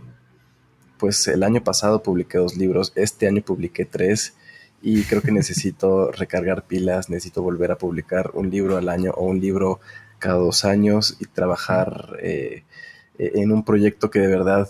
pues 0.99 1.27
el 1.29 1.45
año 1.45 1.65
pasado 1.65 2.03
publiqué 2.03 2.37
dos 2.37 2.57
libros, 2.57 2.93
este 2.95 3.27
año 3.27 3.41
publiqué 3.41 3.87
tres 3.87 4.35
y 4.83 5.05
creo 5.05 5.23
que 5.23 5.33
necesito 5.41 6.13
recargar 6.13 6.67
pilas, 6.67 7.09
necesito 7.09 7.41
volver 7.41 7.71
a 7.73 7.79
publicar 7.79 8.33
un 8.35 8.51
libro 8.51 8.77
al 8.77 8.91
año 8.91 9.13
o 9.17 9.25
un 9.25 9.41
libro 9.41 9.81
cada 10.19 10.37
dos 10.37 10.67
años 10.67 11.17
y 11.21 11.25
trabajar 11.25 12.19
en 12.21 13.51
un 13.51 13.65
proyecto 13.65 14.11
que 14.11 14.21
de 14.21 14.29
verdad 14.29 14.69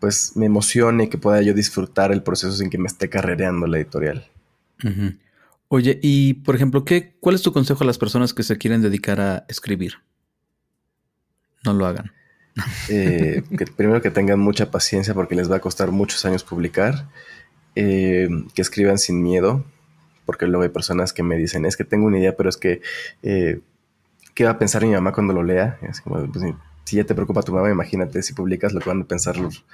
pues 0.00 0.36
me 0.36 0.46
emocione, 0.46 1.08
que 1.08 1.18
pueda 1.18 1.42
yo 1.42 1.54
disfrutar 1.54 2.10
el 2.10 2.22
proceso 2.22 2.52
sin 2.52 2.70
que 2.70 2.78
me 2.78 2.86
esté 2.86 3.08
carrereando 3.08 3.66
la 3.66 3.76
editorial. 3.76 4.26
Oye, 5.68 6.00
y 6.02 6.34
por 6.34 6.56
ejemplo, 6.56 6.84
¿qué, 6.84 7.14
¿cuál 7.20 7.34
es 7.34 7.42
tu 7.42 7.52
consejo 7.52 7.84
a 7.84 7.86
las 7.86 7.98
personas 7.98 8.34
que 8.34 8.42
se 8.42 8.58
quieren 8.58 8.82
dedicar 8.82 9.20
a 9.20 9.44
escribir? 9.48 9.94
No 11.64 11.74
lo 11.74 11.86
hagan. 11.86 12.10
Eh, 12.88 13.42
que 13.56 13.66
primero 13.66 14.00
que 14.00 14.10
tengan 14.10 14.40
mucha 14.40 14.70
paciencia 14.70 15.14
porque 15.14 15.34
les 15.34 15.50
va 15.50 15.56
a 15.56 15.60
costar 15.60 15.92
muchos 15.92 16.24
años 16.24 16.42
publicar. 16.42 17.06
Eh, 17.76 18.28
que 18.52 18.62
escriban 18.62 18.98
sin 18.98 19.22
miedo, 19.22 19.64
porque 20.26 20.46
luego 20.46 20.64
hay 20.64 20.70
personas 20.70 21.12
que 21.12 21.22
me 21.22 21.36
dicen, 21.36 21.64
es 21.64 21.76
que 21.76 21.84
tengo 21.84 22.06
una 22.06 22.18
idea, 22.18 22.36
pero 22.36 22.48
es 22.48 22.56
que, 22.56 22.82
eh, 23.22 23.60
¿qué 24.34 24.44
va 24.44 24.50
a 24.50 24.58
pensar 24.58 24.84
mi 24.84 24.92
mamá 24.92 25.12
cuando 25.12 25.32
lo 25.32 25.44
lea? 25.44 25.78
Es 25.82 26.00
como, 26.00 26.26
pues, 26.32 26.44
si 26.90 26.96
ya 26.96 27.04
te 27.04 27.14
preocupa 27.14 27.44
tu 27.44 27.52
mamá, 27.52 27.70
imagínate 27.70 28.20
si 28.20 28.32
publicas 28.32 28.72
lo 28.72 28.80
que 28.80 28.88
van 28.88 29.02
a 29.02 29.04
pensar 29.04 29.36
los, 29.36 29.64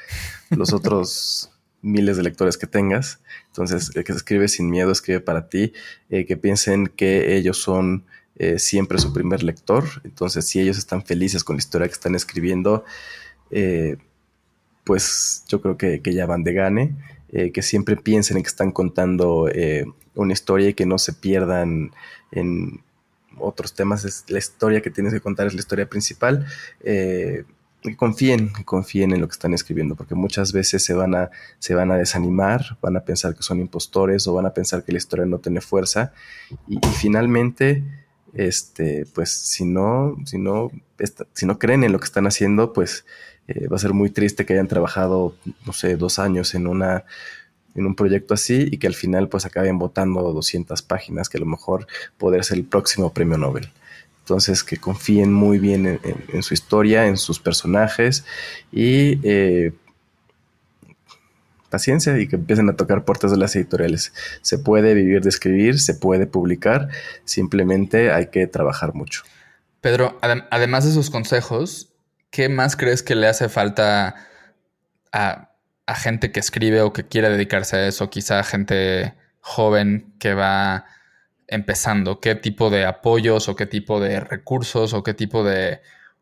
los 0.50 0.74
otros 0.74 1.50
miles 1.80 2.18
de 2.18 2.22
lectores 2.22 2.58
que 2.58 2.66
tengas. 2.66 3.20
Entonces, 3.46 3.90
el 3.94 4.04
que 4.04 4.12
se 4.12 4.18
escribe 4.18 4.48
sin 4.48 4.68
miedo, 4.68 4.92
escribe 4.92 5.20
para 5.20 5.48
ti, 5.48 5.72
eh, 6.10 6.26
que 6.26 6.36
piensen 6.36 6.88
que 6.88 7.34
ellos 7.34 7.56
son 7.56 8.04
eh, 8.36 8.58
siempre 8.58 8.98
su 8.98 9.14
primer 9.14 9.42
lector. 9.42 9.84
Entonces, 10.04 10.46
si 10.46 10.60
ellos 10.60 10.76
están 10.76 11.06
felices 11.06 11.42
con 11.42 11.56
la 11.56 11.60
historia 11.60 11.88
que 11.88 11.94
están 11.94 12.14
escribiendo, 12.14 12.84
eh, 13.50 13.96
pues 14.84 15.42
yo 15.48 15.62
creo 15.62 15.78
que, 15.78 16.02
que, 16.02 16.12
ya 16.12 16.26
van 16.26 16.44
de 16.44 16.52
gane. 16.52 16.96
que 17.32 17.62
siempre 17.62 17.96
piensen 17.96 18.36
en 18.36 18.42
que 18.42 18.48
están 18.48 18.72
contando 18.72 19.48
una 20.14 20.32
historia 20.34 20.68
y 20.68 20.74
que 20.74 20.86
no 20.86 20.98
se 20.98 21.14
pierdan 21.14 21.92
en 22.30 22.82
otros 23.38 23.74
temas, 23.74 24.04
es 24.04 24.24
la 24.28 24.38
historia 24.38 24.80
que 24.80 24.90
tienes 24.90 25.12
que 25.12 25.20
contar, 25.20 25.46
es 25.46 25.54
la 25.54 25.60
historia 25.60 25.88
principal. 25.88 26.46
Eh, 26.80 27.44
confíen, 27.94 28.50
confíen 28.64 29.12
en 29.12 29.20
lo 29.20 29.28
que 29.28 29.32
están 29.32 29.54
escribiendo, 29.54 29.94
porque 29.94 30.14
muchas 30.14 30.52
veces 30.52 30.84
se 30.84 30.94
van, 30.94 31.14
a, 31.14 31.30
se 31.58 31.74
van 31.74 31.90
a 31.92 31.96
desanimar, 31.96 32.78
van 32.80 32.96
a 32.96 33.04
pensar 33.04 33.34
que 33.34 33.42
son 33.42 33.60
impostores 33.60 34.26
o 34.26 34.34
van 34.34 34.46
a 34.46 34.54
pensar 34.54 34.82
que 34.84 34.92
la 34.92 34.98
historia 34.98 35.26
no 35.26 35.38
tiene 35.38 35.60
fuerza. 35.60 36.12
Y, 36.66 36.80
finalmente, 36.98 37.84
este, 38.34 39.06
pues 39.14 39.30
si 39.30 39.64
no, 39.64 40.16
si 40.24 40.38
no, 40.38 40.70
si 41.32 41.46
no 41.46 41.58
creen 41.58 41.84
en 41.84 41.92
lo 41.92 41.98
que 41.98 42.06
están 42.06 42.26
haciendo, 42.26 42.72
pues 42.72 43.04
eh, 43.48 43.68
va 43.68 43.76
a 43.76 43.80
ser 43.80 43.92
muy 43.92 44.10
triste 44.10 44.44
que 44.44 44.54
hayan 44.54 44.68
trabajado, 44.68 45.36
no 45.64 45.72
sé, 45.72 45.96
dos 45.96 46.18
años 46.18 46.54
en 46.54 46.66
una 46.66 47.04
en 47.76 47.86
un 47.86 47.94
proyecto 47.94 48.34
así 48.34 48.68
y 48.70 48.78
que 48.78 48.86
al 48.86 48.94
final 48.94 49.28
pues 49.28 49.46
acaben 49.46 49.78
votando 49.78 50.22
200 50.32 50.82
páginas, 50.82 51.28
que 51.28 51.38
a 51.38 51.40
lo 51.40 51.46
mejor 51.46 51.86
podría 52.18 52.42
ser 52.42 52.58
el 52.58 52.64
próximo 52.64 53.12
premio 53.12 53.38
Nobel. 53.38 53.70
Entonces, 54.20 54.64
que 54.64 54.78
confíen 54.78 55.32
muy 55.32 55.60
bien 55.60 56.00
en, 56.32 56.42
su 56.42 56.52
historia, 56.52 57.06
en 57.06 57.16
sus 57.16 57.38
personajes 57.38 58.24
y 58.72 59.20
eh, 59.22 59.72
paciencia 61.70 62.18
y 62.18 62.26
que 62.26 62.34
empiecen 62.34 62.68
a 62.68 62.74
tocar 62.74 63.04
puertas 63.04 63.30
de 63.30 63.36
las 63.36 63.54
editoriales. 63.54 64.12
Se 64.42 64.58
puede 64.58 64.94
vivir 64.94 65.20
de 65.22 65.28
escribir, 65.28 65.78
se 65.78 65.94
puede 65.94 66.26
publicar, 66.26 66.88
simplemente 67.24 68.10
hay 68.10 68.26
que 68.26 68.48
trabajar 68.48 68.94
mucho. 68.94 69.22
Pedro, 69.80 70.18
además 70.20 70.84
de 70.84 70.90
esos 70.90 71.10
consejos, 71.10 71.92
¿qué 72.30 72.48
más 72.48 72.74
crees 72.74 73.04
que 73.04 73.14
le 73.14 73.28
hace 73.28 73.48
falta 73.48 74.26
a 75.12 75.52
a 75.86 75.94
gente 75.94 76.32
que 76.32 76.40
escribe 76.40 76.82
o 76.82 76.92
que 76.92 77.06
quiere 77.06 77.30
dedicarse 77.30 77.76
a 77.76 77.86
eso, 77.86 78.10
quizá 78.10 78.40
a 78.40 78.44
gente 78.44 79.14
joven 79.40 80.14
que 80.18 80.34
va 80.34 80.84
empezando, 81.46 82.20
qué 82.20 82.34
tipo 82.34 82.70
de 82.70 82.84
apoyos 82.84 83.48
o 83.48 83.54
qué 83.54 83.66
tipo 83.66 84.00
de 84.00 84.18
recursos 84.20 84.92
o 84.92 85.02
qué 85.04 85.14
tipo 85.14 85.44
de 85.44 85.80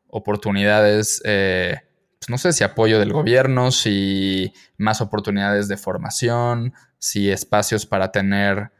oportunidades, 0.08 1.22
eh, 1.24 1.80
pues 2.18 2.28
no 2.28 2.38
sé 2.38 2.52
si 2.52 2.62
apoyo 2.62 2.98
del 2.98 3.12
gobierno, 3.12 3.70
si 3.70 4.52
más 4.76 5.00
oportunidades 5.00 5.66
de 5.66 5.78
formación, 5.78 6.74
si 6.98 7.30
espacios 7.30 7.86
para 7.86 8.12
tener 8.12 8.70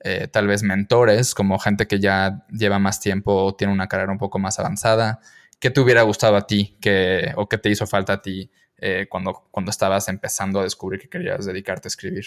eh, 0.00 0.26
tal 0.26 0.48
vez 0.48 0.64
mentores, 0.64 1.34
como 1.34 1.58
gente 1.60 1.86
que 1.86 2.00
ya 2.00 2.44
lleva 2.50 2.80
más 2.80 2.98
tiempo 3.00 3.44
o 3.44 3.54
tiene 3.54 3.72
una 3.72 3.86
carrera 3.86 4.10
un 4.10 4.18
poco 4.18 4.40
más 4.40 4.58
avanzada. 4.58 5.20
¿Qué 5.60 5.70
te 5.70 5.80
hubiera 5.80 6.02
gustado 6.02 6.36
a 6.36 6.46
ti 6.48 6.76
que, 6.80 7.32
o 7.36 7.48
qué 7.48 7.58
te 7.58 7.70
hizo 7.70 7.86
falta 7.86 8.14
a 8.14 8.22
ti 8.22 8.50
eh, 8.84 9.06
cuando, 9.08 9.44
cuando 9.52 9.70
estabas 9.70 10.08
empezando 10.08 10.58
a 10.58 10.64
descubrir 10.64 11.00
que 11.00 11.08
querías 11.08 11.46
dedicarte 11.46 11.86
a 11.86 11.90
escribir? 11.90 12.26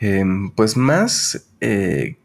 Em, 0.00 0.50
pues 0.50 0.78
más 0.78 1.46
eh, 1.60 2.16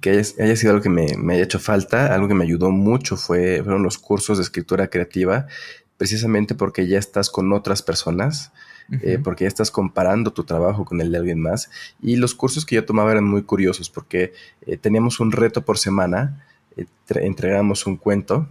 que 0.00 0.10
haya, 0.10 0.54
sido 0.54 0.70
algo 0.70 0.82
que 0.82 0.88
me, 0.88 1.34
haya 1.34 1.42
hecho 1.42 1.58
falta, 1.58 2.14
algo 2.14 2.28
que 2.28 2.34
me 2.34 2.44
ayudó 2.44 2.70
mucho 2.70 3.16
fue, 3.16 3.60
fueron 3.64 3.82
los 3.82 3.98
cursos 3.98 4.38
de 4.38 4.44
escritura 4.44 4.86
creativa, 4.86 5.48
precisamente 5.96 6.54
porque 6.54 6.86
ya 6.86 6.98
estás 6.98 7.28
con 7.28 7.52
otras 7.52 7.82
personas. 7.82 8.52
Eh, 9.00 9.18
porque 9.24 9.44
ya 9.44 9.48
estás 9.48 9.70
comparando 9.70 10.34
tu 10.34 10.44
trabajo 10.44 10.84
con 10.84 11.00
el 11.00 11.10
de 11.10 11.16
alguien 11.16 11.40
más. 11.40 11.70
Y 12.02 12.16
los 12.16 12.34
cursos 12.34 12.66
que 12.66 12.74
yo 12.74 12.84
tomaba 12.84 13.12
eran 13.12 13.24
muy 13.24 13.42
curiosos 13.42 13.88
porque 13.88 14.34
teníamos 14.82 15.20
un 15.20 15.32
reto 15.32 15.64
por 15.64 15.78
semana, 15.78 16.44
entregamos 17.08 17.86
un 17.86 17.96
cuento 17.96 18.46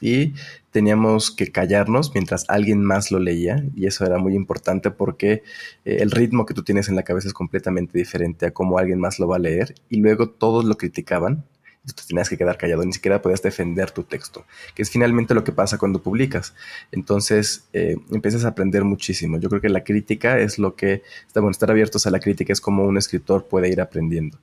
y 0.00 0.34
teníamos 0.70 1.30
que 1.30 1.50
callarnos 1.50 2.12
mientras 2.14 2.44
alguien 2.48 2.82
más 2.82 3.10
lo 3.10 3.18
leía 3.18 3.64
y 3.74 3.86
eso 3.86 4.04
era 4.04 4.18
muy 4.18 4.34
importante 4.34 4.90
porque 4.90 5.42
eh, 5.84 5.98
el 6.00 6.10
ritmo 6.10 6.46
que 6.46 6.54
tú 6.54 6.62
tienes 6.62 6.88
en 6.88 6.96
la 6.96 7.02
cabeza 7.02 7.28
es 7.28 7.34
completamente 7.34 7.98
diferente 7.98 8.46
a 8.46 8.50
cómo 8.52 8.78
alguien 8.78 9.00
más 9.00 9.18
lo 9.18 9.28
va 9.28 9.36
a 9.36 9.40
leer 9.40 9.74
y 9.88 9.98
luego 10.00 10.30
todos 10.30 10.64
lo 10.64 10.76
criticaban 10.76 11.44
tú 11.86 12.02
tenías 12.06 12.28
que 12.28 12.36
quedar 12.36 12.58
callado, 12.58 12.84
ni 12.84 12.92
siquiera 12.92 13.22
podías 13.22 13.42
defender 13.42 13.90
tu 13.90 14.02
texto, 14.04 14.44
que 14.74 14.82
es 14.82 14.90
finalmente 14.90 15.34
lo 15.34 15.44
que 15.44 15.52
pasa 15.52 15.78
cuando 15.78 16.02
publicas. 16.02 16.54
Entonces 16.92 17.68
eh, 17.72 17.96
empiezas 18.10 18.44
a 18.44 18.48
aprender 18.48 18.84
muchísimo. 18.84 19.38
Yo 19.38 19.48
creo 19.48 19.60
que 19.60 19.68
la 19.68 19.84
crítica 19.84 20.38
es 20.38 20.58
lo 20.58 20.76
que, 20.76 21.02
bueno, 21.34 21.50
estar 21.50 21.70
abiertos 21.70 22.06
a 22.06 22.10
la 22.10 22.20
crítica 22.20 22.52
es 22.52 22.60
como 22.60 22.84
un 22.84 22.98
escritor 22.98 23.48
puede 23.48 23.68
ir 23.70 23.80
aprendiendo. 23.80 24.38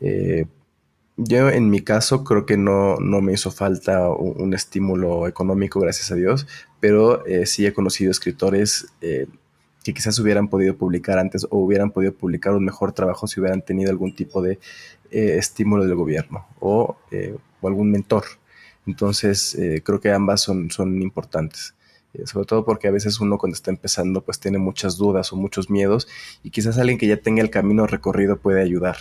Eh, 0.00 0.46
yo 1.16 1.48
en 1.48 1.70
mi 1.70 1.80
caso 1.80 2.24
creo 2.24 2.44
que 2.44 2.56
no, 2.56 2.96
no 2.96 3.20
me 3.20 3.32
hizo 3.32 3.50
falta 3.50 4.08
un, 4.08 4.52
estímulo 4.52 5.28
económico, 5.28 5.80
gracias 5.80 6.10
a 6.10 6.16
Dios, 6.16 6.46
pero 6.80 7.24
eh, 7.26 7.46
sí 7.46 7.66
he 7.66 7.72
conocido 7.72 8.10
escritores 8.10 8.88
eh, 9.00 9.26
que 9.84 9.94
quizás 9.94 10.18
hubieran 10.18 10.48
podido 10.48 10.76
publicar 10.76 11.18
antes 11.18 11.46
o 11.50 11.58
hubieran 11.58 11.90
podido 11.92 12.14
publicar 12.14 12.54
un 12.54 12.64
mejor 12.64 12.92
trabajo 12.92 13.26
si 13.28 13.38
hubieran 13.38 13.62
tenido 13.62 13.90
algún 13.90 14.14
tipo 14.16 14.42
de 14.42 14.58
eh, 15.10 15.36
estímulo 15.38 15.84
del 15.84 15.94
gobierno 15.94 16.46
o, 16.58 16.96
o, 17.62 17.68
algún 17.68 17.90
mentor. 17.90 18.24
Entonces 18.86 19.56
creo 19.82 19.98
que 19.98 20.10
ambas 20.10 20.42
son, 20.42 20.70
son 20.70 21.00
importantes 21.00 21.74
sobre 22.26 22.46
todo 22.46 22.64
porque 22.64 22.86
a 22.86 22.90
veces 22.90 23.18
uno 23.18 23.38
cuando 23.38 23.56
está 23.56 23.70
empezando 23.70 24.22
pues 24.22 24.38
tiene 24.38 24.58
muchas 24.58 24.96
dudas 24.98 25.32
o 25.32 25.36
muchos 25.36 25.70
miedos 25.70 26.06
y 26.42 26.50
quizás 26.50 26.78
alguien 26.78 26.98
que 26.98 27.06
ya 27.08 27.16
tenga 27.16 27.42
el 27.42 27.50
camino 27.50 27.86
recorrido 27.86 28.38
puede 28.38 28.60
ayudar. 28.60 28.96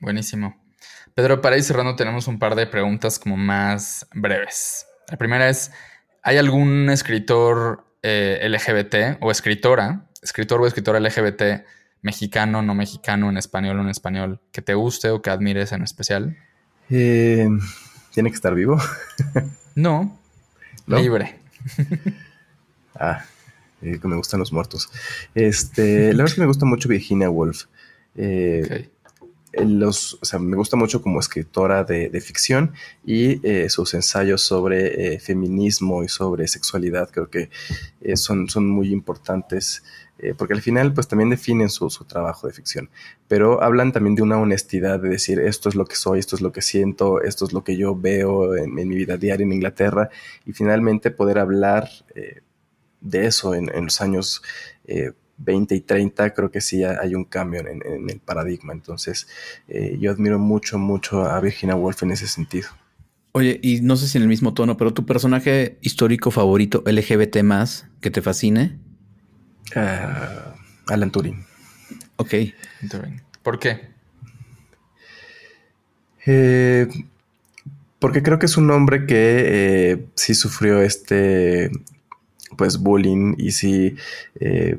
Buenísimo. 0.00 0.63
Pedro, 1.14 1.40
para 1.40 1.56
ir 1.56 1.62
cerrando 1.62 1.94
tenemos 1.94 2.26
un 2.26 2.40
par 2.40 2.56
de 2.56 2.66
preguntas 2.66 3.20
como 3.20 3.36
más 3.36 4.06
breves. 4.14 4.86
La 5.08 5.16
primera 5.16 5.48
es, 5.48 5.70
¿hay 6.22 6.38
algún 6.38 6.90
escritor 6.90 7.86
eh, 8.02 8.44
LGBT 8.48 9.22
o 9.22 9.30
escritora, 9.30 10.06
escritor 10.22 10.60
o 10.60 10.66
escritora 10.66 10.98
LGBT 10.98 11.64
mexicano, 12.02 12.62
no 12.62 12.74
mexicano, 12.74 13.30
en 13.30 13.36
español 13.36 13.78
o 13.78 13.82
en 13.82 13.90
español, 13.90 14.40
que 14.50 14.60
te 14.60 14.74
guste 14.74 15.10
o 15.10 15.22
que 15.22 15.30
admires 15.30 15.70
en 15.70 15.82
especial? 15.82 16.36
Eh, 16.90 17.48
¿Tiene 18.12 18.30
que 18.30 18.34
estar 18.34 18.52
vivo? 18.52 18.76
no, 19.76 20.18
libre. 20.88 21.38
ah, 22.96 23.24
eh, 23.82 24.00
me 24.02 24.16
gustan 24.16 24.40
los 24.40 24.52
muertos. 24.52 24.90
Este, 25.32 26.08
la 26.08 26.08
verdad 26.08 26.26
es 26.26 26.34
que 26.34 26.40
me 26.40 26.48
gusta 26.48 26.66
mucho 26.66 26.88
Virginia 26.88 27.30
Woolf. 27.30 27.66
Eh, 28.16 28.90
los, 29.62 30.18
o 30.20 30.24
sea, 30.24 30.38
me 30.38 30.56
gusta 30.56 30.76
mucho 30.76 31.02
como 31.02 31.20
escritora 31.20 31.84
de, 31.84 32.20
ficción 32.20 32.72
y 33.04 33.46
eh, 33.46 33.68
sus 33.68 33.94
ensayos 33.94 34.42
sobre 34.42 35.14
eh, 35.14 35.20
feminismo 35.20 36.02
y 36.02 36.08
sobre 36.08 36.48
sexualidad 36.48 37.10
creo 37.10 37.28
que 37.28 37.50
eh, 38.00 38.16
son, 38.16 38.48
son 38.48 38.68
muy 38.68 38.92
importantes 38.92 39.82
porque 40.38 40.54
al 40.54 40.62
final 40.62 40.94
pues 40.94 41.08
también 41.08 41.28
definen 41.28 41.68
su, 41.68 41.88
trabajo 42.06 42.46
de 42.46 42.54
ficción, 42.54 42.88
pero 43.28 43.62
hablan 43.62 43.92
también 43.92 44.14
de 44.14 44.22
una 44.22 44.38
honestidad 44.38 45.00
de 45.00 45.08
decir 45.10 45.40
esto 45.40 45.68
es 45.68 45.74
lo 45.74 45.84
que 45.84 45.96
soy, 45.96 46.20
esto 46.20 46.36
es 46.36 46.40
lo 46.40 46.50
que 46.52 46.62
siento, 46.62 47.20
esto 47.20 47.44
es 47.44 47.52
lo 47.52 47.62
que 47.62 47.76
yo 47.76 47.94
veo 47.96 48.56
en, 48.56 48.72
mi 48.72 48.94
vida 48.94 49.18
diaria 49.18 49.44
en 49.44 49.52
Inglaterra 49.52 50.08
y 50.46 50.52
finalmente 50.52 51.10
poder 51.10 51.38
hablar 51.38 51.90
de 53.00 53.26
eso 53.26 53.54
en, 53.54 53.68
en 53.74 53.84
los 53.84 54.00
años 54.00 54.40
20 55.38 55.74
y 55.74 55.80
30, 55.80 56.34
creo 56.34 56.50
que 56.50 56.60
sí 56.60 56.84
hay 56.84 57.14
un 57.14 57.24
cambio 57.24 57.60
en, 57.60 58.10
el 58.10 58.20
paradigma. 58.20 58.72
Entonces, 58.72 59.26
eh, 59.68 59.96
yo 60.00 60.10
admiro 60.10 60.38
mucho, 60.38 60.78
mucho 60.78 61.24
a 61.24 61.40
Virginia 61.40 61.76
Woolf 61.76 62.02
en 62.02 62.12
ese 62.12 62.26
sentido. 62.26 62.68
Oye, 63.32 63.58
y 63.62 63.80
no 63.80 63.96
sé 63.96 64.06
si 64.06 64.18
en 64.18 64.22
el 64.22 64.28
mismo 64.28 64.54
tono, 64.54 64.76
pero 64.76 64.94
tu 64.94 65.04
personaje 65.06 65.78
histórico 65.80 66.30
favorito 66.30 66.84
LGBT 66.86 67.42
más 67.42 67.88
que 68.00 68.10
te 68.10 68.22
fascine? 68.22 68.78
Uh, 69.74 70.92
Alan 70.92 71.10
Turing. 71.10 71.44
Ok. 72.16 72.34
¿Por 73.42 73.58
qué? 73.58 73.94
Eh, 76.26 76.86
porque 77.98 78.22
creo 78.22 78.38
que 78.38 78.46
es 78.46 78.56
un 78.56 78.70
hombre 78.70 79.06
que 79.06 79.12
eh, 79.46 80.06
sí 80.14 80.34
sufrió 80.34 80.80
este 80.82 81.70
pues 82.56 82.78
bullying 82.78 83.34
y 83.36 83.50
sí 83.52 83.96
eh, 84.40 84.78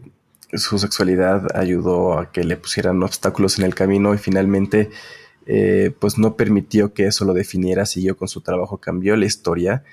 su 0.58 0.80
sexualidad 0.80 1.48
ayudó 1.56 2.18
a 2.18 2.32
que 2.32 2.44
le 2.44 2.58
pusieran 2.58 3.02
obstáculos 3.04 3.60
en 3.60 3.66
el 3.66 3.76
camino 3.76 4.14
y 4.14 4.18
finalmente 4.18 4.90
eh, 5.46 5.92
pues 6.00 6.18
no 6.18 6.36
permitió 6.36 6.94
que 6.94 7.08
eso 7.08 7.26
lo 7.26 7.34
definiera, 7.34 7.86
siguió 7.86 8.18
con 8.18 8.28
su 8.28 8.42
trabajo, 8.42 8.78
cambió 8.78 9.16
la 9.16 9.26
historia. 9.26 9.84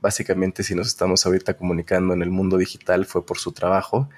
básicamente 0.00 0.62
si 0.62 0.74
nos 0.74 0.86
estamos 0.86 1.26
ahorita 1.26 1.54
comunicando 1.54 2.14
en 2.14 2.22
el 2.22 2.30
mundo 2.30 2.56
digital 2.58 3.06
fue 3.06 3.26
por 3.26 3.38
su 3.38 3.52
trabajo 3.52 4.08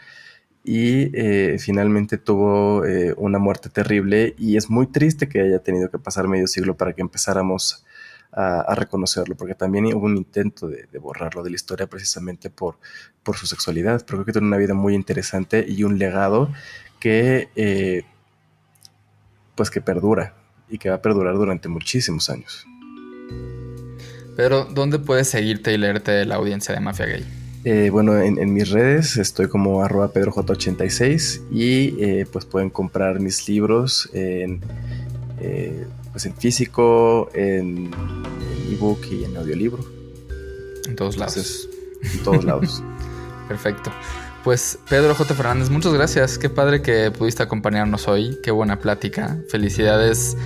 y 0.62 1.10
finalmente 1.58 2.18
tuvo 2.18 2.82
una 3.16 3.38
muerte 3.38 3.70
terrible 3.70 4.34
y 4.38 4.56
es 4.56 4.68
muy 4.68 4.86
triste 4.86 5.28
que 5.28 5.40
haya 5.40 5.60
tenido 5.60 5.90
que 5.90 5.98
pasar 5.98 6.28
medio 6.28 6.46
siglo 6.46 6.76
para 6.76 6.92
que 6.92 7.02
empezáramos 7.02 7.84
a, 8.36 8.74
reconocerlo, 8.74 9.36
porque 9.36 9.54
también 9.54 9.86
hubo 9.86 10.06
un 10.06 10.16
intento 10.16 10.66
de, 10.68 10.86
borrarlo 10.98 11.42
de 11.42 11.50
la 11.50 11.56
historia 11.56 11.86
precisamente 11.86 12.50
por, 12.50 12.78
por 13.22 13.36
su 13.36 13.46
sexualidad, 13.46 14.04
pero 14.04 14.18
creo 14.18 14.24
que 14.24 14.32
tiene 14.32 14.48
una 14.48 14.56
vida 14.56 14.74
muy 14.74 14.94
interesante 14.94 15.64
y 15.66 15.84
un 15.84 15.98
legado 15.98 16.50
que, 16.98 17.48
eh, 17.54 18.02
pues 19.54 19.70
que 19.70 19.80
perdura 19.80 20.34
y 20.68 20.78
que 20.78 20.88
va 20.88 20.96
a 20.96 21.02
perdurar 21.02 21.34
durante 21.34 21.68
muchísimos 21.68 22.28
años. 22.28 22.66
Pero, 24.36 24.64
¿dónde 24.64 24.98
puedes 24.98 25.28
seguirte 25.28 25.72
y 25.72 25.78
leerte 25.78 26.24
la 26.24 26.34
audiencia 26.34 26.74
de 26.74 26.80
Mafia 26.80 27.06
Gay? 27.06 27.24
Eh, 27.64 27.88
bueno, 27.90 28.18
en, 28.18 28.52
mis 28.52 28.70
redes 28.70 29.16
estoy 29.16 29.48
como 29.48 29.82
arroba 29.82 30.12
pedroj86 30.12 31.40
y 31.50 32.02
eh, 32.02 32.26
pues 32.30 32.44
pueden 32.44 32.68
comprar 32.68 33.20
mis 33.20 33.48
libros 33.48 34.10
en 34.12 34.60
pues 36.14 36.26
en 36.26 36.36
físico, 36.36 37.28
en, 37.34 37.90
ebook 38.70 39.04
y 39.10 39.24
en 39.24 39.36
audiolibro. 39.36 39.84
En 40.86 40.94
todos 40.94 41.16
lados. 41.16 41.68
en 42.02 42.22
todos 42.22 42.44
lados. 42.44 42.84
Perfecto. 43.48 43.90
Pues 44.44 44.78
Pedro 44.88 45.12
J. 45.16 45.34
Fernández, 45.34 45.70
muchas 45.70 45.92
gracias. 45.92 46.38
Qué 46.38 46.48
padre 46.48 46.82
que 46.82 47.10
pudiste 47.10 47.42
acompañarnos 47.42 48.06
hoy. 48.06 48.38
Qué 48.44 48.52
buena 48.52 48.78
plática. 48.78 49.38
Felicidades 49.48 50.36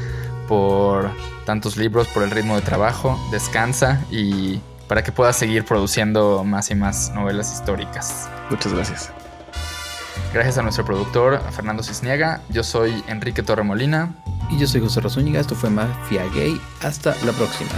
por 0.49 1.11
tantos 1.45 1.77
libros, 1.77 2.09
por 2.09 2.23
el 2.23 2.31
ritmo 2.31 2.57
de 2.57 2.62
trabajo. 2.62 3.21
Descansa 3.31 4.07
y 4.11 4.61
para 4.89 5.05
que 5.05 5.12
puedas 5.12 5.37
seguir 5.37 5.66
produciendo 5.66 6.45
más 6.45 6.71
y 6.71 6.77
más 6.77 7.12
novelas 7.14 7.53
históricas. 7.53 8.31
Muchas 8.49 8.73
gracias. 8.73 9.12
Gracias 10.33 10.57
a 10.57 10.62
nuestro 10.62 10.87
productor, 10.87 11.43
Fernando 11.51 11.83
Cisniega. 11.83 12.41
Yo 12.49 12.64
soy 12.64 13.05
Enrique 13.07 13.43
Torremolina. 13.43 14.14
Y 14.51 14.59
yo 14.59 14.67
soy 14.67 14.81
José 14.81 15.01
Razúñiga. 15.01 15.41
Esto 15.41 15.55
fue 15.55 15.71
Mafia 15.71 16.25
Gay. 16.35 16.61
Hasta 16.83 17.15
la 17.25 17.33
próxima. 17.33 17.71